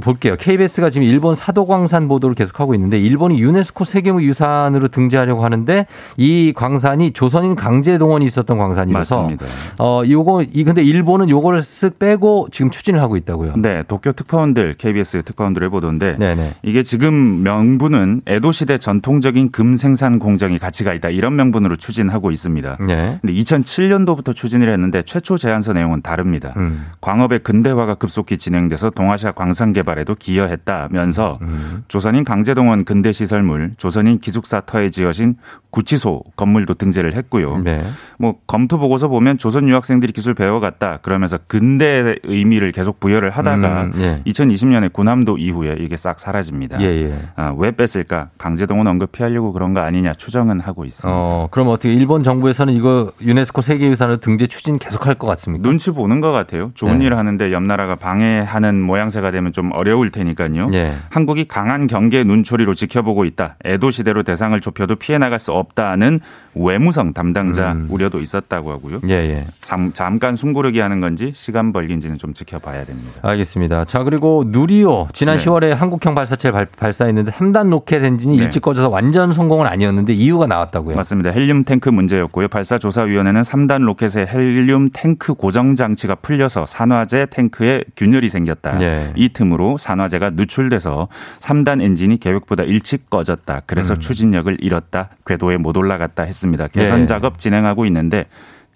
볼게요. 0.04 0.36
KBS가 0.38 0.92
지금 0.92 1.08
일본 1.08 1.34
사도광산 1.34 2.08
보도를 2.08 2.36
계속하고 2.36 2.76
있는데 2.76 3.00
일본이 3.00 3.42
유네스코 3.42 3.86
세계유산으로 3.86 4.90
등재하려고 4.90 5.44
하는데 5.44 5.88
이 6.16 6.54
광산이 6.56 7.12
조선인 7.12 7.56
강제 7.56 7.98
동원이 7.98 8.24
있었던 8.26 8.58
광산이라서 8.58 9.18
맞습니다. 9.18 9.46
어 9.80 10.04
요거 10.08 10.44
이 10.54 10.64
근데 10.64 10.84
일본은 10.84 11.30
요거를 11.30 11.62
쓱 11.62 11.98
빼고 11.98 12.50
지금 12.52 12.70
추진을 12.70 13.02
하고 13.02 13.18
있다고요. 13.18 13.54
네, 13.58 13.84
도쿄 13.88 14.12
특파원들, 14.12 14.76
KBS 14.78 15.24
특파원들의 15.24 15.70
보도인데 15.70 16.18
네네. 16.20 16.56
이게 16.62 16.84
지금 16.84 17.42
명분은 17.42 18.22
에도 18.28 18.52
시대 18.52 18.78
전통적인 18.78 19.52
금 19.52 19.76
생산 19.76 20.20
공정이 20.20 20.60
가치가 20.60 20.94
있다 20.94 21.10
이런 21.10 21.36
명분으로 21.36 21.78
추진하고 21.78 22.30
있습니다. 22.30 22.78
네. 22.88 23.18
근데 23.22 23.34
2007년도부터 23.34 24.36
추진을 24.36 24.72
했는데 24.72 25.02
최초 25.02 25.40
제안서 25.40 25.74
내용은 25.74 26.04
다릅니다. 26.04 26.54
음. 26.58 26.86
광업의 27.02 27.40
근대화가 27.40 27.96
급속히 27.96 28.38
진행돼서 28.38 28.92
동아시아 28.92 29.32
광산 29.32 29.74
개발에도 29.80 30.16
기여했다면서 30.16 31.40
음. 31.42 31.84
조선인 31.88 32.24
강제동원 32.24 32.84
근대 32.84 33.12
시설물, 33.12 33.72
조선인 33.78 34.20
기숙사 34.20 34.62
터에 34.62 34.90
지어진 34.90 35.36
구치소 35.72 36.24
건물도 36.36 36.74
등재를 36.76 37.14
했고요. 37.14 37.60
네. 37.60 37.84
뭐 38.18 38.36
검토 38.48 38.80
보고서 38.80 39.08
보면 39.08 39.38
조선 39.38 39.68
유학생들이 39.70 40.12
기술 40.14 40.34
배워갔다 40.34 41.00
그러면서 41.02 41.38
근대 41.48 42.16
의미를 42.24 42.72
계속 42.72 43.00
부여를 43.00 43.30
하다가 43.30 43.84
음, 43.84 43.94
예. 43.98 44.22
2020년에 44.26 44.92
군함도 44.92 45.38
이후에 45.38 45.78
이게 45.80 45.96
싹 45.96 46.20
사라집니다. 46.20 46.82
예, 46.82 46.86
예. 46.86 47.20
아, 47.36 47.54
왜 47.58 47.72
뺐을까? 47.72 48.30
강제동원 48.38 48.88
언급 48.88 49.12
피하려고 49.12 49.54
그런 49.54 49.74
거 49.74 49.82
아니냐 49.82 50.14
추정은 50.14 50.60
하고 50.60 50.86
있습니다. 50.86 51.10
어, 51.16 51.48
그럼 51.52 51.68
어떻게 51.68 51.94
일본 51.94 52.24
정부에서는 52.24 52.74
이거 52.74 53.12
유네스코 53.22 53.62
세계유산으로 53.62 54.18
등재 54.18 54.48
추진 54.48 54.80
계속할 54.80 55.16
것 55.16 55.28
같습니까? 55.28 55.62
눈치 55.62 55.92
보는 55.92 56.20
것 56.20 56.32
같아요. 56.32 56.72
좋은 56.74 57.00
네. 57.00 57.06
일을 57.06 57.18
하는데 57.18 57.52
옆 57.54 57.64
나라가 57.64 57.96
방해하는 57.96 58.82
모양새가 58.82 59.32
되면 59.32 59.54
좀 59.54 59.68
어려울 59.74 60.09
테니까요. 60.11 60.70
예. 60.74 60.93
한국이 61.09 61.45
강한 61.45 61.88
경계 61.88 62.24
눈초리로 62.24 62.74
지켜보고 62.74 63.26
있다. 63.26 63.55
에도 63.65 63.91
시대로 63.91 64.24
대상을 64.24 64.59
좁혀도 64.59 64.95
피해 64.95 65.17
나갈 65.17 65.39
수 65.39 65.51
없다는 65.51 66.20
외무성 66.55 67.13
담당자 67.13 67.76
우려도 67.89 68.20
있었다고 68.20 68.72
하고요. 68.72 68.97
음. 69.03 69.09
예, 69.09 69.13
예. 69.13 69.45
잠, 69.61 69.91
잠깐 69.93 70.36
숨고르기 70.36 70.80
하는 70.80 70.99
건지 70.99 71.32
시간 71.36 71.72
벌기인지는 71.74 72.17
좀 72.17 72.34
지켜봐야 72.34 72.86
됩니다. 72.86 73.20
알겠습니다. 73.22 73.86
자, 73.86 74.03
그리고 74.03 74.43
누리호. 74.47 75.09
지난 75.13 75.38
네. 75.38 75.43
10월에 75.43 75.70
한국형 75.70 76.15
발사체를 76.15 76.53
발, 76.53 76.65
발사했는데 76.65 77.32
3단 77.32 77.70
로켓 77.70 78.03
엔진이 78.03 78.38
네. 78.38 78.43
일찍 78.43 78.61
꺼져서 78.61 78.89
완전 78.89 79.34
성공은 79.34 79.67
아니었는데 79.67 80.13
이유가 80.13 80.47
나왔다고요. 80.47 80.95
맞습니다. 80.95 81.32
헬륨 81.32 81.63
탱크 81.63 81.89
문제였고요. 81.89 82.47
발사조사위원회는 82.47 83.41
3단 83.41 83.82
로켓의 83.84 84.28
헬륨 84.28 84.89
탱크 84.91 85.34
고정 85.34 85.76
장치가 85.76 86.15
풀려서 86.15 86.65
산화제 86.65 87.28
탱크에 87.28 87.84
균열이 87.95 88.30
생겼다. 88.30 88.82
예. 88.82 89.13
이 89.15 89.30
틈으로 89.30 89.59
산화제가 89.78 90.32
누출돼서 90.32 91.07
3단 91.39 91.82
엔진이 91.82 92.20
계획보다 92.20 92.64
일찍 92.64 93.10
꺼졌다. 93.10 93.62
그래서 93.66 93.93
음. 93.93 93.99
추진력을 93.99 94.57
잃었다. 94.60 95.10
궤도에 95.26 95.57
못 95.57 95.78
올라갔다 95.78 96.24
했습니다. 96.24 96.68
개선 96.68 97.01
예. 97.01 97.05
작업 97.05 97.38
진행하고 97.38 97.86
있는데 97.86 98.26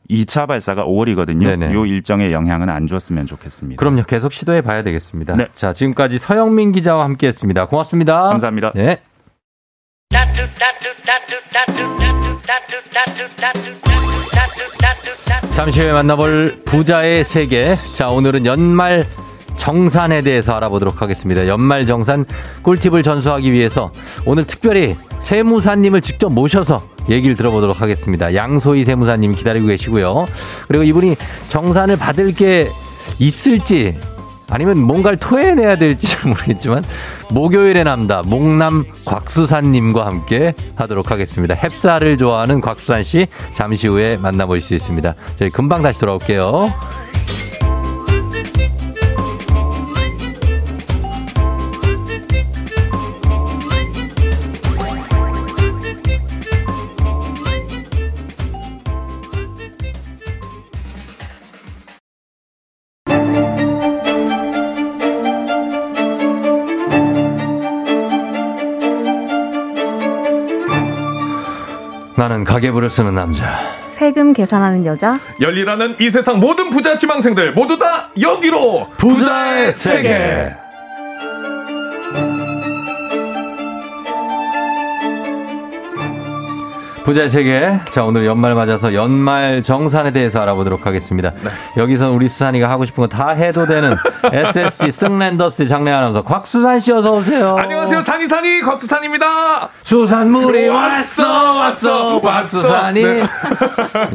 2차 0.09 0.47
발사가 0.47 0.83
5월이거든요. 0.83 1.43
네네. 1.43 1.73
요 1.73 1.85
일정에 1.85 2.31
영향은 2.31 2.69
안 2.69 2.87
줬으면 2.87 3.25
좋겠습니다. 3.25 3.79
그럼요. 3.79 4.03
계속 4.03 4.33
시도해 4.33 4.61
봐야 4.61 4.83
되겠습니다. 4.83 5.35
네. 5.35 5.47
자, 5.53 5.73
지금까지 5.73 6.17
서영민 6.17 6.71
기자와 6.71 7.03
함께 7.05 7.27
했습니다. 7.27 7.65
고맙습니다. 7.65 8.29
감사합니다. 8.29 8.71
네. 8.75 9.01
잠시 15.55 15.81
후에 15.81 15.93
만나볼 15.93 16.59
부자의 16.65 17.23
세계. 17.23 17.75
자, 17.95 18.09
오늘은 18.09 18.45
연말 18.45 19.03
정산에 19.55 20.21
대해서 20.21 20.53
알아보도록 20.53 21.01
하겠습니다. 21.01 21.47
연말 21.47 21.85
정산 21.85 22.25
꿀팁을 22.63 23.03
전수하기 23.03 23.51
위해서 23.51 23.91
오늘 24.25 24.45
특별히 24.45 24.95
세무사님을 25.19 26.01
직접 26.01 26.33
모셔서 26.33 26.83
얘기를 27.09 27.35
들어보도록 27.35 27.81
하겠습니다. 27.81 28.33
양소희 28.33 28.83
세무사님 28.83 29.33
기다리고 29.33 29.67
계시고요. 29.67 30.25
그리고 30.67 30.83
이분이 30.83 31.15
정산을 31.49 31.97
받을 31.97 32.33
게 32.33 32.67
있을지 33.19 33.95
아니면 34.49 34.79
뭔가를 34.79 35.17
토해내야 35.17 35.77
될지 35.77 36.07
잘 36.07 36.29
모르겠지만 36.29 36.83
목요일의 37.31 37.85
남다 37.85 38.21
목남 38.23 38.85
곽수산님과 39.05 40.05
함께 40.05 40.53
하도록 40.75 41.09
하겠습니다. 41.09 41.55
햅쌀을 41.55 42.19
좋아하는 42.19 42.61
곽수산 42.61 43.03
씨 43.03 43.27
잠시 43.51 43.87
후에 43.87 44.17
만나볼 44.17 44.61
수 44.61 44.75
있습니다. 44.75 45.15
저희 45.37 45.49
금방 45.49 45.81
다시 45.81 45.99
돌아올게요. 45.99 46.71
나는 72.23 72.45
가계부를 72.45 72.89
쓰는 72.89 73.15
남자. 73.15 73.59
세금 73.91 74.31
계산하는 74.31 74.85
여자. 74.85 75.19
열일하는 75.41 75.97
이 75.99 76.09
세상 76.09 76.39
모든 76.39 76.69
부자 76.69 76.97
지망생들 76.97 77.51
모두 77.51 77.77
다 77.77 78.11
여기로 78.21 78.87
부자의 78.97 79.73
세계. 79.73 80.55
부자의 87.03 87.29
세계. 87.29 87.79
자, 87.91 88.05
오늘 88.05 88.25
연말 88.25 88.55
맞아서 88.55 88.93
연말 88.93 89.61
정산에 89.61 90.11
대해서 90.11 90.39
알아보도록 90.41 90.85
하겠습니다. 90.85 91.33
여기서 91.75 92.11
우리 92.11 92.29
수산이가 92.29 92.69
하고 92.69 92.85
싶은 92.85 93.01
거 93.01 93.07
다 93.13 93.29
해도 93.31 93.65
되는 93.67 93.93
SSC 94.31 94.91
승랜더스 94.91 95.67
장례 95.67 95.91
아나운서 95.91 96.23
곽수산 96.23 96.79
씨 96.79 96.91
어서 96.93 97.13
오세요. 97.13 97.57
안녕하세요 97.57 98.01
산이산이 98.01 98.61
곽수산입니다 98.61 99.69
수산물이 99.83 100.67
왔어 100.69 101.53
왔어 101.57 102.21
곽수산이. 102.21 103.03
네. 103.03 103.23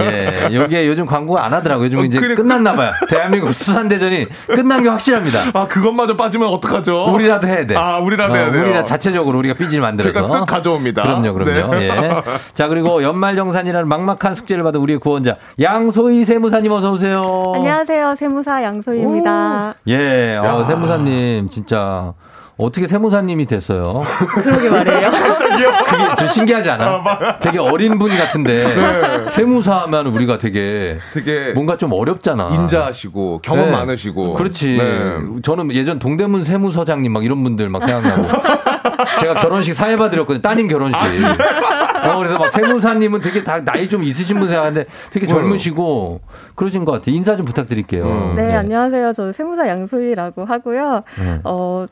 예, 0.00 0.48
여기에 0.54 0.88
요즘 0.88 1.04
광고 1.06 1.38
안 1.38 1.52
하더라고요. 1.52 1.84
요즘 1.86 2.04
이제 2.06 2.18
그래. 2.18 2.34
끝났나 2.34 2.72
봐요. 2.74 2.90
대한민국 3.08 3.52
수산대전이 3.52 4.26
끝난 4.46 4.82
게 4.82 4.88
확실합니다. 4.88 5.38
아 5.52 5.66
그것마저 5.68 6.16
빠지면 6.16 6.48
어떡하죠 6.48 7.04
우리라도 7.12 7.46
해야 7.46 7.66
돼. 7.66 7.76
아 7.76 7.98
우리라도 7.98 8.32
어, 8.32 8.36
해야 8.36 8.50
돼요 8.50 8.62
우리라 8.62 8.82
자체적으로 8.82 9.38
우리가 9.38 9.54
삐지를 9.54 9.82
만들어서. 9.82 10.12
제가 10.12 10.40
쓱 10.40 10.46
가져옵니다 10.46 11.02
그럼요, 11.02 11.34
그럼요. 11.34 11.74
네. 11.74 11.88
예. 11.90 12.22
자, 12.54 12.66
그리고 12.68 12.77
연말정산이라는 12.86 13.88
막막한 13.88 14.34
숙제를 14.34 14.62
받은 14.64 14.80
우리의 14.80 14.98
구원자 14.98 15.36
양소희 15.60 16.24
세무사님 16.24 16.70
어서 16.72 16.92
오세요. 16.92 17.22
안녕하세요. 17.54 18.14
세무사 18.16 18.62
양소희입니다. 18.62 19.74
예, 19.88 20.36
어, 20.36 20.64
세무사님 20.64 21.48
진짜 21.48 22.12
어떻게 22.58 22.88
세무사님이 22.88 23.46
됐어요? 23.46 24.02
그러게 24.42 24.68
말이에요. 24.68 25.10
그게 25.86 26.14
좀 26.18 26.28
신기하지 26.28 26.68
않아? 26.70 27.38
되게 27.38 27.58
어린 27.58 27.98
분 27.98 28.16
같은데 28.16 28.64
네. 28.74 29.26
세무사 29.30 29.82
하면 29.82 30.08
우리가 30.08 30.38
되게 30.38 30.98
되게 31.12 31.52
뭔가 31.52 31.76
좀 31.76 31.92
어렵잖아. 31.92 32.48
인자하시고 32.48 33.40
경험 33.42 33.66
네. 33.66 33.70
많으시고 33.70 34.34
그렇지. 34.34 34.76
네. 34.76 35.40
저는 35.42 35.72
예전 35.72 36.00
동대문 36.00 36.42
세무서장님 36.44 37.12
막 37.12 37.24
이런 37.24 37.42
분들 37.44 37.68
막 37.68 37.88
생각나고. 37.88 38.58
제가 39.20 39.34
결혼식 39.34 39.74
사회 39.74 39.96
받으렸거든요. 39.96 40.42
따님 40.42 40.66
결혼식. 40.66 40.96
어, 40.98 42.18
그래서 42.18 42.38
막 42.38 42.50
세무사님은 42.50 43.20
되게 43.20 43.44
다 43.44 43.62
나이 43.64 43.88
좀 43.88 44.02
있으신 44.02 44.38
분 44.40 44.48
생각하는데 44.48 44.86
되게 45.10 45.26
젊으시고 45.26 46.20
그러신 46.56 46.84
것 46.84 46.92
같아요. 46.92 47.14
인사 47.14 47.36
좀 47.36 47.46
부탁드릴게요. 47.46 48.32
네, 48.36 48.52
안녕하세요. 48.54 49.12
저 49.12 49.30
세무사 49.32 49.68
양소희라고 49.68 50.44
하고요. 50.44 51.02
네. 51.18 51.40
어, 51.44 51.86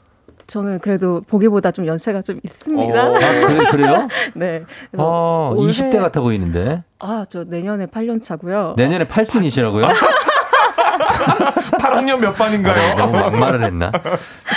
저는 0.47 0.79
그래도 0.79 1.21
보기보다 1.29 1.71
좀 1.73 1.87
연세가 1.87 2.23
좀 2.23 2.39
있습니다. 2.43 3.05
어, 3.09 3.15
아, 3.15 3.19
그래, 3.19 3.71
그래 3.71 3.85
요? 3.89 4.09
네. 4.35 4.63
어, 4.97 5.53
올해- 5.57 5.73
20대 5.73 5.99
같아 6.01 6.21
보이는데. 6.21 6.83
아, 7.01 7.25
저 7.29 7.45
내년에 7.45 7.87
8년 7.87 8.23
차고요. 8.23 8.75
내년에 8.77 9.07
8순이시라고요? 9.07 9.89
8학년 11.79 12.19
몇 12.21 12.33
반인가요? 12.33 12.93
아, 12.93 12.95
너무 12.95 13.13
막말을 13.13 13.65
했나? 13.65 13.91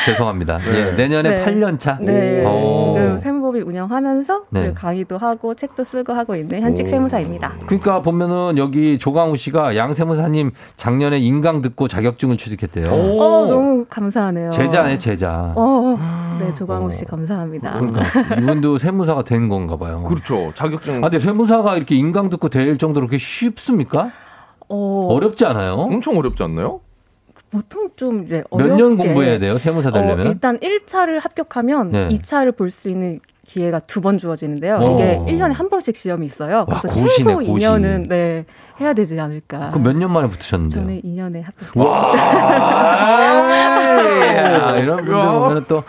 죄송합니다. 0.05 0.59
예, 0.73 0.91
내년에 0.93 1.29
네. 1.29 1.45
8년 1.45 1.79
차. 1.79 1.97
네. 2.01 2.43
오. 2.45 2.93
지금 2.95 3.19
세무법인 3.49 3.63
운영하면서 3.63 4.41
네. 4.51 4.73
강의도 4.73 5.17
하고 5.17 5.53
책도 5.55 5.83
쓰고 5.83 6.13
하고 6.13 6.35
있는 6.35 6.61
현직 6.61 6.85
오. 6.85 6.89
세무사입니다. 6.89 7.55
그러니까 7.65 8.01
보면은 8.01 8.57
여기 8.57 8.97
조강우 8.97 9.35
씨가 9.37 9.75
양 9.75 9.93
세무사님 9.93 10.51
작년에 10.77 11.19
인강 11.19 11.61
듣고 11.61 11.87
자격증을 11.87 12.37
취득했대요. 12.37 12.87
어, 12.91 13.45
너무 13.47 13.85
감사하네요. 13.89 14.51
제자네 14.51 14.97
제자. 14.97 15.53
어, 15.55 15.97
네, 16.39 16.53
조광우 16.53 16.91
씨 16.91 17.05
감사합니다. 17.05 17.79
그러니까 17.79 18.35
이분도 18.35 18.77
세무사가 18.77 19.23
된 19.23 19.49
건가 19.49 19.75
봐요. 19.77 20.03
그렇죠. 20.03 20.51
자격증. 20.53 20.97
아, 20.97 21.09
근데 21.09 21.19
세무사가 21.19 21.75
이렇게 21.77 21.95
인강 21.95 22.29
듣고 22.29 22.49
될 22.49 22.77
정도로 22.77 23.07
그렇게 23.07 23.17
쉽습니까? 23.17 24.11
어, 24.69 25.07
어렵지 25.11 25.45
않아요? 25.45 25.73
엄청 25.73 26.17
어렵지 26.17 26.43
않나요? 26.43 26.81
보통 27.51 27.89
좀 27.95 28.23
이제 28.23 28.43
몇 28.51 28.67
년 28.77 28.95
공부해야 28.95 29.39
돼요? 29.39 29.57
세무사 29.57 29.89
되려면? 29.89 30.27
어, 30.27 30.29
일단 30.29 30.59
1차를 30.59 31.19
합격하면 31.19 31.89
네. 31.89 32.07
2차를 32.09 32.55
볼 32.55 32.69
수 32.69 32.89
있는 32.89 33.19
기회가 33.49 33.79
두 33.79 33.99
번 33.99 34.17
주어지는데요. 34.19 34.75
오. 34.77 34.93
이게 34.95 35.19
1년에 35.27 35.53
한 35.53 35.69
번씩 35.69 35.95
시험이 35.95 36.27
있어요. 36.27 36.65
와, 36.67 36.79
그래서 36.81 36.87
고시네, 36.87 37.09
최소 37.17 37.35
고시. 37.39 37.49
2년은 37.49 38.07
네, 38.07 38.45
해야 38.79 38.93
되지 38.93 39.19
않을까. 39.19 39.69
그럼 39.69 39.83
몇 39.83 39.93
년 39.95 40.11
만에 40.13 40.29
붙으셨는데요? 40.29 40.81
저는 40.83 41.01
2년에 41.01 41.43
합격. 41.43 41.75
와, 41.75 42.13
야, 44.35 44.77
이런 44.77 44.97
분들 44.97 45.13
보면 45.13 45.65
또. 45.67 45.83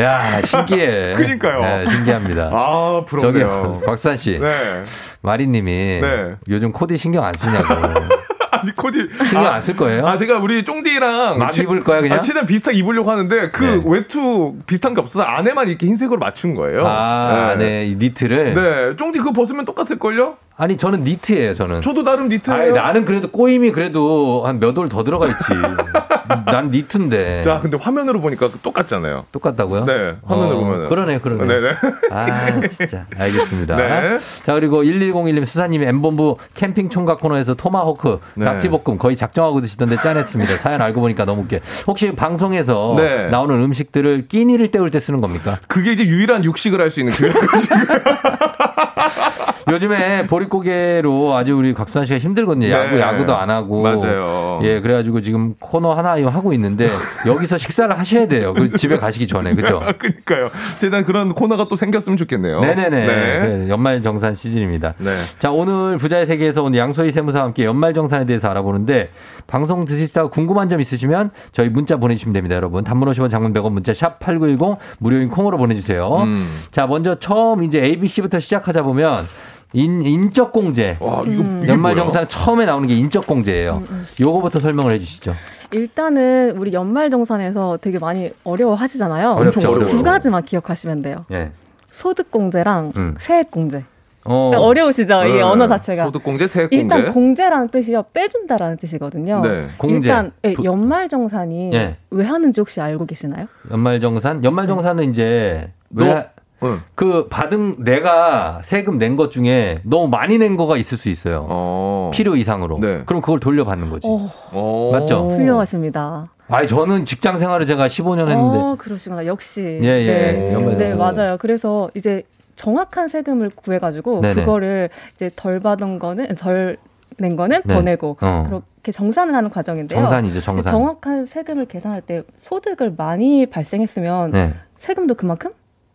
야, 0.00 0.40
신기해. 0.42 1.14
그러니까요. 1.16 1.58
네, 1.60 1.88
신기합니다. 1.88 2.50
아, 2.52 3.02
부럽네요. 3.06 3.68
저기, 3.70 3.84
박수환 3.84 4.16
씨. 4.16 4.38
네. 4.38 4.84
마리 5.22 5.46
님이 5.46 6.00
네. 6.00 6.36
요즘 6.48 6.70
코디 6.72 6.96
신경 6.98 7.24
안 7.24 7.34
쓰냐고. 7.34 7.74
아니 8.52 8.74
코디 8.74 9.08
신경 9.28 9.46
안쓸 9.54 9.76
거예요? 9.76 10.06
아 10.06 10.16
제가 10.16 10.38
우리 10.38 10.64
쫑디랑 10.64 11.38
막 11.38 11.52
최- 11.52 11.62
입을 11.62 11.84
거야, 11.84 12.00
그냥? 12.00 12.18
아, 12.18 12.20
최대한 12.22 12.46
비슷하게 12.46 12.78
입으려고 12.78 13.10
하는데 13.10 13.50
그 13.50 13.64
네. 13.64 13.82
외투 13.84 14.56
비슷한 14.66 14.94
게 14.94 15.00
없어서 15.00 15.24
안에만 15.24 15.68
이렇게 15.68 15.86
흰색으로 15.86 16.18
맞춘 16.18 16.54
거예요. 16.54 16.84
아, 16.86 17.54
네, 17.58 17.86
이 17.86 17.94
니트를. 17.96 18.54
네, 18.54 18.96
쫑디 18.96 19.18
그거 19.18 19.32
벗으면 19.32 19.64
똑같을 19.64 19.98
걸요? 19.98 20.36
아니 20.60 20.76
저는 20.76 21.04
니트예요, 21.04 21.54
저는. 21.54 21.82
저도 21.82 22.02
나름 22.02 22.28
니트예요. 22.28 22.60
아니, 22.60 22.72
나는 22.72 23.04
그래도 23.04 23.28
꼬임이 23.28 23.70
그래도 23.70 24.42
한 24.44 24.58
몇 24.58 24.76
올 24.76 24.88
더 24.88 25.04
들어가 25.04 25.26
있지. 25.28 25.36
난 26.44 26.70
니트인데. 26.70 27.42
자, 27.42 27.60
근데 27.60 27.78
화면으로 27.80 28.20
보니까 28.20 28.50
똑같잖아요. 28.62 29.24
똑같다고요? 29.32 29.84
네, 29.86 30.16
화면으로 30.26 30.58
어, 30.58 30.64
보면은. 30.64 30.88
그러네, 30.88 31.18
그러네. 31.20 31.46
네네. 31.46 31.74
아, 32.10 32.60
진짜. 32.68 33.06
알겠습니다. 33.16 33.76
네. 33.78 34.18
자, 34.44 34.54
그리고 34.54 34.82
1101님 34.82 35.44
수사님이 35.46 35.86
M본부 35.86 36.36
캠핑 36.54 36.90
총각 36.90 37.20
코너에서 37.20 37.54
토마호크, 37.54 38.18
네. 38.34 38.44
낙지볶음 38.44 38.98
거의 38.98 39.16
작정하고 39.16 39.60
드시던데 39.60 39.96
짠했습니다. 40.02 40.58
사연 40.58 40.82
알고 40.82 41.00
보니까 41.00 41.24
너무 41.24 41.42
웃겨. 41.42 41.58
혹시 41.86 42.12
방송에서 42.14 42.94
네. 42.96 43.28
나오는 43.28 43.54
음식들을 43.62 44.26
끼니를 44.28 44.70
때울 44.70 44.90
때 44.90 44.98
쓰는 45.00 45.20
겁니까? 45.20 45.58
그게 45.68 45.92
이제 45.92 46.04
유일한 46.04 46.44
육식을 46.44 46.80
할 46.80 46.90
수 46.90 47.00
있는 47.00 47.12
그 47.12 47.28
요즘에 49.70 50.26
보릿고개로 50.26 51.36
아주 51.36 51.56
우리 51.56 51.74
곽수산 51.74 52.06
씨가 52.06 52.18
힘들거든요. 52.18 52.70
야구, 52.70 52.94
네. 52.94 53.00
야구도 53.00 53.36
안 53.36 53.50
하고. 53.50 53.82
맞아요. 53.82 54.60
예, 54.62 54.80
그래가지고 54.80 55.20
지금 55.20 55.54
코너 55.58 55.92
하나 55.92 56.08
하고 56.28 56.52
있는데 56.54 56.90
여기서 57.26 57.58
식사를 57.58 57.96
하셔야 57.98 58.26
돼요. 58.26 58.54
그 58.54 58.76
집에 58.76 58.96
가시기 58.96 59.26
전에. 59.26 59.54
그죠? 59.54 59.82
그러니까요. 59.98 60.50
제가 60.80 61.04
그런 61.04 61.34
코너가 61.34 61.66
또 61.68 61.76
생겼으면 61.76 62.16
좋겠네요. 62.16 62.60
네네네. 62.60 62.90
네. 62.90 63.06
그래, 63.40 63.68
연말 63.68 64.02
정산 64.02 64.34
시즌입니다. 64.34 64.94
네. 64.98 65.14
자, 65.38 65.50
오늘 65.50 65.98
부자의 65.98 66.26
세계에서 66.26 66.62
오늘 66.62 66.78
양소희 66.78 67.12
세무사와 67.12 67.46
함께 67.46 67.64
연말 67.64 67.92
정산에 67.92 68.24
대해서 68.24 68.48
알아보는데 68.48 69.10
방송 69.48 69.86
드시다가 69.86 70.28
궁금한 70.28 70.68
점 70.68 70.78
있으시면 70.78 71.30
저희 71.52 71.70
문자 71.70 71.96
보내주시면 71.96 72.34
됩니다, 72.34 72.54
여러분. 72.54 72.84
단문 72.84 73.08
50원 73.08 73.30
장문 73.30 73.54
100원 73.54 73.72
문자 73.72 73.94
샵 73.94 74.20
8910 74.20 74.78
무료인 74.98 75.30
콩으로 75.30 75.56
보내주세요. 75.56 76.06
음. 76.18 76.46
자, 76.70 76.86
먼저 76.86 77.14
처음 77.16 77.62
이제 77.62 77.82
ABC부터 77.82 78.40
시작하자 78.40 78.82
보면 78.82 79.24
인, 79.72 80.02
인적 80.02 80.52
공제. 80.52 80.98
와, 81.00 81.22
이거, 81.26 81.42
이게 81.62 81.72
연말? 81.72 81.96
정산 81.96 82.28
처음에 82.28 82.66
나오는 82.66 82.86
게 82.86 82.94
인적 82.94 83.26
공제예요. 83.26 83.82
요거부터 84.20 84.60
설명을 84.60 84.92
해 84.92 84.98
주시죠. 84.98 85.34
일단은 85.72 86.56
우리 86.58 86.74
연말정산에서 86.74 87.78
되게 87.80 87.98
많이 87.98 88.30
어려워하시잖아요. 88.44 89.30
어렵죠, 89.32 89.60
두 89.60 89.68
어려워요. 89.70 90.02
가지만 90.02 90.44
기억하시면 90.44 91.00
돼요. 91.02 91.24
예. 91.32 91.52
소득공제랑 91.92 92.92
음. 92.96 93.14
세액공제. 93.18 93.84
어. 94.28 94.50
어려우시죠? 94.56 95.22
네. 95.24 95.40
언어 95.42 95.66
자체가. 95.66 96.04
소득공제, 96.04 96.46
세액공제. 96.46 96.80
일단 96.82 97.12
공제라는 97.12 97.68
뜻이요 97.68 98.04
빼준다라는 98.12 98.76
뜻이거든요. 98.76 99.40
네. 99.42 99.68
공제. 99.78 99.96
일단 100.08 100.32
예, 100.44 100.52
부- 100.52 100.64
연말정산이 100.64 101.70
예. 101.74 101.96
왜 102.10 102.24
하는지 102.24 102.60
혹시 102.60 102.80
알고 102.80 103.06
계시나요? 103.06 103.46
연말 103.70 104.00
정산? 104.00 104.44
연말 104.44 104.66
정산은 104.66 105.10
이제 105.10 105.70
왜 105.90 106.28
응. 106.62 106.80
그 106.96 107.28
받은 107.28 107.84
내가 107.84 108.60
세금 108.64 108.98
낸 108.98 109.16
것 109.16 109.30
중에 109.30 109.78
너무 109.84 110.08
많이 110.08 110.38
낸 110.38 110.56
거가 110.56 110.76
있을 110.76 110.98
수 110.98 111.08
있어요. 111.08 111.46
어. 111.48 112.10
필요 112.12 112.34
이상으로. 112.36 112.78
네. 112.80 113.02
그럼 113.06 113.22
그걸 113.22 113.38
돌려받는 113.40 113.90
거지. 113.90 114.08
어, 114.08 114.28
어. 114.52 114.90
맞죠? 114.92 115.28
훌륭하십니다. 115.30 116.28
아니 116.48 116.66
저는 116.66 117.04
직장 117.04 117.38
생활을 117.38 117.66
제가 117.66 117.88
15년 117.88 118.28
했는데 118.28 118.58
어, 118.58 118.74
그러시구나. 118.78 119.26
역시. 119.26 119.62
예, 119.82 119.86
예. 119.86 120.56
네. 120.56 120.74
네. 120.76 120.94
맞아요. 120.94 121.36
그래서 121.38 121.90
이제 121.94 122.22
정확한 122.58 123.08
세금을 123.08 123.50
구해가지고 123.54 124.20
네네. 124.20 124.34
그거를 124.34 124.90
이제 125.14 125.30
덜 125.34 125.60
받은 125.60 125.98
거는 125.98 126.28
덜 126.36 126.76
낸 127.16 127.34
거는 127.36 127.62
네. 127.64 127.74
더 127.74 127.82
내고 127.82 128.16
어. 128.20 128.44
그렇게 128.46 128.92
정산을 128.92 129.34
하는 129.34 129.50
과정인데요. 129.50 130.00
정산이죠, 130.00 130.40
정산. 130.40 130.70
정확한 130.70 131.26
세금을 131.26 131.66
계산할 131.66 132.02
때 132.02 132.22
소득을 132.38 132.94
많이 132.96 133.46
발생했으면 133.46 134.30
네. 134.30 134.54
세금도 134.78 135.14
그만큼 135.14 135.50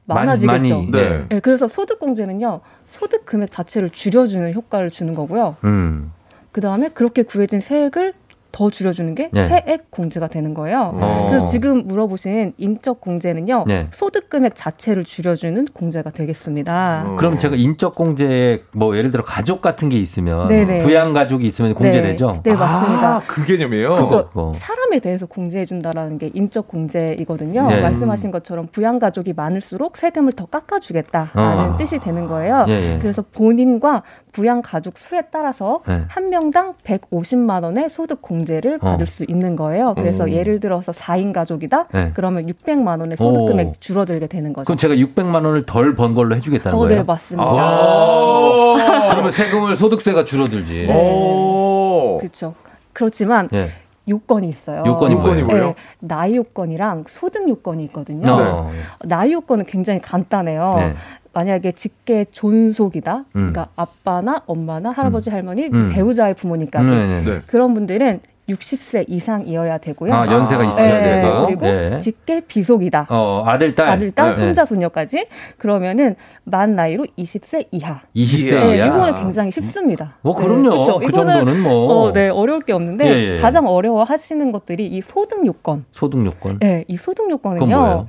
많아지겠죠. 0.06 0.76
많이, 0.76 0.92
네. 0.92 1.26
네, 1.30 1.40
그래서 1.40 1.68
소득 1.68 2.00
공제는요 2.00 2.60
소득 2.86 3.26
금액 3.26 3.52
자체를 3.52 3.90
줄여주는 3.90 4.54
효과를 4.54 4.90
주는 4.90 5.14
거고요. 5.16 5.56
음. 5.64 6.12
그 6.52 6.60
다음에 6.60 6.90
그렇게 6.90 7.24
구해진 7.24 7.62
세액을 7.62 8.14
더 8.54 8.70
줄여주는 8.70 9.16
게 9.16 9.30
네. 9.34 9.48
세액 9.48 9.90
공제가 9.90 10.28
되는 10.28 10.54
거예요. 10.54 10.92
어. 10.94 11.28
그래서 11.30 11.48
지금 11.48 11.88
물어보신 11.88 12.54
인적 12.58 13.02
공제는요 13.02 13.66
네. 13.68 13.88
소득 13.92 14.30
금액 14.30 14.54
자체를 14.56 15.06
줄여주는 15.06 15.66
공제가 15.74 16.12
되겠습니다. 16.12 17.06
어. 17.08 17.16
그럼 17.16 17.36
제가 17.36 17.56
인적 17.56 17.96
공제에 17.96 18.60
뭐 18.72 18.96
예를 18.96 19.10
들어 19.10 19.24
가족 19.24 19.62
같은 19.62 19.90
게 19.90 19.98
있으면 19.98 20.48
네네. 20.48 20.78
부양 20.78 21.14
가족이 21.14 21.48
있으면 21.48 21.74
공제되죠. 21.74 22.42
네, 22.44 22.52
네, 22.52 22.56
맞습니다. 22.56 23.16
아, 23.16 23.22
그 23.26 23.44
개념이에요? 23.44 23.96
그거. 23.96 24.54
사람에 24.56 25.00
대해서 25.00 25.26
공제해준다라는 25.26 26.20
게 26.20 26.30
인적 26.32 26.68
공제이거든요. 26.68 27.68
네. 27.68 27.82
말씀하신 27.82 28.30
것처럼 28.30 28.68
부양 28.72 29.00
가족이 29.00 29.34
많을수록 29.34 29.98
세금을 29.98 30.32
더 30.34 30.46
깎아주겠다라는 30.46 31.74
어. 31.74 31.78
뜻이 31.78 31.98
되는 31.98 32.28
거예요. 32.28 32.66
예, 32.68 32.94
예. 32.94 33.00
그래서 33.02 33.24
본인과 33.24 34.04
부양 34.34 34.62
가족 34.62 34.98
수에 34.98 35.22
따라서 35.32 35.82
네. 35.88 36.02
한 36.10 36.30
명당 36.30 36.74
150만 36.84 37.64
원의 37.64 37.90
소득 37.90 38.22
공제를 38.22 38.80
어. 38.82 38.92
받을 38.92 39.08
수 39.08 39.24
있는 39.28 39.56
거예요. 39.56 39.94
그래서 39.94 40.26
음. 40.26 40.32
예를 40.32 40.60
들어서 40.60 40.92
4인 40.92 41.32
가족이다. 41.32 41.88
네. 41.94 42.12
그러면 42.16 42.48
600만 42.48 43.00
원의 43.00 43.16
소득 43.16 43.40
오. 43.40 43.46
금액 43.46 43.80
줄어들게 43.80 44.28
되는 44.28 44.52
거죠. 44.52 44.66
그럼 44.66 44.78
제가 44.78 44.96
600만 44.96 45.36
원을 45.36 45.66
덜 45.66 45.94
번 45.96 46.16
걸로 46.16 46.36
해주겠다는 46.36 46.78
어, 46.78 46.82
거예요? 46.82 46.98
네, 46.98 47.04
맞습니다. 47.06 47.48
아. 47.48 49.08
그러면 49.12 49.32
세금을 49.32 49.78
소득세가 49.78 50.26
줄어들지. 50.26 50.88
네. 50.88 50.94
오. 50.94 52.18
그렇죠. 52.20 52.56
그렇지만 52.92 53.48
예. 53.54 53.72
요건이 54.08 54.50
있어요. 54.50 54.84
요건이? 54.86 55.16
뭐예요? 55.16 55.68
네, 55.68 55.76
나이 56.00 56.36
요건이랑 56.36 57.06
소득 57.08 57.48
요건이 57.48 57.84
있거든요. 57.86 58.32
어. 58.32 58.72
나이 59.06 59.32
요건은 59.32 59.66
굉장히 59.66 60.00
간단해요. 60.02 60.76
네. 60.78 60.94
만약에 61.34 61.72
직계 61.74 62.26
존속이다. 62.32 63.18
음. 63.18 63.26
그러니까 63.32 63.68
아빠나 63.76 64.44
엄마나 64.46 64.92
할아버지 64.92 65.30
할머니 65.30 65.66
음. 65.74 65.92
배우자의 65.94 66.36
부모님까지 66.36 66.90
네, 66.90 67.08
네, 67.08 67.22
네. 67.22 67.32
네. 67.32 67.40
그런 67.48 67.74
분들은 67.74 68.22
60세 68.50 69.06
이상이어야 69.08 69.78
되고요. 69.78 70.14
아, 70.14 70.28
연세가 70.28 70.64
아. 70.64 70.66
있어야 70.66 71.02
네, 71.02 71.22
되고. 71.22 71.46
그리고 71.46 71.66
예. 71.66 72.00
직계 72.00 72.42
비속이다. 72.42 73.08
어, 73.10 73.44
아들, 73.46 73.74
딸. 73.74 73.90
아들, 73.90 74.12
딸, 74.12 74.32
네. 74.32 74.38
손자, 74.38 74.66
손녀까지 74.66 75.28
그러면은 75.58 76.16
만 76.44 76.76
나이로 76.76 77.06
20세 77.18 77.68
이하. 77.72 78.02
20세 78.16 78.60
네, 78.60 78.78
이하. 78.78 78.88
이거는 78.88 79.16
굉장히 79.16 79.50
쉽습니다. 79.50 80.18
뭐, 80.22 80.36
그럼요. 80.36 80.70
네, 80.72 80.78
그쵸. 80.78 81.00
그 81.00 81.06
이거는 81.06 81.36
정도는 81.36 81.64
뭐. 81.64 81.86
어, 81.88 82.12
네, 82.12 82.28
어려울 82.28 82.60
게 82.60 82.74
없는데 82.74 83.06
예, 83.06 83.36
예. 83.36 83.38
가장 83.38 83.66
어려워 83.66 84.04
하시는 84.04 84.52
것들이 84.52 84.88
이 84.88 85.02
소득 85.02 85.46
요건. 85.46 85.86
소득 85.92 86.26
요건. 86.26 86.60
네, 86.60 86.84
이 86.90 86.98
소득 86.98 87.30
요건은요. 87.30 88.08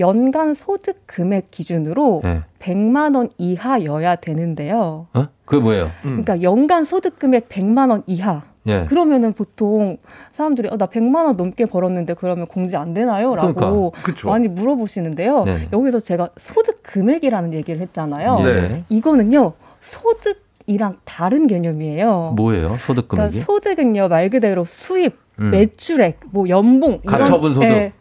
연간 0.00 0.54
소득 0.54 1.02
금액 1.06 1.50
기준으로 1.50 2.22
네. 2.24 2.42
100만 2.58 3.14
원 3.14 3.30
이하여야 3.38 4.16
되는데요. 4.16 5.06
어? 5.14 5.26
그게 5.44 5.62
뭐예요? 5.62 5.90
음. 6.04 6.22
그러니까 6.22 6.42
연간 6.42 6.84
소득 6.84 7.18
금액 7.18 7.48
100만 7.48 7.90
원 7.90 8.02
이하. 8.06 8.42
예. 8.66 8.84
그러면은 8.84 9.32
보통 9.32 9.96
사람들이 10.32 10.68
어, 10.68 10.76
나 10.76 10.86
100만 10.86 11.24
원 11.24 11.36
넘게 11.36 11.66
벌었는데 11.66 12.14
그러면 12.14 12.46
공제 12.46 12.76
안 12.76 12.92
되나요? 12.92 13.34
라고 13.34 13.92
그러니까. 14.02 14.28
많이 14.28 14.48
물어보시는데요. 14.48 15.44
네네. 15.44 15.68
여기서 15.72 16.00
제가 16.00 16.30
소득 16.36 16.82
금액이라는 16.82 17.54
얘기를 17.54 17.80
했잖아요. 17.80 18.40
네. 18.40 18.84
이거는요. 18.88 19.54
소득 19.80 20.44
이랑 20.66 20.98
다른 21.04 21.46
개념이에요. 21.46 22.34
뭐예요? 22.36 22.76
소득 22.86 23.08
금액이? 23.08 23.30
그러니까 23.30 23.44
소득은요 23.44 24.08
말 24.08 24.28
그대로 24.28 24.64
수입, 24.64 25.18
음. 25.40 25.50
매출액, 25.50 26.20
뭐 26.30 26.48
연봉 26.48 27.00
가처분 27.04 27.54
소득. 27.54 27.92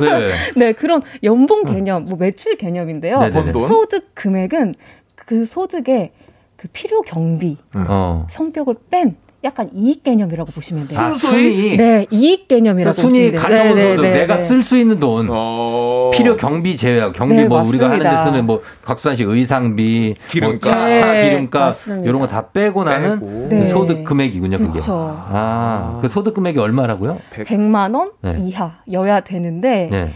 네, 0.00 0.06
왜, 0.06 0.26
왜? 0.26 0.32
네, 0.56 0.72
그런 0.72 1.02
연봉 1.22 1.64
개념, 1.64 2.04
뭐 2.04 2.16
매출 2.16 2.56
개념인데요. 2.56 3.16
음. 3.16 3.20
네네네. 3.20 3.42
번 3.44 3.52
돈? 3.52 3.66
소득 3.68 4.14
금액은 4.14 4.74
그 5.14 5.44
소득의 5.44 6.12
그 6.56 6.68
필요 6.72 7.02
경비 7.02 7.56
어. 7.74 8.26
성격을 8.30 8.74
뺀 8.90 9.16
약간 9.44 9.70
이익 9.72 10.02
개념이라고 10.02 10.50
보시면 10.52 10.86
돼요. 10.86 10.98
아, 10.98 11.10
순위? 11.12 11.76
네, 11.76 12.06
이익 12.10 12.48
개념이라고 12.48 12.96
그러니까 12.96 13.00
순위 13.00 13.30
보시면 13.30 13.30
돼요. 13.30 13.40
가처분 13.40 13.74
네, 13.76 13.82
소득. 13.90 14.02
네, 14.02 14.10
네, 14.10 14.18
내가 14.20 14.36
네. 14.36 14.42
쓸수 14.42 14.76
있는 14.76 14.98
돈. 14.98 15.28
어. 15.30 16.10
필요 16.12 16.34
경비 16.36 16.76
제외하고 16.76 17.12
경비 17.12 17.34
네, 17.36 17.44
뭐 17.46 17.62
우리가 17.62 17.84
하는데 17.86 18.04
맞습니다. 18.04 18.24
쓰는 18.32 18.46
뭐 18.46 18.62
곽수산 18.84 19.14
씨 19.14 19.22
의상비, 19.22 20.14
기름값. 20.28 20.74
뭐 20.74 20.92
차, 20.92 20.92
차 21.00 21.12
네, 21.12 21.22
기름값 21.30 21.60
맞습니다. 21.68 22.08
이런 22.08 22.20
거 22.20 22.26
다 22.26 22.48
빼고 22.50 22.82
나는 22.82 23.48
빼고. 23.48 23.66
소득 23.66 24.04
금액이군요, 24.04 24.58
그게. 24.58 24.80
그쵸. 24.80 25.14
아, 25.28 25.98
그 26.02 26.08
소득 26.08 26.34
금액이 26.34 26.58
얼마라고요? 26.58 27.18
100 27.30 27.60
만 27.60 27.94
원 27.94 28.10
네. 28.22 28.36
이하 28.40 28.78
여야 28.90 29.20
되는데 29.20 29.88
네. 29.90 30.12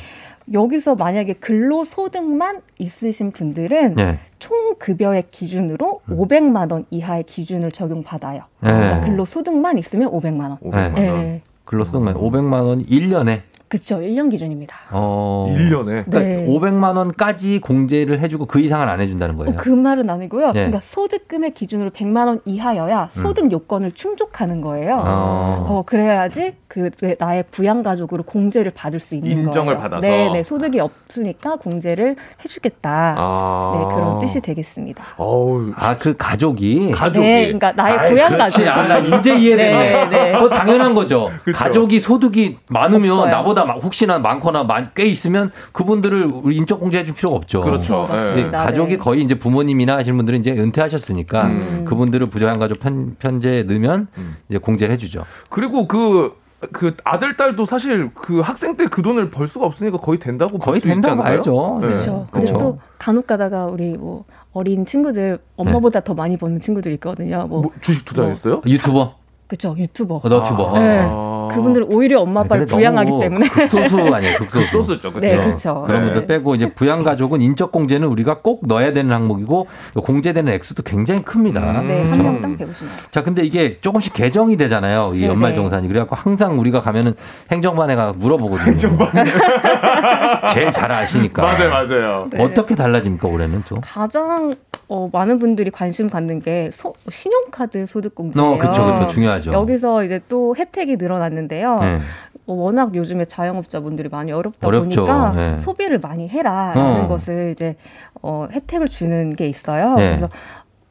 여기서 0.53 0.95
만약에 0.95 1.35
근로소득만 1.35 2.61
있으신 2.79 3.31
분들은 3.33 3.95
네. 3.95 4.19
총 4.39 4.75
급여의 4.79 5.25
기준으로 5.31 6.01
500만 6.09 6.73
원 6.73 6.85
이하의 6.91 7.25
기준을 7.25 7.73
적용받아요. 7.73 8.43
네. 8.61 8.71
그러니까 8.71 9.01
근로소득만 9.03 9.79
있으면 9.79 10.11
500만 10.11 10.41
원. 10.41 10.59
500만 10.59 10.85
원. 10.85 10.95
네. 10.95 11.43
근로소득만 11.65 12.15
500만 12.15 12.67
원 12.67 12.85
1년에 12.85 13.41
그렇죠. 13.73 14.01
1년 14.01 14.31
기준입니다. 14.31 14.77
어. 14.91 15.47
1년에. 15.49 16.05
그러니까 16.05 16.19
네. 16.19 16.45
500만 16.47 16.95
원까지 16.95 17.61
공제를 17.61 18.21
해주고 18.21 18.45
그 18.45 18.61
이상은 18.61 18.87
안 18.87 19.01
해준다는 19.01 19.39
거예요. 19.39 19.55
어, 19.55 19.57
그 19.57 19.71
말은 19.71 20.11
아니고요. 20.11 20.49
예. 20.49 20.53
그러니까 20.53 20.81
소득 20.83 21.27
금액 21.27 21.55
기준으로 21.55 21.89
100만 21.89 22.27
원 22.27 22.41
이하여야 22.45 23.09
소득 23.13 23.51
요건을 23.51 23.93
충족하는 23.93 24.61
거예요. 24.61 24.97
어. 24.97 25.67
어, 25.71 25.83
그래야지 25.87 26.53
그 26.73 26.91
나의 27.19 27.45
부양 27.51 27.83
가족으로 27.83 28.23
공제를 28.23 28.73
받을 28.75 28.99
수 28.99 29.15
있는 29.15 29.31
인정을 29.31 29.75
거예요. 29.75 29.79
받아서. 29.83 30.07
네, 30.07 30.31
네. 30.33 30.43
소득이 30.43 30.81
없으니까 30.81 31.57
공제를 31.57 32.17
해주겠다. 32.43 33.15
아. 33.19 33.73
네, 33.89 33.95
그런 33.95 34.19
뜻이 34.21 34.41
되겠습니다. 34.41 35.05
어우. 35.19 35.73
아, 35.77 35.99
그 35.99 36.17
가족이. 36.17 36.91
가족이. 36.93 37.27
네, 37.27 37.43
그러니까 37.45 37.73
나의 37.73 37.99
아이, 37.99 38.11
부양 38.11 38.33
그렇지. 38.33 38.65
가족. 38.65 38.81
아, 38.81 38.89
나 38.89 38.99
이제 38.99 39.35
이해되네. 39.39 39.73
네, 39.73 40.09
네. 40.09 40.33
그거 40.33 40.49
당연한 40.49 40.95
거죠. 40.95 41.31
가족이 41.55 42.01
소득이 42.01 42.57
많으면 42.69 43.11
없어요. 43.11 43.31
나보다 43.31 43.62
막 43.65 43.83
혹시나 43.83 44.19
많거나 44.19 44.65
많- 44.65 44.91
꽤 44.95 45.05
있으면 45.07 45.51
그분들을 45.73 46.25
우리 46.27 46.57
인적 46.57 46.81
공제해 46.81 47.05
줄 47.05 47.15
필요가 47.15 47.37
없죠. 47.37 47.61
그렇죠. 47.63 48.03
네. 48.03 48.15
근데 48.17 48.29
맞습니다. 48.43 48.59
가족이 48.65 48.91
네. 48.93 48.97
거의 48.97 49.23
이제 49.23 49.39
부모님이나 49.39 49.97
하시는 49.97 50.17
분들은 50.17 50.41
이제 50.41 50.53
은퇴하셨으니까 50.53 51.45
음. 51.45 51.85
그분들을 51.87 52.27
부자양 52.29 52.59
가족 52.59 52.81
편, 52.81 53.17
편제에 53.19 53.63
넣으면 53.65 54.09
이제 54.49 54.59
공제를 54.59 54.93
해 54.95 54.99
주죠. 54.99 55.25
그리고 55.49 55.87
그, 55.89 56.35
그 56.73 56.95
아들, 57.05 57.37
딸도 57.37 57.65
사실 57.65 58.11
그 58.15 58.41
학생 58.41 58.77
때 58.77 58.87
그 58.87 59.03
돈을 59.03 59.31
벌 59.31 59.49
수가 59.49 59.67
없으니까 59.67 59.99
거의 59.99 60.19
된다고 60.19 60.59
거의 60.59 60.81
볼수 60.81 60.89
있지 60.89 60.95
된다고 60.95 61.23
않을까요? 61.23 61.39
알죠. 61.39 61.79
네. 61.81 61.87
그렇죠. 61.89 62.27
근데 62.31 62.47
그렇죠. 62.47 62.59
또 62.65 62.79
간혹 62.99 63.27
가다가 63.27 63.67
우리 63.67 63.93
뭐 63.97 64.25
어린 64.53 64.85
친구들 64.87 65.39
엄마보다 65.57 66.01
더 66.01 66.15
많이 66.15 66.37
버는 66.37 66.61
친구들 66.61 66.93
있거든요. 66.95 67.47
뭐, 67.49 67.63
뭐 67.63 67.71
주식 67.81 68.05
투자했어요? 68.05 68.61
유튜버, 68.67 69.15
그렇죠. 69.49 69.75
유튜버. 69.79 70.21
어, 70.23 70.29
너튜버. 70.29 70.79
네. 70.79 71.01
아. 71.11 71.32
그분들은 71.55 71.93
오히려 71.93 72.21
엄마 72.21 72.41
아빠를 72.41 72.67
부양하기 72.67 73.11
때문에 73.21 73.49
극소수 73.49 74.15
아니에요, 74.15 74.39
극소수. 74.39 74.59
극소수죠, 74.79 75.13
그렇죠. 75.13 75.37
네, 75.37 75.43
그렇죠. 75.45 75.83
그런 75.87 76.01
네. 76.01 76.05
분들 76.13 76.27
빼고 76.27 76.55
이제 76.55 76.73
부양 76.73 77.03
가족은 77.03 77.41
인적 77.41 77.73
공제는 77.73 78.09
우리가 78.09 78.39
꼭 78.41 78.67
넣어야 78.67 78.93
되는 78.93 79.13
항목이고 79.13 79.67
공제되는 80.03 80.53
액수도 80.53 80.83
굉장히 80.83 81.23
큽니다. 81.23 81.61
네, 81.61 81.67
한 81.67 81.87
그렇죠? 82.11 82.23
명당 82.23 82.57
150만 82.59 82.83
원. 82.83 82.91
자, 83.11 83.23
근데 83.23 83.43
이게 83.45 83.79
조금씩 83.81 84.13
개정이 84.13 84.57
되잖아요. 84.57 85.13
이 85.15 85.21
네네. 85.21 85.29
연말 85.29 85.55
정산이. 85.55 85.89
그래갖고 85.89 86.17
항상 86.17 86.59
우리가 86.59 86.81
가면은 86.81 87.15
행정반에 87.51 87.95
가 87.95 88.13
물어보거든요. 88.17 88.77
제일 90.55 90.73
잘 90.73 90.91
아시니까. 90.93 91.43
맞아요, 91.43 91.71
맞아요. 91.71 92.29
네. 92.31 92.43
어떻게 92.43 92.75
달라집니까, 92.75 93.29
올해는 93.29 93.63
좀? 93.65 93.79
가장 93.83 94.53
어, 94.89 95.09
많은 95.13 95.39
분들이 95.39 95.71
관심 95.71 96.11
갖는 96.11 96.41
게 96.41 96.71
소- 96.73 96.95
신용카드 97.09 97.87
소득 97.87 98.15
공제예요. 98.15 98.51
어, 98.53 98.59
그쵸, 98.59 98.85
그쵸. 98.95 99.07
중요하죠. 99.07 99.53
여기서 99.53 100.05
이제 100.05 100.21
또 100.29 100.55
혜택이 100.57 100.97
늘어났는데요. 100.97 101.77
네. 101.81 101.99
어, 102.47 102.53
워낙 102.55 102.95
요즘에 102.95 103.25
자영업자분들이 103.25 104.09
많이 104.09 104.33
어렵다 104.33 104.67
어렵죠. 104.67 105.07
보니까 105.07 105.33
네. 105.33 105.61
소비를 105.61 105.99
많이 106.01 106.29
해라라는 106.29 107.05
어. 107.05 107.09
것을 107.09 107.53
이제 107.53 107.77
어, 108.21 108.49
혜택을 108.51 108.89
주는 108.89 109.35
게 109.35 109.49
있어요. 109.49 109.95
네. 109.95 110.17
그래서 110.17 110.29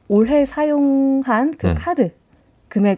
올해 0.07 0.45
사용한 0.45 1.55
그 1.57 1.67
네. 1.67 1.73
카드 1.75 2.11
금액이 2.69 2.97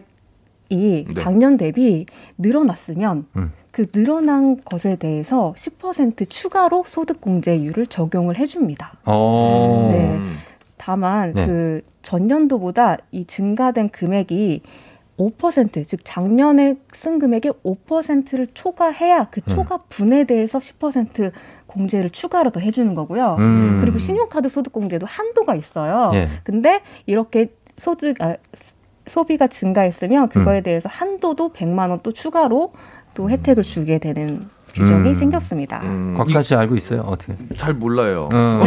네. 0.70 1.14
작년 1.16 1.56
대비 1.56 2.06
늘어났으면 2.38 3.26
음. 3.36 3.52
그 3.70 3.90
늘어난 3.90 4.56
것에 4.64 4.96
대해서 4.96 5.52
10% 5.56 6.30
추가로 6.30 6.84
소득공제율을 6.86 7.88
적용을 7.88 8.38
해줍니다. 8.38 8.92
어. 9.04 9.90
네. 9.92 10.18
다만 10.84 11.32
네. 11.32 11.46
그 11.46 11.80
전년도보다 12.02 12.98
이 13.10 13.24
증가된 13.24 13.88
금액이 13.88 14.60
5%, 15.16 15.88
즉 15.88 16.00
작년에 16.04 16.74
쓴 16.92 17.18
금액의 17.18 17.52
5%를 17.64 18.48
초과해야 18.48 19.28
그 19.30 19.40
음. 19.48 19.54
초과 19.54 19.78
분에 19.88 20.24
대해서 20.24 20.58
10% 20.58 21.32
공제를 21.68 22.10
추가로 22.10 22.50
더 22.50 22.60
해주는 22.60 22.94
거고요. 22.94 23.36
음. 23.38 23.78
그리고 23.80 23.98
신용카드 23.98 24.50
소득 24.50 24.74
공제도 24.74 25.06
한도가 25.06 25.54
있어요. 25.54 26.10
예. 26.12 26.28
근데 26.42 26.82
이렇게 27.06 27.54
소득 27.78 28.20
아, 28.20 28.36
소비가 29.06 29.46
증가했으면 29.46 30.28
그거에 30.28 30.58
음. 30.58 30.62
대해서 30.64 30.90
한도도 30.92 31.54
100만 31.54 31.88
원 31.88 32.00
또 32.02 32.12
추가로 32.12 32.74
또 33.14 33.30
혜택을 33.30 33.62
주게 33.62 33.98
되는 33.98 34.46
규정이 34.74 35.10
음. 35.10 35.14
생겼습니다. 35.14 35.80
음, 35.82 36.14
곽사 36.16 36.42
씨 36.42 36.54
알고 36.54 36.74
있어요? 36.76 37.02
어떻게? 37.02 37.34
잘 37.56 37.72
몰라요. 37.74 38.28
어. 38.32 38.62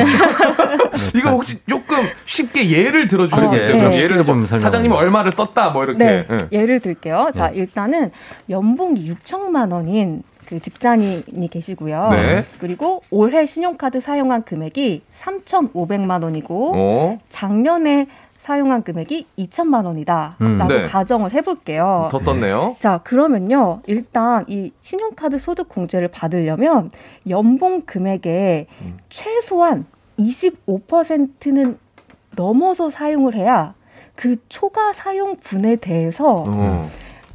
이거 1.16 1.32
혹시 1.32 1.60
조금 1.68 1.98
쉽게 2.26 2.70
예를 2.70 3.08
그러게, 3.08 3.58
있어요? 3.58 3.72
좀좀 3.74 3.92
쉽게 3.92 4.04
예를 4.04 4.26
좀 4.26 4.42
해주세요. 4.44 4.94
얼마를 4.94 5.32
썼다 5.32 5.70
뭐 5.70 5.84
이렇게. 5.84 6.04
네, 6.04 6.28
예. 6.30 6.38
예를 6.52 6.80
들게요. 6.80 7.32
자, 7.34 7.50
네. 7.50 7.58
일단은 7.58 8.12
연봉이 8.50 9.14
6천만 9.14 9.72
원인 9.72 10.24
그 10.48 10.60
직장인이 10.62 11.50
계시고요. 11.50 12.10
네. 12.12 12.46
그리고 12.60 13.02
올해 13.12 13.46
신용카드 13.46 14.00
사용한 14.00 14.44
금액이 14.44 15.02
3,500만 15.20 16.24
원이고 16.24 16.72
어? 16.74 17.20
작년에 17.28 18.08
사용한 18.48 18.84
금액이 18.84 19.26
2천만 19.40 19.86
원이다라고 19.86 20.36
음, 20.46 20.68
네. 20.70 20.86
가정을 20.86 21.34
해볼게요. 21.34 22.08
더 22.10 22.18
썼네요. 22.18 22.78
자, 22.80 23.00
그러면요. 23.00 23.82
일단 23.88 24.46
이 24.48 24.72
신용카드 24.82 25.38
소득 25.38 25.68
공제를 25.68 26.08
받으려면 26.08 26.90
연봉 27.28 27.82
금액의 27.82 28.68
음. 28.82 28.98
최소한 29.10 29.86
25%는 30.18 31.78
넘어서 32.38 32.90
사용을 32.90 33.36
해야 33.36 33.74
그 34.16 34.38
초과 34.48 34.94
사용분에 34.94 35.76
대해서 35.76 36.46
어. 36.48 36.90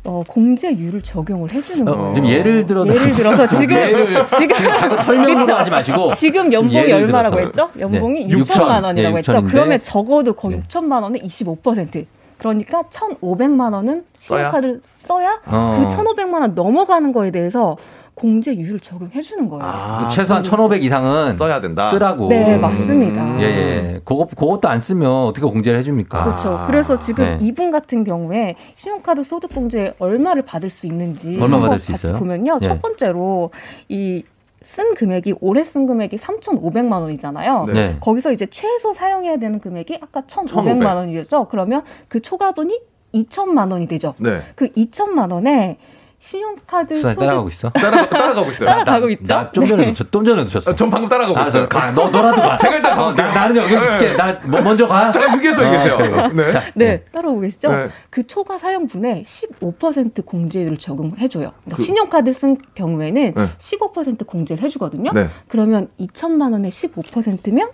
어, 0.05 0.23
공제율을 0.27 1.03
적용을 1.03 1.53
해주는 1.53 1.87
어, 1.89 1.95
거예요. 1.97 2.15
좀 2.17 2.27
예를 2.27 2.67
들어 2.67 2.85
예를 2.87 3.13
들어서 3.13 3.47
지금 3.57 3.77
예를 3.77 4.27
지금 4.37 4.55
자꾸 4.57 4.97
설명으로 5.03 5.55
하지 5.55 5.71
마시고 5.71 6.13
지금 6.15 6.53
연봉이 6.53 6.93
얼마라고 6.93 7.37
들어서. 7.37 7.47
했죠? 7.47 7.81
연봉이 7.81 8.27
네. 8.27 8.35
6천만 8.37 8.83
원이라고 8.83 9.15
네, 9.15 9.19
했죠. 9.19 9.33
6천인데. 9.33 9.51
그러면 9.51 9.81
적어도 9.83 10.33
거기 10.33 10.57
네. 10.57 10.63
6천만 10.69 11.03
원에 11.03 11.19
25%. 11.21 12.05
그러니까 12.39 12.83
1,500만 12.83 13.73
원은 13.73 14.03
써야? 14.15 14.51
신용카드를 14.51 14.81
써야 15.05 15.39
어. 15.47 15.87
그 15.89 15.97
1,500만 15.97 16.41
원 16.41 16.55
넘어가는 16.57 17.13
거에 17.13 17.31
대해서 17.31 17.77
공제율을 18.15 18.81
적용해 18.81 19.21
주는 19.23 19.49
거예요. 19.49 19.65
아, 19.65 20.09
최소한 20.09 20.43
1,500 20.43 20.85
이상은 20.85 21.33
써야 21.33 21.61
된다. 21.61 21.91
쓰라고. 21.91 22.29
네, 22.29 22.57
맞습니다. 22.59 23.41
예, 23.41 23.45
예. 23.45 24.01
그거, 24.05 24.27
그것도 24.27 24.69
안 24.69 24.81
쓰면 24.81 25.11
어떻게 25.25 25.47
공제를 25.47 25.79
해 25.81 25.83
줍니까? 25.83 26.25
그렇죠. 26.25 26.51
아, 26.51 26.67
그래서 26.67 26.99
지금 26.99 27.25
네. 27.25 27.39
이분 27.41 27.71
같은 27.71 28.05
경우에 28.05 28.57
신용카드 28.75 29.25
소득 29.25 29.55
공제 29.55 29.95
얼마를 29.99 30.43
받을 30.43 30.69
수 30.71 30.87
있는지 30.87 31.39
얼마 31.41 31.59
받을 31.61 31.81
수 31.81 31.93
같이 31.93 32.07
있어요? 32.07 32.19
보면요. 32.19 32.59
예. 32.63 32.69
첫 32.69 32.83
번째로 32.83 33.51
이 33.89 34.07
쓴 34.07 34.95
금액이 34.95 35.35
올해 35.41 35.65
쓴 35.65 35.87
금액이 35.87 36.17
3,500만 36.17 36.93
원이잖아요. 37.01 37.65
네. 37.67 37.73
네. 37.73 37.97
거기서 38.01 38.33
이제 38.33 38.47
최소 38.51 38.93
사용해야 38.93 39.39
되는 39.39 39.59
금액이 39.59 39.99
아까 40.03 40.21
1,500만 40.23 40.67
1,500. 40.67 40.87
원이었죠. 40.87 41.49
그러면 41.49 41.83
그 42.09 42.21
초과분이 42.21 42.79
2천만 43.15 43.73
원이 43.73 43.87
되죠. 43.89 44.15
네. 44.19 44.43
그 44.55 44.69
2천만 44.73 45.33
원에 45.33 45.79
신용카드 46.27 47.01
소득 47.01 47.19
따라가고 47.19 47.49
있어? 47.49 47.69
따라, 47.71 48.07
따라가고 48.07 48.51
있어요. 48.53 48.69
따라가고 48.69 49.11
있죠. 49.11 49.25
나 49.35 49.51
좀 49.53 49.67
전에 49.67 49.83
네. 49.83 49.89
놓쳤, 49.89 50.13
좀 50.13 50.25
전에 50.25 50.45
놓쳤어. 50.45 50.71
아, 50.71 50.75
전 50.77 50.89
방금 50.89 51.09
따라가고 51.09 51.37
알았어. 51.37 51.49
있어요. 51.59 51.69
가. 51.69 51.91
너, 51.91 52.09
너라도 52.11 52.41
가. 52.41 52.57
제가 52.57 52.77
일단 52.77 52.93
어, 52.93 52.97
가볼게요. 52.97 53.27
나, 53.27 53.35
나는 53.35 53.57
여기 53.57 53.75
있을게. 53.75 54.15
나 54.17 54.39
뭐, 54.45 54.61
먼저 54.61 54.87
가. 54.87 55.11
잠깐 55.11 55.37
휴게소에 55.37 55.67
어, 55.67 55.71
계세요. 55.73 55.99
네. 56.33 56.51
자, 56.53 56.63
네, 56.75 56.99
따라오고 57.13 57.41
계시죠? 57.41 57.73
네. 57.73 57.89
그 58.09 58.25
초과 58.25 58.57
사용분에 58.57 59.25
15% 59.27 60.25
공제율을 60.25 60.79
적용해줘요. 60.79 61.51
그러니까 61.65 61.77
그- 61.77 61.83
신용카드 61.83 62.33
쓴 62.33 62.57
경우에는 62.77 63.35
네. 63.35 63.49
15% 63.59 64.25
공제를 64.25 64.63
해주거든요. 64.63 65.11
네. 65.13 65.27
그러면 65.49 65.89
2천만 65.99 66.53
원에 66.53 66.69
15%면 66.69 67.69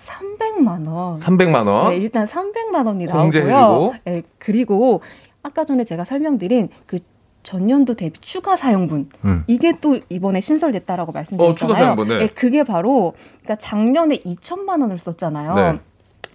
300만 0.00 0.88
원. 0.88 1.14
300만 1.16 1.66
원. 1.66 1.90
네, 1.90 1.96
일단 1.98 2.24
300만 2.26 2.86
원이 2.86 3.04
공제해주고. 3.06 3.54
나오고요. 3.54 3.94
네, 4.06 4.22
그리고 4.38 5.02
아까 5.42 5.66
전에 5.66 5.84
제가 5.84 6.06
설명드린 6.06 6.70
그 6.86 6.98
전년도 7.44 7.94
대비 7.94 8.18
추가 8.20 8.56
사용분 8.56 9.10
음. 9.24 9.44
이게 9.46 9.78
또 9.80 10.00
이번에 10.08 10.40
신설됐다라고 10.40 11.12
말씀드렸잖아요. 11.12 11.52
어, 11.52 11.54
추가 11.54 11.74
사용분, 11.74 12.08
네. 12.08 12.26
그게 12.28 12.64
바로 12.64 13.14
그러니까 13.42 13.56
작년에 13.56 14.16
2천만 14.22 14.80
원을 14.80 14.98
썼잖아요. 14.98 15.54
네. 15.54 15.78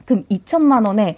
그럼 0.05 0.24
2천만 0.32 0.88
원에 0.88 1.18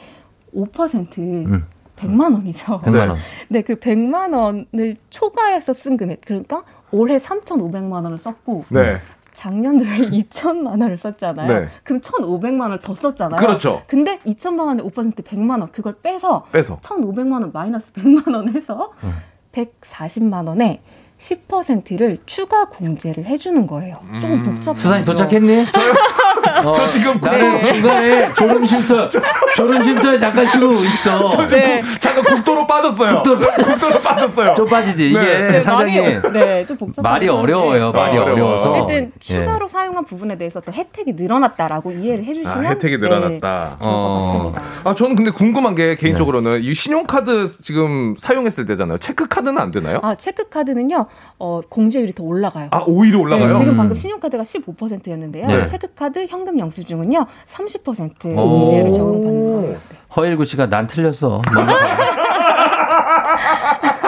5% 0.55 1.17
음. 1.19 1.65
100만 1.97 2.33
원이죠. 2.33 2.81
100만 2.81 3.09
원. 3.09 3.17
네, 3.49 3.61
그 3.61 3.75
100만 3.75 4.33
원을 4.33 4.97
초과해서 5.09 5.73
쓴 5.73 5.97
금액. 5.97 6.21
그러니까 6.25 6.63
올해 6.91 7.17
3,500만 7.17 7.91
원을 7.91 8.17
썼고 8.17 8.65
네. 8.69 8.97
작년도에 9.33 10.09
2천만 10.09 10.81
원을 10.81 10.97
썼잖아요. 10.97 11.47
네. 11.47 11.67
그럼 11.83 12.01
1,500만 12.01 12.61
원을 12.61 12.79
더 12.79 12.95
썼잖아요. 12.95 13.39
그렇죠. 13.39 13.83
근데 13.87 14.19
2천만 14.19 14.67
원에 14.67 14.81
5% 14.83 15.15
100만 15.15 15.59
원 15.59 15.71
그걸 15.71 15.95
빼서 16.01 16.45
빼서. 16.51 16.79
1,500만 16.79 17.33
원 17.33 17.51
마이너스 17.51 17.91
100만 17.93 18.33
원 18.33 18.49
해서 18.49 18.93
음. 19.03 19.11
140만 19.51 20.47
원에 20.47 20.81
10%를 21.21 22.17
추가 22.25 22.65
공제를 22.65 23.25
해주는 23.25 23.67
거예요. 23.67 23.99
조금 24.19 24.41
복잡해요. 24.43 24.75
수산이 24.75 25.05
도착했니? 25.05 25.65
어, 26.65 26.73
저 26.73 26.87
지금 26.87 27.19
나는 27.21 27.59
국도- 27.59 27.73
중간에 27.73 28.33
졸음 28.33 28.65
쉼터, 28.65 29.07
졸음 29.55 29.83
쉼터에 29.83 30.17
잠깐 30.17 30.47
쉬고 30.49 30.71
있어. 30.73 31.29
저 31.29 31.45
지금 31.45 31.63
네. 31.63 31.79
국- 31.79 32.01
잠깐 32.01 32.23
국도로 32.23 32.65
빠졌어요. 32.67 33.17
국도- 33.17 33.39
국도로 33.63 33.99
빠졌어요. 34.01 34.53
좀 34.55 34.65
빠지지. 34.67 35.09
이게 35.11 35.19
네. 35.19 35.61
상당히 35.61 35.99
많이, 36.01 36.33
네, 36.33 36.65
좀 36.65 36.77
복잡한 36.77 37.11
말이 37.11 37.29
어려워요. 37.29 37.91
말이 37.91 38.17
어. 38.17 38.23
어려워서. 38.23 38.71
어쨌든 38.71 39.05
예. 39.05 39.09
추가로 39.19 39.67
사용한 39.67 40.05
부분에 40.05 40.37
대해서 40.37 40.59
또 40.61 40.71
혜택이 40.73 41.13
늘어났다라고 41.13 41.91
이해를 41.91 42.25
해주시면 42.25 42.65
아, 42.65 42.69
혜택이 42.69 42.97
네, 42.99 43.07
늘어났다. 43.07 43.77
어. 43.79 44.53
아, 44.83 44.95
저는 44.95 45.15
근데 45.15 45.29
궁금한 45.29 45.75
게 45.75 45.89
네. 45.91 45.95
개인적으로는 45.95 46.63
이 46.63 46.73
신용카드 46.73 47.45
지금 47.61 48.15
사용했을 48.17 48.65
때잖아요. 48.65 48.97
체크카드는 48.97 49.59
안 49.61 49.69
되나요? 49.69 49.99
아 50.01 50.15
체크 50.15 50.49
카드는요 50.49 51.05
어, 51.39 51.59
공제율이 51.67 52.13
더 52.13 52.23
올라가요. 52.23 52.67
아, 52.69 52.83
오히려 52.85 53.19
올라가요? 53.19 53.47
네, 53.47 53.53
지금 53.57 53.71
음. 53.73 53.77
방금 53.77 53.95
신용카드가 53.95 54.43
15%였는데요. 54.43 55.47
네. 55.47 55.65
체크 55.65 55.87
카드 55.95 56.25
현금 56.27 56.59
영수증은요 56.59 57.25
30% 57.51 58.33
오. 58.33 58.35
공제율을 58.35 58.93
적용받는 58.93 59.61
거예요. 59.61 59.77
허일구 60.15 60.45
씨가 60.45 60.67
난 60.69 60.85
틀렸어. 60.85 61.41
먼저 61.55 61.73
가. 61.73 61.79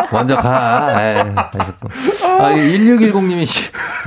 먼저 0.14 0.36
가. 0.36 0.96
에이, 1.02 1.18
하셨고. 1.36 1.90
아, 2.40 2.52
1610님이 2.52 3.48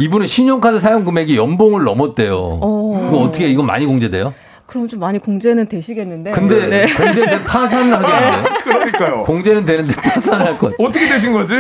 이분은 0.01 0.27
신용카드 0.29 0.79
사용 0.79 1.05
금액이 1.05 1.37
연봉을 1.37 1.83
넘었대요. 1.83 2.37
어. 2.37 3.09
이거 3.09 3.23
어떻게 3.25 3.49
이건 3.49 3.67
많이 3.67 3.87
공제돼요? 3.87 4.35
그럼 4.67 4.89
좀 4.89 5.01
많이 5.01 5.19
공제는 5.19 5.69
되시겠는데. 5.69 6.33
근데 6.33 6.67
네. 6.67 6.87
공제는 6.93 7.45
파산을 7.45 7.95
하겠는데. 8.05 8.51
그러니까요. 8.65 9.23
공제는 9.23 9.65
되는데 9.65 9.95
파산할 9.95 10.59
것. 10.59 10.75
어떻게 10.79 11.09
되신 11.09 11.33
거지? 11.33 11.55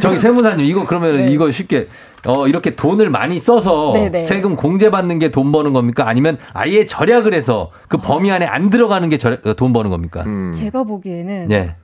저기 0.00 0.18
세무사님 0.18 0.64
이거 0.66 0.86
그러면 0.86 1.28
이거 1.30 1.50
쉽게 1.50 1.88
어 2.26 2.46
이렇게 2.46 2.76
돈을 2.76 3.08
많이 3.08 3.40
써서 3.40 3.92
네, 3.94 4.10
네. 4.10 4.20
세금 4.20 4.54
공제 4.56 4.90
받는 4.90 5.18
게 5.18 5.30
돈 5.30 5.52
버는 5.52 5.72
겁니까? 5.72 6.06
아니면 6.06 6.36
아예 6.52 6.84
절약을 6.86 7.32
해서 7.32 7.70
그 7.88 7.96
범위 7.96 8.30
안에 8.30 8.44
안 8.44 8.68
들어가는 8.68 9.08
게 9.08 9.16
절- 9.16 9.40
어, 9.46 9.54
돈 9.54 9.72
버는 9.72 9.90
겁니까? 9.90 10.22
음. 10.26 10.52
제가 10.54 10.82
보기에는 10.84 11.48
네. 11.48 11.74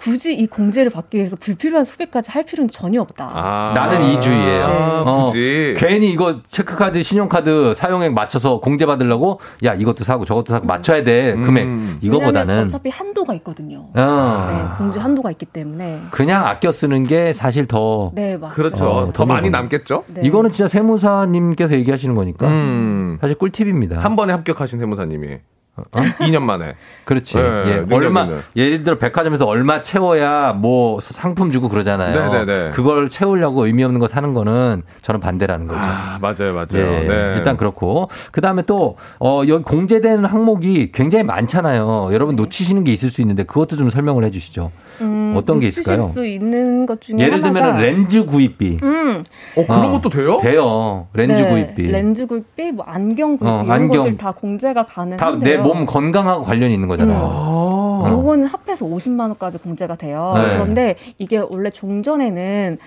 굳이 0.00 0.34
이 0.34 0.46
공제를 0.46 0.90
받기 0.90 1.18
위해서 1.18 1.36
불필요한 1.36 1.84
소비까지 1.84 2.30
할 2.30 2.44
필요는 2.44 2.70
전혀 2.70 3.02
없다. 3.02 3.30
아. 3.32 3.72
나는 3.74 4.02
이주의예요. 4.02 4.64
아, 4.64 5.02
어, 5.06 5.26
굳이. 5.26 5.74
괜히 5.76 6.10
이거 6.10 6.40
체크카드, 6.48 7.02
신용카드 7.02 7.74
사용액 7.74 8.14
맞춰서 8.14 8.60
공제 8.60 8.86
받으려고 8.86 9.40
야 9.64 9.74
이것도 9.74 10.04
사고 10.04 10.24
저것도 10.24 10.54
사고 10.54 10.66
맞춰야 10.66 11.04
돼 11.04 11.34
금액 11.34 11.64
음. 11.64 11.70
왜냐면 11.70 11.98
이거보다는 12.00 12.64
어차피 12.66 12.88
한도가 12.88 13.34
있거든요. 13.34 13.88
어, 13.94 14.48
네, 14.50 14.78
공제 14.78 14.98
한도가 15.00 15.30
있기 15.32 15.44
때문에. 15.46 16.00
그냥 16.10 16.46
아껴 16.46 16.72
쓰는 16.72 17.04
게 17.04 17.32
사실 17.34 17.66
더 17.66 18.10
네, 18.14 18.36
맞죠. 18.38 18.54
그렇죠. 18.54 18.84
어, 18.86 19.12
더 19.12 19.26
많이. 19.26 19.50
남겠죠? 19.50 20.04
네. 20.06 20.22
이거는 20.24 20.50
진짜 20.50 20.68
세무사님께서 20.68 21.74
얘기하시는 21.74 22.14
거니까 22.14 22.46
음. 22.48 23.18
사실 23.20 23.36
꿀팁입니다. 23.36 23.98
한 23.98 24.16
번에 24.16 24.32
합격하신 24.32 24.78
세무사님이. 24.78 25.38
어? 25.76 26.00
2년 26.20 26.42
만에. 26.42 26.74
그렇지. 27.04 27.36
네, 27.36 27.42
예, 27.66 27.74
능력 27.80 27.94
얼마. 27.94 28.28
예를 28.56 28.84
들어 28.84 28.98
백화점에서 28.98 29.46
얼마 29.46 29.82
채워야 29.82 30.52
뭐 30.52 31.00
상품 31.00 31.50
주고 31.50 31.68
그러잖아요. 31.68 32.30
네네네. 32.30 32.70
그걸 32.72 33.08
채우려고 33.08 33.66
의미 33.66 33.84
없는 33.84 34.00
거 34.00 34.08
사는 34.08 34.32
거는 34.34 34.82
저는 35.02 35.20
반대라는 35.20 35.68
거죠. 35.68 35.80
아, 35.80 36.18
맞아요, 36.20 36.54
맞아요. 36.54 36.66
예, 36.74 37.06
네. 37.08 37.34
일단 37.38 37.56
그렇고 37.56 38.10
그다음에 38.30 38.62
또 38.62 38.96
어, 39.18 39.42
여기 39.48 39.62
공제되는 39.62 40.24
항목이 40.24 40.92
굉장히 40.92 41.24
많잖아요. 41.24 42.10
여러분 42.12 42.36
놓치시는 42.36 42.84
게 42.84 42.92
있을 42.92 43.10
수 43.10 43.20
있는데 43.20 43.44
그것도 43.44 43.76
좀 43.76 43.90
설명을 43.90 44.24
해 44.24 44.30
주시죠. 44.30 44.70
음, 45.00 45.34
어떤 45.36 45.58
게 45.58 45.68
있을까요? 45.68 46.08
수 46.08 46.26
있는 46.26 46.86
것 46.86 47.00
중에 47.00 47.18
예를 47.18 47.42
들면 47.42 47.78
렌즈 47.78 48.24
구입비. 48.24 48.78
음, 48.82 49.22
어, 49.56 49.64
그런 49.66 49.84
어, 49.86 49.90
것도 49.92 50.08
돼요? 50.10 50.38
돼요. 50.40 51.06
렌즈 51.14 51.42
네, 51.42 51.48
구입비. 51.48 51.82
렌즈 51.90 52.26
구입비, 52.26 52.72
뭐 52.72 52.84
안경 52.86 53.36
구입비 53.36 53.50
어, 53.50 53.62
이런 53.64 53.70
안경. 53.70 54.04
것들 54.04 54.16
다 54.16 54.32
공제가 54.32 54.86
다 54.86 54.92
가능한데요. 54.94 55.56
내몸 55.62 55.86
건강하고 55.86 56.44
관련이 56.44 56.74
있는 56.74 56.88
거잖아요. 56.88 57.18
아. 57.18 57.60
어. 58.02 58.08
요거는 58.10 58.46
합해서 58.46 58.86
50만 58.86 59.20
원까지 59.20 59.58
공제가 59.58 59.94
돼요. 59.96 60.32
네. 60.36 60.54
그런데 60.54 60.96
이게 61.18 61.38
원래 61.38 61.70
종전에는 61.70 62.78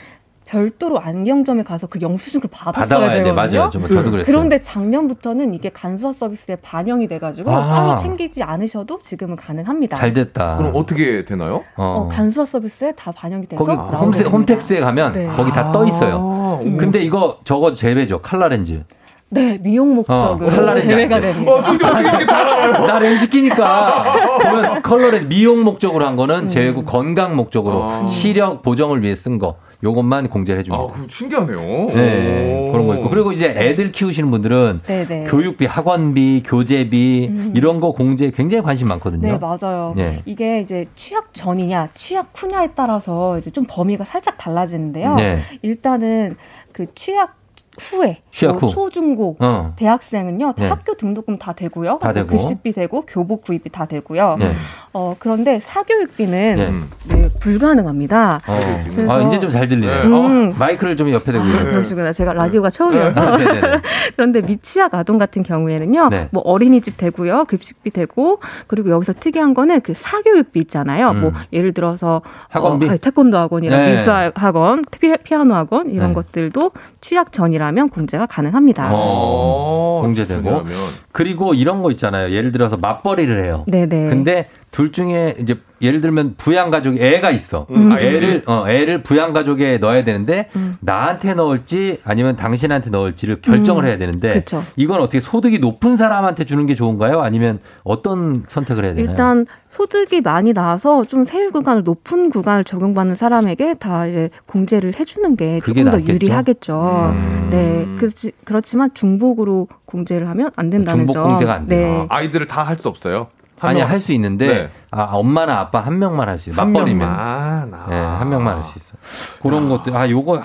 별도로 0.46 1.00
안경점에 1.00 1.64
가서 1.64 1.88
그 1.88 2.02
영수증을 2.02 2.44
받았어야 2.52 2.84
받아와야 2.84 3.10
돼. 3.18 3.24
되거든요. 3.24 3.58
맞아요. 3.60 3.70
좀 3.70 3.82
저도 3.88 4.12
그랬어요. 4.12 4.26
그런데 4.26 4.60
작년부터는 4.60 5.54
이게 5.54 5.70
간소화 5.70 6.14
서비스에 6.14 6.58
반영이 6.58 7.08
돼가지고 7.08 7.50
아. 7.52 7.68
따로 7.68 7.98
챙기지 7.98 8.44
않으셔도 8.44 9.00
지금은 9.00 9.36
가능합니다. 9.38 9.96
잘 9.98 10.14
됐다. 10.14 10.58
그럼 10.58 10.72
어떻게 10.76 11.24
되나요? 11.26 11.64
어, 11.76 12.10
간소화 12.12 12.46
서비스에 12.46 12.92
다 12.94 13.12
반영이 13.12 13.48
돼서 13.48 13.64
거기 13.64 13.76
홈세. 13.78 14.24
홈택스에 14.26 14.80
가면 14.82 15.14
네. 15.14 15.28
거기 15.28 15.52
다 15.52 15.72
떠 15.72 15.86
있어요. 15.86 16.20
아, 16.22 16.60
근데 16.78 17.00
이거 17.00 17.38
저거 17.46 17.74
제외죠. 17.74 18.22
칼라 18.22 18.48
렌즈. 18.50 18.84
네 19.30 19.58
미용 19.64 19.96
목적으로 19.96 20.48
칼라 20.50 20.74
렌즈 20.76 20.90
제외가. 20.90 21.20
됩니다. 21.20 21.52
어떻게 21.54 21.84
어떻게 21.86 22.08
이렇게 22.10 22.26
잘 22.28 22.48
알아요? 22.48 22.86
나 22.86 23.00
렌즈 23.00 23.28
끼니까. 23.30 24.38
그러면 24.40 24.82
컬러 24.84 25.10
렌즈 25.10 25.26
미용 25.28 25.64
목적으로 25.64 26.06
한 26.06 26.16
거는 26.16 26.50
제외고 26.50 26.84
건강 26.84 27.36
목적으로 27.36 27.84
아. 27.84 28.08
시력 28.08 28.62
보정을 28.62 29.02
위해 29.02 29.16
쓴 29.16 29.40
거. 29.40 29.56
요것만 29.84 30.30
공제를 30.30 30.58
해 30.58 30.60
해줍니다. 30.62 30.84
아, 30.84 30.88
그 30.88 31.06
신기하네요. 31.10 31.58
네, 31.58 32.58
오. 32.58 32.72
그런 32.72 32.88
거 32.88 32.96
있고. 32.96 33.10
그리고 33.10 33.32
이제 33.34 33.54
애들 33.56 33.92
키우시는 33.92 34.32
분들은 34.32 34.82
네네. 34.86 35.26
교육비, 35.26 35.66
학원비, 35.66 36.44
교재비 36.46 37.28
음. 37.30 37.54
이런 37.56 37.80
거 37.80 37.92
공제에 37.92 38.32
굉장히 38.32 38.64
관심 38.64 38.88
많거든요. 38.88 39.22
네, 39.22 39.38
맞아요. 39.38 39.94
네. 39.96 40.22
이게 40.26 40.60
이제 40.60 40.88
취약 40.96 41.34
전이냐, 41.34 41.90
취약 41.94 42.32
후냐에 42.34 42.70
따라서 42.74 43.38
이제 43.38 43.52
좀 43.52 43.66
범위가 43.68 44.06
살짝 44.06 44.38
달라지는데요. 44.38 45.16
네. 45.16 45.42
일단은 45.62 46.38
그 46.72 46.88
취약 46.96 47.36
후에 47.80 48.23
뭐 48.42 48.54
후. 48.58 48.70
초중고 48.72 49.38
어. 49.40 49.74
대학생은요 49.78 50.54
다 50.54 50.64
네. 50.64 50.68
학교 50.70 50.96
등록금 50.96 51.38
다 51.38 51.54
되고요 51.54 52.00
다뭐 52.02 52.14
되고. 52.14 52.28
급식비 52.38 52.74
되고 52.74 53.06
교복 53.08 53.44
구입비 53.44 53.70
다 53.70 53.86
되고요 53.86 54.38
네. 54.40 54.54
어 54.94 55.16
그런데 55.20 55.60
사교육비는 55.60 56.56
네. 56.56 57.16
네, 57.16 57.30
불가능합니다 57.40 58.42
어. 58.48 58.60
그래서- 58.96 59.12
아, 59.14 59.22
이제 59.22 59.40
좀 59.40 59.54
잘 59.54 59.68
들리네요. 59.68 60.04
음. 60.06 60.56
마이크를 60.58 60.98
좀 60.98 61.10
옆에 61.12 61.32
대고. 61.32 61.44
아, 61.44 61.64
그러시구나. 61.64 62.12
제가 62.12 62.34
라디오가 62.34 62.72
처음이어서. 62.72 63.22
아. 63.22 63.38
그런데 64.16 64.42
미취학 64.42 64.96
아동 64.96 65.20
같은 65.20 65.44
경우에는요, 65.44 66.10
네. 66.10 66.28
뭐 66.32 66.42
어린이집 66.44 66.98
되고요, 66.98 67.46
급식비 67.46 67.92
되고, 67.92 68.40
그리고 68.66 68.90
여기서 68.90 69.14
특이한 69.14 69.54
거는 69.54 69.82
그 69.82 69.94
사교육비 69.94 70.60
있잖아요. 70.62 71.12
음. 71.12 71.22
뭐 71.22 71.34
예를 71.52 71.74
들어서 71.74 72.24
학원비? 72.50 72.90
어, 72.90 72.98
태권도 72.98 73.38
학원이나 73.38 73.78
네. 73.78 73.92
미술 73.92 74.32
학원, 74.36 74.84
피, 74.90 75.16
피아노 75.24 75.54
학원 75.54 75.90
이런 75.92 76.10
네. 76.10 76.14
것들도 76.16 76.72
취약 77.02 77.32
전이라면 77.32 77.90
공제가 77.90 78.23
가능합니다. 78.28 78.90
어, 78.92 80.02
공제되고. 80.04 80.42
전이라면. 80.42 80.74
그리고 81.12 81.54
이런 81.54 81.82
거 81.82 81.92
있잖아요. 81.92 82.32
예를 82.32 82.52
들어서 82.52 82.78
맞벌이를 82.78 83.44
해요. 83.44 83.64
네네. 83.68 84.08
근데 84.10 84.48
둘 84.74 84.92
중에 84.92 85.36
이제 85.40 85.56
예를 85.84 86.02
들면 86.02 86.34
부양 86.38 86.72
가족이 86.72 87.00
애가 87.00 87.30
있어. 87.30 87.68
음, 87.70 87.92
애를 87.92 88.42
어 88.48 88.66
애를 88.68 89.04
부양 89.04 89.32
가족에 89.32 89.78
넣어야 89.78 90.04
되는데 90.04 90.50
음. 90.56 90.78
나한테 90.80 91.36
넣을지 91.36 92.00
아니면 92.04 92.36
당신한테 92.38 92.90
넣을지를 92.90 93.42
결정을 93.42 93.84
음, 93.84 93.88
해야 93.88 93.98
되는데 94.00 94.34
그쵸. 94.34 94.64
이건 94.76 95.00
어떻게 95.02 95.20
소득이 95.20 95.60
높은 95.60 95.96
사람한테 95.96 96.46
주는 96.46 96.66
게 96.66 96.74
좋은가요? 96.74 97.22
아니면 97.22 97.60
어떤 97.84 98.44
선택을 98.48 98.86
해야 98.86 98.94
되나요? 98.96 99.12
일단 99.12 99.46
소득이 99.68 100.22
많이 100.22 100.54
나와서 100.54 101.04
좀 101.04 101.24
세율 101.24 101.52
구간을 101.52 101.84
높은 101.84 102.32
구간을 102.32 102.64
적용받는 102.64 103.14
사람에게 103.14 103.76
다 103.76 104.08
이제 104.08 104.32
공제를 104.48 105.00
해주는 105.00 105.36
게 105.36 105.60
그게 105.60 105.82
조금 105.82 105.92
더 105.92 105.98
낫겠죠? 106.00 106.14
유리하겠죠. 106.14 107.12
음. 107.14 107.48
네, 107.52 107.86
그렇지 108.00 108.32
그렇지만 108.44 108.90
중복으로 108.96 109.68
공제를 109.86 110.28
하면 110.30 110.50
안 110.56 110.72
된다는 110.72 111.02
중복 111.02 111.14
점. 111.14 111.28
공제가 111.28 111.54
안 111.54 111.68
돼요. 111.68 111.88
네. 111.88 112.06
아이들을 112.10 112.48
다 112.48 112.64
할 112.64 112.80
수 112.80 112.88
없어요. 112.88 113.28
한 113.64 113.70
아니 113.72 113.80
명- 113.80 113.90
할수 113.90 114.12
있는데 114.14 114.48
네. 114.48 114.70
아 114.92 115.10
엄마나 115.14 115.60
아빠 115.60 115.80
한 115.80 115.98
명만 116.00 116.28
할 116.30 116.38
수 116.38 116.50
있어. 116.52 116.62
한 116.62 116.72
맞벌이면. 116.72 117.00
명만. 117.08 117.74
아. 117.74 117.86
네, 117.90 117.96
한 117.96 118.30
명만 118.30 118.58
할 118.58 118.64
수 118.64 118.78
있어. 118.78 118.96
그런 119.42 119.68
것들, 119.70 119.96
아, 119.96 120.10
요거, 120.10 120.38
아, 120.38 120.44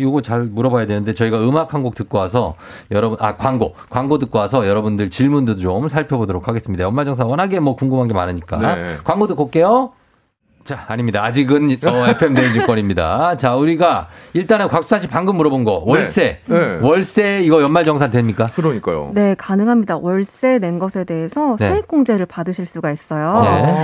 요거 0.00 0.22
잘 0.22 0.42
물어봐야 0.42 0.86
되는데, 0.86 1.12
저희가 1.14 1.38
음악 1.40 1.74
한 1.74 1.82
곡 1.82 1.94
듣고 1.94 2.18
와서, 2.18 2.54
여러분, 2.90 3.18
아, 3.20 3.36
광고, 3.36 3.74
광고 3.90 4.18
듣고 4.18 4.38
와서 4.38 4.66
여러분들 4.66 5.10
질문도 5.10 5.56
좀 5.56 5.88
살펴보도록 5.88 6.48
하겠습니다. 6.48 6.84
연말정산 6.84 7.26
워낙에 7.26 7.60
뭐 7.60 7.76
궁금한 7.76 8.08
게 8.08 8.14
많으니까. 8.14 8.56
네. 8.74 8.96
광고 9.04 9.26
듣고 9.26 9.44
올게요. 9.44 9.90
자, 10.66 10.84
아닙니다. 10.88 11.22
아직은 11.24 11.76
어, 11.84 12.08
FM 12.10 12.34
대행주권입니다. 12.34 13.36
자, 13.36 13.54
우리가 13.54 14.08
일단은 14.32 14.66
곽수사 14.66 14.98
씨 14.98 15.06
방금 15.06 15.36
물어본 15.36 15.62
거, 15.62 15.80
월세. 15.86 16.40
네. 16.44 16.78
월세 16.82 17.40
이거 17.44 17.62
연말 17.62 17.84
정산 17.84 18.10
됩니까? 18.10 18.46
그러니까요. 18.54 19.12
네, 19.14 19.36
가능합니다. 19.38 19.98
월세 19.98 20.58
낸 20.58 20.80
것에 20.80 21.04
대해서 21.04 21.56
네. 21.60 21.68
세액 21.68 21.86
공제를 21.86 22.26
받으실 22.26 22.66
수가 22.66 22.90
있어요. 22.90 23.42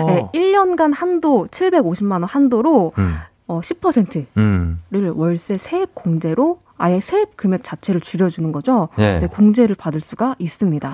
네. 0.09 0.15
네, 0.15 0.29
1년간 0.35 0.93
한도 0.93 1.47
750만 1.53 2.13
원 2.13 2.25
한도로 2.25 2.93
음, 2.99 3.17
어, 3.47 3.61
10%를 3.61 4.27
음. 4.39 4.81
월세 5.15 5.59
세액 5.59 5.95
공제로 5.95 6.59
아예 6.85 6.99
세액 6.99 7.37
금액 7.37 7.63
자체를 7.63 8.01
줄여주는 8.01 8.51
거죠. 8.51 8.89
네. 8.99 9.21
네, 9.21 9.29
공제를 9.29 9.77
받을 9.77 10.01
수가 10.01 10.35
있습니다. 10.41 10.93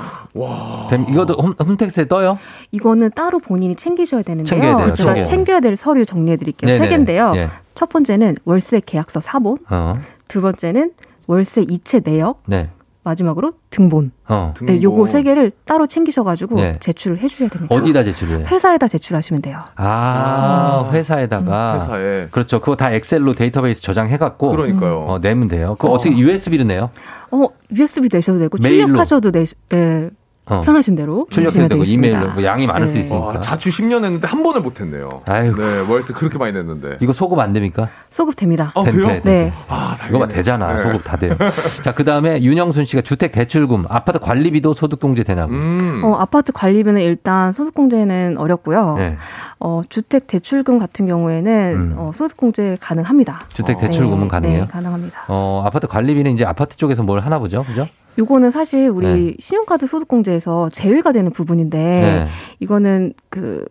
됨- 0.91 1.07
이것도 1.09 1.33
홈, 1.41 1.53
홈택스에 1.59 2.07
떠요? 2.09 2.39
이거는 2.73 3.11
따로 3.15 3.39
본인이 3.39 3.75
챙기셔야 3.75 4.21
되는데요. 4.21 4.45
챙겨야 4.61 4.77
돼요, 4.77 4.93
제가 4.93 4.95
챙겨야 5.15 5.25
챙겨야 5.25 5.61
될 5.61 5.77
서류 5.77 6.05
정리해 6.05 6.37
드릴게요. 6.37 6.79
세. 6.79 6.89
개인데요. 6.89 7.33
예. 7.37 7.49
첫 7.75 7.89
번째는 7.89 8.37
월세 8.45 8.83
계약서 8.85 9.21
사본, 9.21 9.57
어, 9.71 9.95
두 10.29 10.43
번째는 10.43 10.93
월세 11.27 11.63
이체 11.63 12.01
내역, 12.01 12.43
네. 12.45 12.69
마지막으로 13.05 13.53
등본. 13.71 14.11
어. 14.29 14.53
네, 14.63 14.83
요거 14.83 15.07
세 15.07 15.23
개를 15.23 15.51
따로 15.65 15.87
챙기셔가지고 15.87 16.57
네. 16.57 16.77
제출을 16.81 17.19
해주셔야 17.21 17.49
됩니다. 17.49 17.75
어디다 17.75 18.05
제출을 18.05 18.41
해? 18.41 18.45
회사에다 18.45 18.87
제출하시면 18.87 19.41
돼요. 19.43 19.65
아, 19.77 20.91
회사에다가. 20.93 21.75
회사에. 21.75 22.27
그렇죠. 22.31 22.61
그거 22.61 22.77
다 22.77 22.93
엑셀로 22.93 23.35
데이터베이스 23.35 23.81
저장해갖고. 23.83 24.51
그러니까요. 24.51 25.05
어, 25.09 25.19
내면 25.21 25.49
돼요. 25.49 25.77
그거 25.79 25.93
어 25.93 25.99
떻게 25.99 26.11
USB로 26.17 26.65
내요? 26.65 26.91
어, 27.31 27.47
USB 27.75 28.09
내셔도 28.13 28.39
되고 28.39 28.59
메일로. 28.63 28.87
출력하셔도 28.87 29.31
되, 29.31 29.45
예, 29.73 30.11
어. 30.49 30.61
편하신 30.63 30.95
대로 30.97 31.27
출력해도 31.31 31.69
되고. 31.69 31.85
이메일로 31.85 32.31
뭐 32.31 32.43
양이 32.45 32.67
많을 32.67 32.89
수 32.89 32.95
네. 32.95 33.01
있으니까. 33.01 33.27
와, 33.27 33.41
자취 33.41 33.71
10년 33.71 34.05
했는데 34.05 34.27
한 34.27 34.43
번을 34.43 34.61
못 34.61 34.81
했네요. 34.81 35.23
아유. 35.27 35.55
네, 35.57 35.91
월세 35.91 36.13
그렇게 36.13 36.39
많이 36.39 36.53
냈는데. 36.53 36.99
이거 37.01 37.13
소급 37.13 37.39
안 37.39 37.53
됩니까? 37.53 37.89
소급 38.11 38.37
됩니다. 38.37 38.73
아, 38.75 38.83
된- 38.85 38.93
돼요? 38.93 39.21
네. 39.25 39.53
아, 39.69 39.95
이거 40.09 40.19
봐 40.19 40.27
다행이네. 40.27 40.35
되잖아. 40.35 40.73
네. 40.73 40.79
소급 40.83 41.05
다 41.05 41.17
돼요. 41.17 41.35
자, 41.83 41.93
그 41.95 42.05
다음에 42.05 42.43
윤영순 42.43 42.85
씨가 42.85 43.03
주택 43.03 43.33
대출금, 43.33 43.85
아파트 43.89 44.19
관리비도 44.19 44.75
소득 44.75 45.01
공제 45.01 45.23
되냐고. 45.25 45.53
음. 45.53 46.01
어, 46.05 46.15
아파트 46.17 46.53
관리비는 46.53 47.01
일단 47.01 47.53
소득 47.53 47.75
공제는 47.75 48.37
어렵고요. 48.39 48.95
네. 48.99 49.17
어, 49.61 49.83
주택 49.89 50.27
대출금 50.29 50.79
같은 50.79 51.07
경우에는 51.07 51.75
음. 51.75 51.95
어, 51.97 52.11
소득 52.15 52.37
공제 52.37 52.77
가능합니다. 52.81 53.41
주택 53.53 53.79
대출금은 53.81 54.23
네, 54.23 54.29
가능해요? 54.29 54.61
네, 54.63 54.67
가능합니다. 54.69 55.25
어, 55.29 55.63
아파트 55.67 55.87
관리비는 55.87 56.33
이제 56.33 56.45
아파트 56.45 56.77
쪽에서 56.77 57.03
뭘 57.03 57.21
하나 57.21 57.39
보죠. 57.39 57.65
그죠? 57.65 57.87
요거는 58.19 58.51
사실 58.51 58.89
우리 58.89 59.07
네. 59.07 59.35
신용카드 59.39 59.87
소득공제에서 59.87 60.71
제외가 60.71 61.13
되는 61.13 61.31
부분인데 61.31 61.79
네. 61.79 62.29
이거는 62.61 63.15
그 63.31 63.65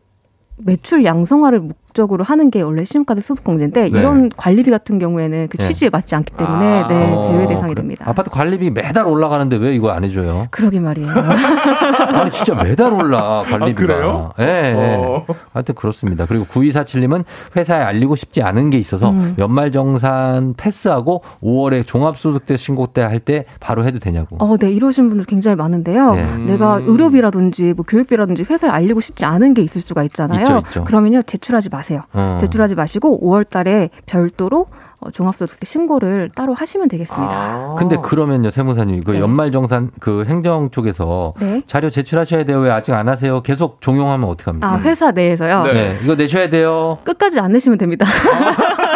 매출 0.57 1.03
양성화를 1.03 1.59
목 1.59 1.86
적으로 1.97 2.23
하는 2.23 2.49
게 2.51 2.61
원래 2.61 2.85
신용카드 2.85 3.19
소득공제인데 3.21 3.89
네. 3.89 3.99
이런 3.99 4.29
관리비 4.29 4.69
같은 4.71 4.99
경우에는 4.99 5.47
그 5.49 5.57
네. 5.57 5.67
취지에 5.67 5.89
맞지 5.89 6.15
않기 6.15 6.33
때문에 6.35 6.83
아. 6.83 6.87
네, 6.87 7.19
제외 7.21 7.43
어, 7.43 7.47
대상이 7.47 7.73
그래. 7.73 7.81
됩니다. 7.81 8.05
아파트 8.07 8.29
관리비 8.29 8.69
매달 8.71 9.05
올라가는데 9.07 9.57
왜 9.57 9.75
이거 9.75 9.89
안 9.91 10.03
해줘요? 10.05 10.47
그러게 10.51 10.79
말이에요. 10.79 11.09
아니, 12.13 12.31
진짜 12.31 12.55
매달 12.55 12.93
올라, 12.93 13.43
관리비가. 13.47 13.93
아, 13.93 13.97
그래요? 13.97 14.31
예, 14.39 14.43
예. 14.45 14.95
어. 14.99 15.25
하여튼 15.53 15.75
그렇습니다. 15.75 16.25
그리고 16.25 16.45
9247님은 16.45 17.23
회사에 17.55 17.81
알리고 17.83 18.15
싶지 18.15 18.41
않은 18.43 18.69
게 18.69 18.77
있어서 18.77 19.09
음. 19.09 19.35
연말 19.39 19.71
정산 19.71 20.53
패스하고 20.55 21.23
5월에 21.43 21.85
종합소득세 21.85 22.55
신고 22.57 22.87
때 22.87 23.01
할 23.01 23.17
때 23.19 23.45
바로 23.59 23.83
해도 23.83 23.97
되냐고. 23.99 24.37
어, 24.39 24.57
네, 24.57 24.69
이러신 24.71 25.07
분들 25.07 25.25
굉장히 25.25 25.55
많은데요. 25.55 26.13
네. 26.13 26.23
내가 26.45 26.79
의료비라든지 26.85 27.73
뭐 27.75 27.83
교육비라든지 27.87 28.43
회사에 28.49 28.69
알리고 28.69 28.99
싶지 28.99 29.25
않은 29.25 29.53
게 29.55 29.63
있을 29.63 29.81
수가 29.81 30.03
있잖아요. 30.03 30.41
있죠, 30.41 30.61
있죠. 30.67 30.83
그러면요, 30.83 31.23
제출하지 31.23 31.69
마세요. 31.69 31.86
어. 32.13 32.37
제출하지 32.41 32.75
마시고 32.75 33.19
5월 33.21 33.47
달에 33.47 33.89
별도로 34.05 34.67
어, 34.99 35.11
종합소득세 35.11 35.59
신고를 35.65 36.29
따로 36.33 36.55
하시면 36.55 36.87
되겠습니다. 36.87 37.31
아. 37.31 37.75
근데 37.77 37.97
그러면요, 37.97 38.49
세무사님, 38.49 39.03
그 39.03 39.11
네. 39.11 39.19
연말정산 39.19 39.91
그 39.99 40.25
행정 40.27 40.71
쪽에서 40.71 41.33
네. 41.39 41.61
자료 41.67 41.89
제출하셔야 41.91 42.45
돼요. 42.45 42.59
왜 42.59 42.71
아직 42.71 42.93
안 42.93 43.07
하세요? 43.07 43.41
계속 43.41 43.79
종용하면 43.79 44.27
어떡합니까? 44.27 44.67
아, 44.67 44.79
회사 44.79 45.11
내에서요? 45.11 45.63
네. 45.63 45.73
네, 45.73 45.99
이거 46.03 46.15
내셔야 46.15 46.49
돼요. 46.49 46.97
끝까지 47.03 47.39
안 47.39 47.51
내시면 47.51 47.77
됩니다. 47.77 48.07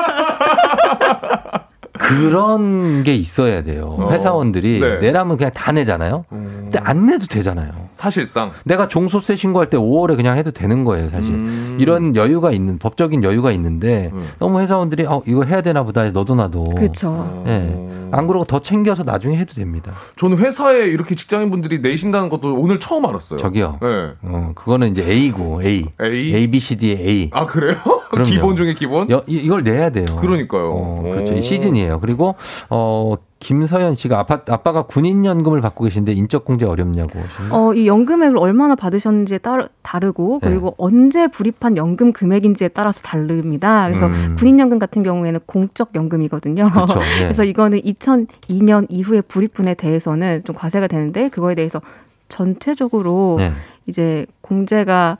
그런 2.15 3.03
게 3.03 3.15
있어야 3.15 3.63
돼요. 3.63 3.95
어. 3.97 4.11
회사원들이 4.11 4.79
네. 4.79 4.99
내라면 4.99 5.37
그냥 5.37 5.51
다 5.53 5.71
내잖아요. 5.71 6.25
음. 6.33 6.59
근데 6.63 6.79
안 6.79 7.05
내도 7.05 7.25
되잖아요. 7.27 7.71
사실상 7.91 8.51
내가 8.65 8.87
종소세 8.87 9.35
신고할 9.35 9.69
때 9.69 9.77
5월에 9.77 10.15
그냥 10.15 10.37
해도 10.37 10.51
되는 10.51 10.83
거예요, 10.83 11.09
사실. 11.09 11.33
음. 11.33 11.77
이런 11.79 12.15
여유가 12.15 12.51
있는 12.51 12.77
법적인 12.77 13.23
여유가 13.23 13.51
있는데 13.53 14.09
음. 14.13 14.27
너무 14.39 14.59
회사원들이 14.59 15.05
어 15.05 15.21
이거 15.25 15.43
해야 15.43 15.61
되나 15.61 15.83
보다 15.83 16.09
너도 16.11 16.35
나도. 16.35 16.65
그렇죠. 16.75 17.43
예. 17.47 17.89
안 18.13 18.27
그러고 18.27 18.43
더 18.43 18.59
챙겨서 18.59 19.03
나중에 19.03 19.37
해도 19.37 19.53
됩니다. 19.53 19.93
저는 20.17 20.37
회사에 20.37 20.79
이렇게 20.87 21.15
직장인분들이 21.15 21.79
내신다는 21.79 22.27
것도 22.27 22.55
오늘 22.55 22.77
처음 22.79 23.05
알았어요. 23.05 23.39
저기요. 23.39 23.79
네. 23.81 23.87
어, 24.23 24.51
그거는 24.53 24.89
이제 24.91 25.01
A고 25.09 25.61
A. 25.63 25.85
A? 26.01 26.35
A 26.35 26.47
B 26.51 26.59
C 26.59 26.75
D의 26.77 26.97
A. 27.07 27.29
아 27.31 27.45
그래요? 27.45 27.77
그럼요. 28.11 28.29
기본 28.29 28.55
중에 28.57 28.73
기본? 28.73 29.09
여- 29.09 29.23
이- 29.27 29.37
이걸 29.37 29.63
내야 29.63 29.89
돼요. 29.89 30.05
그러니까요. 30.19 30.71
어, 30.73 31.01
그렇죠. 31.03 31.39
시즌이에요. 31.39 32.00
그리고 32.01 32.35
어 32.69 33.15
김서연 33.41 33.95
씨가 33.95 34.19
아빠 34.19 34.41
아빠가 34.49 34.83
군인연금을 34.83 35.61
받고 35.61 35.83
계신데 35.83 36.13
인적 36.13 36.45
공제 36.45 36.65
어렵냐고. 36.65 37.19
어, 37.49 37.73
이 37.73 37.87
연금액을 37.87 38.37
얼마나 38.37 38.75
받으셨는지에 38.75 39.39
따라 39.39 39.67
다르고 39.81 40.39
네. 40.43 40.49
그리고 40.49 40.75
언제 40.77 41.27
불입한 41.27 41.75
연금 41.75 42.13
금액인지에 42.13 42.69
따라서 42.69 43.01
다릅니다. 43.01 43.87
그래서 43.87 44.05
음. 44.05 44.35
군인연금 44.37 44.77
같은 44.77 45.01
경우에는 45.01 45.39
공적 45.47 45.89
연금이거든요. 45.95 46.69
그렇죠. 46.69 46.99
예. 47.19 47.23
그래서 47.25 47.43
이거는 47.43 47.81
2002년 47.81 48.85
이후의 48.89 49.23
불입분에 49.23 49.73
대해서는 49.73 50.43
좀 50.43 50.55
과세가 50.55 50.87
되는데 50.87 51.29
그거에 51.29 51.55
대해서 51.55 51.81
전체적으로 52.29 53.37
네. 53.39 53.51
이제 53.87 54.25
공제가 54.41 55.17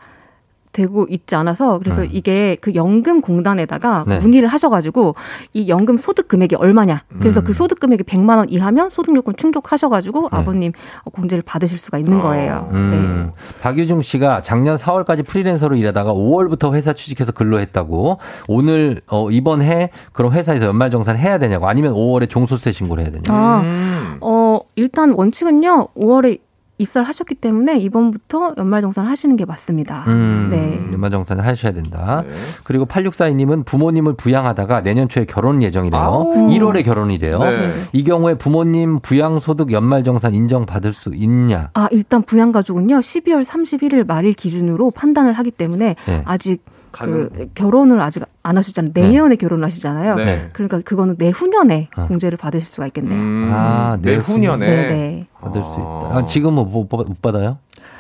되고 0.72 1.06
있지 1.10 1.36
않아서 1.36 1.80
그래서 1.80 2.04
음. 2.04 2.08
이게 2.12 2.56
그 2.62 2.74
연금 2.76 3.22
공단에다가 3.22 4.06
네. 4.08 4.20
문의를 4.20 4.48
하셔가지고 4.48 5.16
이 5.54 5.68
연금 5.68 5.98
소득 5.98 6.28
금액이 6.28 6.56
얼마냐 6.56 7.04
그래서 7.20 7.42
음. 7.42 7.44
그 7.44 7.54
소득 7.54 7.80
금액이 7.80 8.04
100만 8.04 8.38
원 8.38 8.50
이하면 8.50 8.90
소득 8.90 9.16
요건 9.16 9.36
충족하셔가지고 9.36 10.22
네. 10.22 10.28
아버님 10.32 10.72
공제를 11.04 11.44
받으실 11.46 11.78
수가 11.78 11.98
있는 11.98 12.20
거예요. 12.20 12.70
네. 12.72 12.78
음, 12.78 13.32
박유중 13.62 14.02
씨가 14.02 14.42
작년 14.42 14.76
4월까지 14.76 15.26
프리랜서로 15.26 15.76
일하다가 15.76 16.14
5월부터 16.14 16.74
회사 16.74 16.94
취직해서 16.94 17.32
근로했다고 17.32 18.18
오늘 18.48 19.02
어, 19.08 19.30
이번 19.30 19.62
해 19.62 19.90
그럼 20.14 20.34
회사에서 20.34 20.66
연말정산 20.66 21.18
해야 21.18 21.38
되냐고 21.38 21.68
아니면 21.68 21.94
5월에 21.94 22.30
종소세 22.30 22.72
신고를 22.72 23.04
해야 23.04 23.12
되냐고. 23.12 23.34
아, 23.34 23.62
음. 23.62 24.18
어 24.22 24.60
일단 24.76 25.12
원칙은요 25.12 25.90
5월에 25.96 26.40
입사를 26.82 27.08
하셨기 27.08 27.36
때문에 27.36 27.78
이번부터 27.78 28.56
연말정산 28.58 29.06
하시는 29.08 29.36
게 29.36 29.46
맞습니다. 29.46 30.06
음, 30.08 30.50
네. 30.52 30.80
연말정산 30.92 31.40
하셔야 31.40 31.72
된다. 31.72 32.24
네. 32.28 32.34
그리고 32.64 32.86
8642님은 32.86 33.66
부모님을 33.66 34.16
부양하다가 34.16 34.82
내년 34.82 35.08
초에 35.08 35.26
결혼 35.26 35.62
예정이래요. 35.62 36.02
아우. 36.02 36.34
1월에 36.34 36.84
결혼이래요. 36.84 37.40
네. 37.40 37.74
이 37.94 38.04
경우에 38.04 38.36
부모님 38.36 39.00
부양소득 39.00 39.72
연말정산 39.72 40.34
인정받을 40.34 40.94
수 40.94 41.12
있냐? 41.14 41.70
아 41.74 41.88
일단 41.92 42.24
부양가족은요 42.24 43.00
12월 43.00 43.44
31일 43.44 44.06
말일 44.06 44.34
기준으로 44.34 44.92
판단을 44.92 45.34
하기 45.34 45.52
때문에 45.52 45.96
네. 46.06 46.22
아직 46.26 46.64
가능. 46.92 47.30
그 47.30 47.50
결혼을 47.56 48.00
아직 48.02 48.24
안 48.44 48.58
하셨잖아요. 48.58 48.92
내년에 48.94 49.36
결혼을 49.36 49.66
하시잖아요. 49.66 50.16
네. 50.16 50.50
그러니까 50.54 50.80
그거는 50.82 51.16
내후년에 51.18 51.90
어. 51.96 52.08
공제를 52.08 52.38
받으실 52.38 52.68
수가 52.68 52.88
있겠네요. 52.88 53.18
음, 53.20 53.52
아, 53.54 53.98
내후년에 54.02 54.66
네, 54.66 54.88
네. 54.88 55.28
받을 55.40 55.64
수 55.64 55.70
있다. 55.72 55.84
아. 55.84 56.18
아, 56.18 56.26
지금은 56.26 56.70
못, 56.72 56.88
못 56.90 57.22
받아요? 57.22 57.58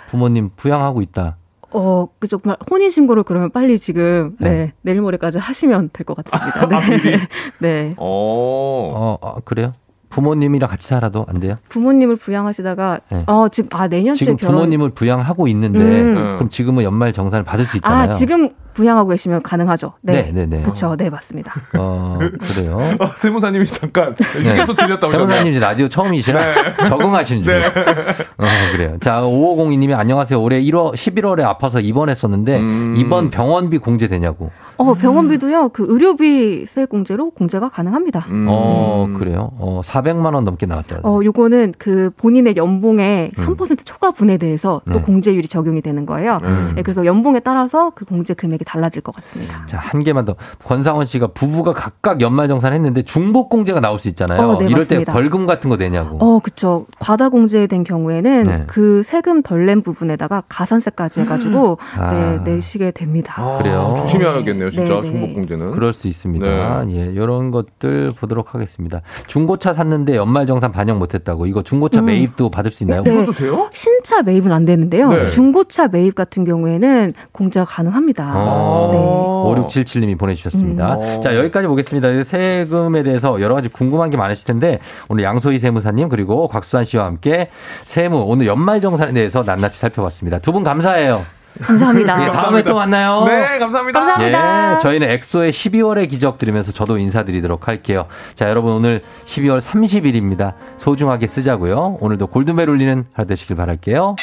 부모님 0.07 0.49
부양하고 0.55 1.01
있다. 1.01 1.37
어, 1.73 2.07
그 2.19 2.27
정말 2.27 2.57
혼인 2.69 2.89
신고를 2.89 3.23
그러면 3.23 3.49
빨리 3.49 3.79
지금 3.79 4.35
네, 4.39 4.49
네. 4.49 4.73
내일 4.81 5.01
모레까지 5.01 5.37
하시면 5.39 5.91
될 5.93 6.05
것 6.05 6.17
같습니다. 6.17 6.67
네. 6.67 6.75
아? 7.15 7.27
네. 7.59 7.93
어. 7.97 8.91
어, 8.93 9.17
어, 9.21 9.35
그래요? 9.45 9.71
부모님이랑 10.11 10.69
같이 10.69 10.87
살아도 10.87 11.25
안 11.27 11.39
돼요? 11.39 11.55
부모님을 11.69 12.17
부양하시다가 12.17 12.99
네. 13.09 13.23
어 13.25 13.47
지금 13.49 13.69
아 13.71 13.87
내년 13.87 14.13
지금 14.13 14.37
결혼 14.37 14.55
부모님을 14.55 14.91
부양하고 14.91 15.47
있는데 15.47 15.79
음. 15.79 16.35
그럼 16.35 16.49
지금은 16.49 16.83
연말 16.83 17.13
정산을 17.13 17.43
받을 17.43 17.65
수 17.65 17.77
있잖아요. 17.77 18.09
아 18.09 18.11
지금 18.11 18.49
부양하고 18.73 19.09
계시면 19.09 19.41
가능하죠. 19.41 19.93
네. 20.01 20.23
네, 20.23 20.31
네, 20.31 20.45
네. 20.45 20.61
그렇죠. 20.61 20.95
네, 20.95 21.09
맞습니다. 21.09 21.53
어, 21.77 22.17
그래요. 22.39 22.79
아, 22.99 23.07
세무사님이 23.17 23.65
잠깐 23.65 24.13
네. 24.15 24.25
휴게소 24.51 24.75
들렸다 24.75 25.07
오셨네요. 25.07 25.27
세무사님 25.27 25.51
이제 25.51 25.59
라디오 25.59 25.89
처음이시라 25.89 26.83
적응하시는 26.87 27.43
중. 27.43 27.53
어, 27.53 28.45
그래요. 28.71 28.97
자, 29.01 29.21
5502님이 29.21 29.97
안녕하세요. 29.97 30.41
올해 30.41 30.61
1월 30.61 30.93
11월에 30.93 31.43
아파서 31.43 31.79
입원했었는데 31.79 32.59
음. 32.59 32.95
입원 32.97 33.29
병원비 33.29 33.79
공제되냐고. 33.79 34.51
어 34.81 34.93
병원비도요. 34.95 35.69
그 35.69 35.85
의료비 35.87 36.65
세액 36.65 36.89
공제로 36.89 37.29
공제가 37.29 37.69
가능합니다. 37.69 38.25
음. 38.29 38.47
어, 38.49 39.07
그래요. 39.15 39.51
어, 39.59 39.81
400만 39.83 40.33
원 40.33 40.43
넘게 40.43 40.65
나왔다. 40.65 40.99
어, 41.03 41.19
요거는 41.23 41.75
그 41.77 42.09
본인의 42.17 42.55
연봉의 42.57 43.31
음. 43.37 43.45
3% 43.55 43.85
초과분에 43.85 44.37
대해서 44.37 44.81
또 44.91 44.93
네. 44.99 45.01
공제율이 45.01 45.47
적용이 45.47 45.81
되는 45.81 46.05
거예요. 46.05 46.39
음. 46.43 46.73
네, 46.75 46.81
그래서 46.81 47.05
연봉에 47.05 47.39
따라서 47.41 47.91
그 47.91 48.05
공제 48.05 48.33
금액이 48.33 48.65
달라질 48.65 49.01
것 49.01 49.13
같습니다. 49.15 49.65
자, 49.67 49.77
한 49.79 49.99
개만 50.03 50.25
더. 50.25 50.35
권상원 50.63 51.05
씨가 51.05 51.27
부부가 51.27 51.73
각각 51.73 52.21
연말 52.21 52.47
정산 52.47 52.73
했는데 52.73 53.03
중복 53.03 53.49
공제가 53.49 53.79
나올 53.81 53.99
수 53.99 54.07
있잖아요. 54.09 54.41
어, 54.41 54.57
네, 54.57 54.65
이럴 54.65 54.79
맞습니다. 54.79 55.11
때 55.11 55.13
벌금 55.13 55.45
같은 55.45 55.69
거 55.69 55.77
내냐고. 55.77 56.17
어, 56.19 56.39
그쵸. 56.39 56.85
과다 56.99 57.29
공제된 57.29 57.83
경우에는 57.83 58.43
네. 58.43 58.63
그 58.67 59.03
세금 59.03 59.41
덜 59.43 59.61
낸 59.61 59.83
부분에다가 59.83 60.41
가산세까지 60.49 61.19
해 61.21 61.25
가지고 61.25 61.77
아. 61.95 62.11
네, 62.11 62.51
내시게 62.51 62.89
됩니다. 62.89 63.35
아, 63.37 63.59
그래요? 63.59 63.93
조심해야겠네요. 63.95 64.70
진짜 64.71 64.95
네, 64.95 65.01
네. 65.01 65.07
중복공제는. 65.07 65.71
그럴 65.71 65.93
수 65.93 66.07
있습니다. 66.07 66.85
예, 66.89 67.05
이런 67.13 67.51
것들 67.51 68.11
보도록 68.19 68.53
하겠습니다. 68.55 69.01
중고차 69.27 69.73
샀는데 69.73 70.15
연말정산 70.15 70.71
반영 70.71 70.99
못했다고 70.99 71.45
이거 71.45 71.61
중고차 71.63 71.99
음. 71.99 72.05
매입도 72.05 72.49
받을 72.49 72.71
수 72.71 72.83
있나요? 72.83 73.03
네. 73.03 73.25
돼요? 73.35 73.69
신차 73.73 74.21
매입은 74.23 74.51
안 74.51 74.65
되는데요. 74.65 75.09
네. 75.09 75.25
중고차 75.27 75.87
매입 75.87 76.15
같은 76.15 76.45
경우에는 76.45 77.13
공제가 77.31 77.65
가능합니다. 77.65 78.31
어, 78.35 78.91
네. 78.91 79.63
5677님이 79.65 80.17
보내주셨습니다. 80.17 80.95
음. 80.95 81.21
자, 81.21 81.35
여기까지 81.35 81.67
보겠습니다. 81.67 82.23
세금에 82.23 83.03
대해서 83.03 83.41
여러 83.41 83.55
가지 83.55 83.67
궁금한 83.69 84.09
게 84.09 84.17
많으실 84.17 84.45
텐데, 84.47 84.79
오늘 85.09 85.23
양소희 85.23 85.59
세무사님, 85.59 86.09
그리고 86.09 86.47
곽수환 86.47 86.85
씨와 86.85 87.05
함께 87.05 87.49
세무, 87.85 88.23
오늘 88.27 88.45
연말정산에 88.47 89.13
대해서 89.13 89.43
낱낱이 89.43 89.79
살펴봤습니다. 89.79 90.39
두 90.39 90.51
분 90.51 90.63
감사해요. 90.63 91.23
감사합니다. 91.61 92.25
예, 92.25 92.29
다음에 92.29 92.63
또 92.63 92.75
만나요. 92.75 93.25
네, 93.25 93.59
감사합니다. 93.59 94.75
예, 94.75 94.77
저희는 94.79 95.09
엑소의 95.09 95.51
12월의 95.51 96.09
기적 96.09 96.37
들으면서 96.37 96.71
저도 96.71 96.97
인사드리도록 96.97 97.67
할게요. 97.67 98.05
자, 98.33 98.49
여러분 98.49 98.73
오늘 98.73 99.01
12월 99.25 99.59
30일입니다. 99.59 100.53
소중하게 100.77 101.27
쓰자고요. 101.27 101.97
오늘도 101.99 102.27
골든벨 102.27 102.69
울리는 102.69 103.05
하루 103.13 103.27
되시길 103.27 103.55
바랄게요. 103.55 104.15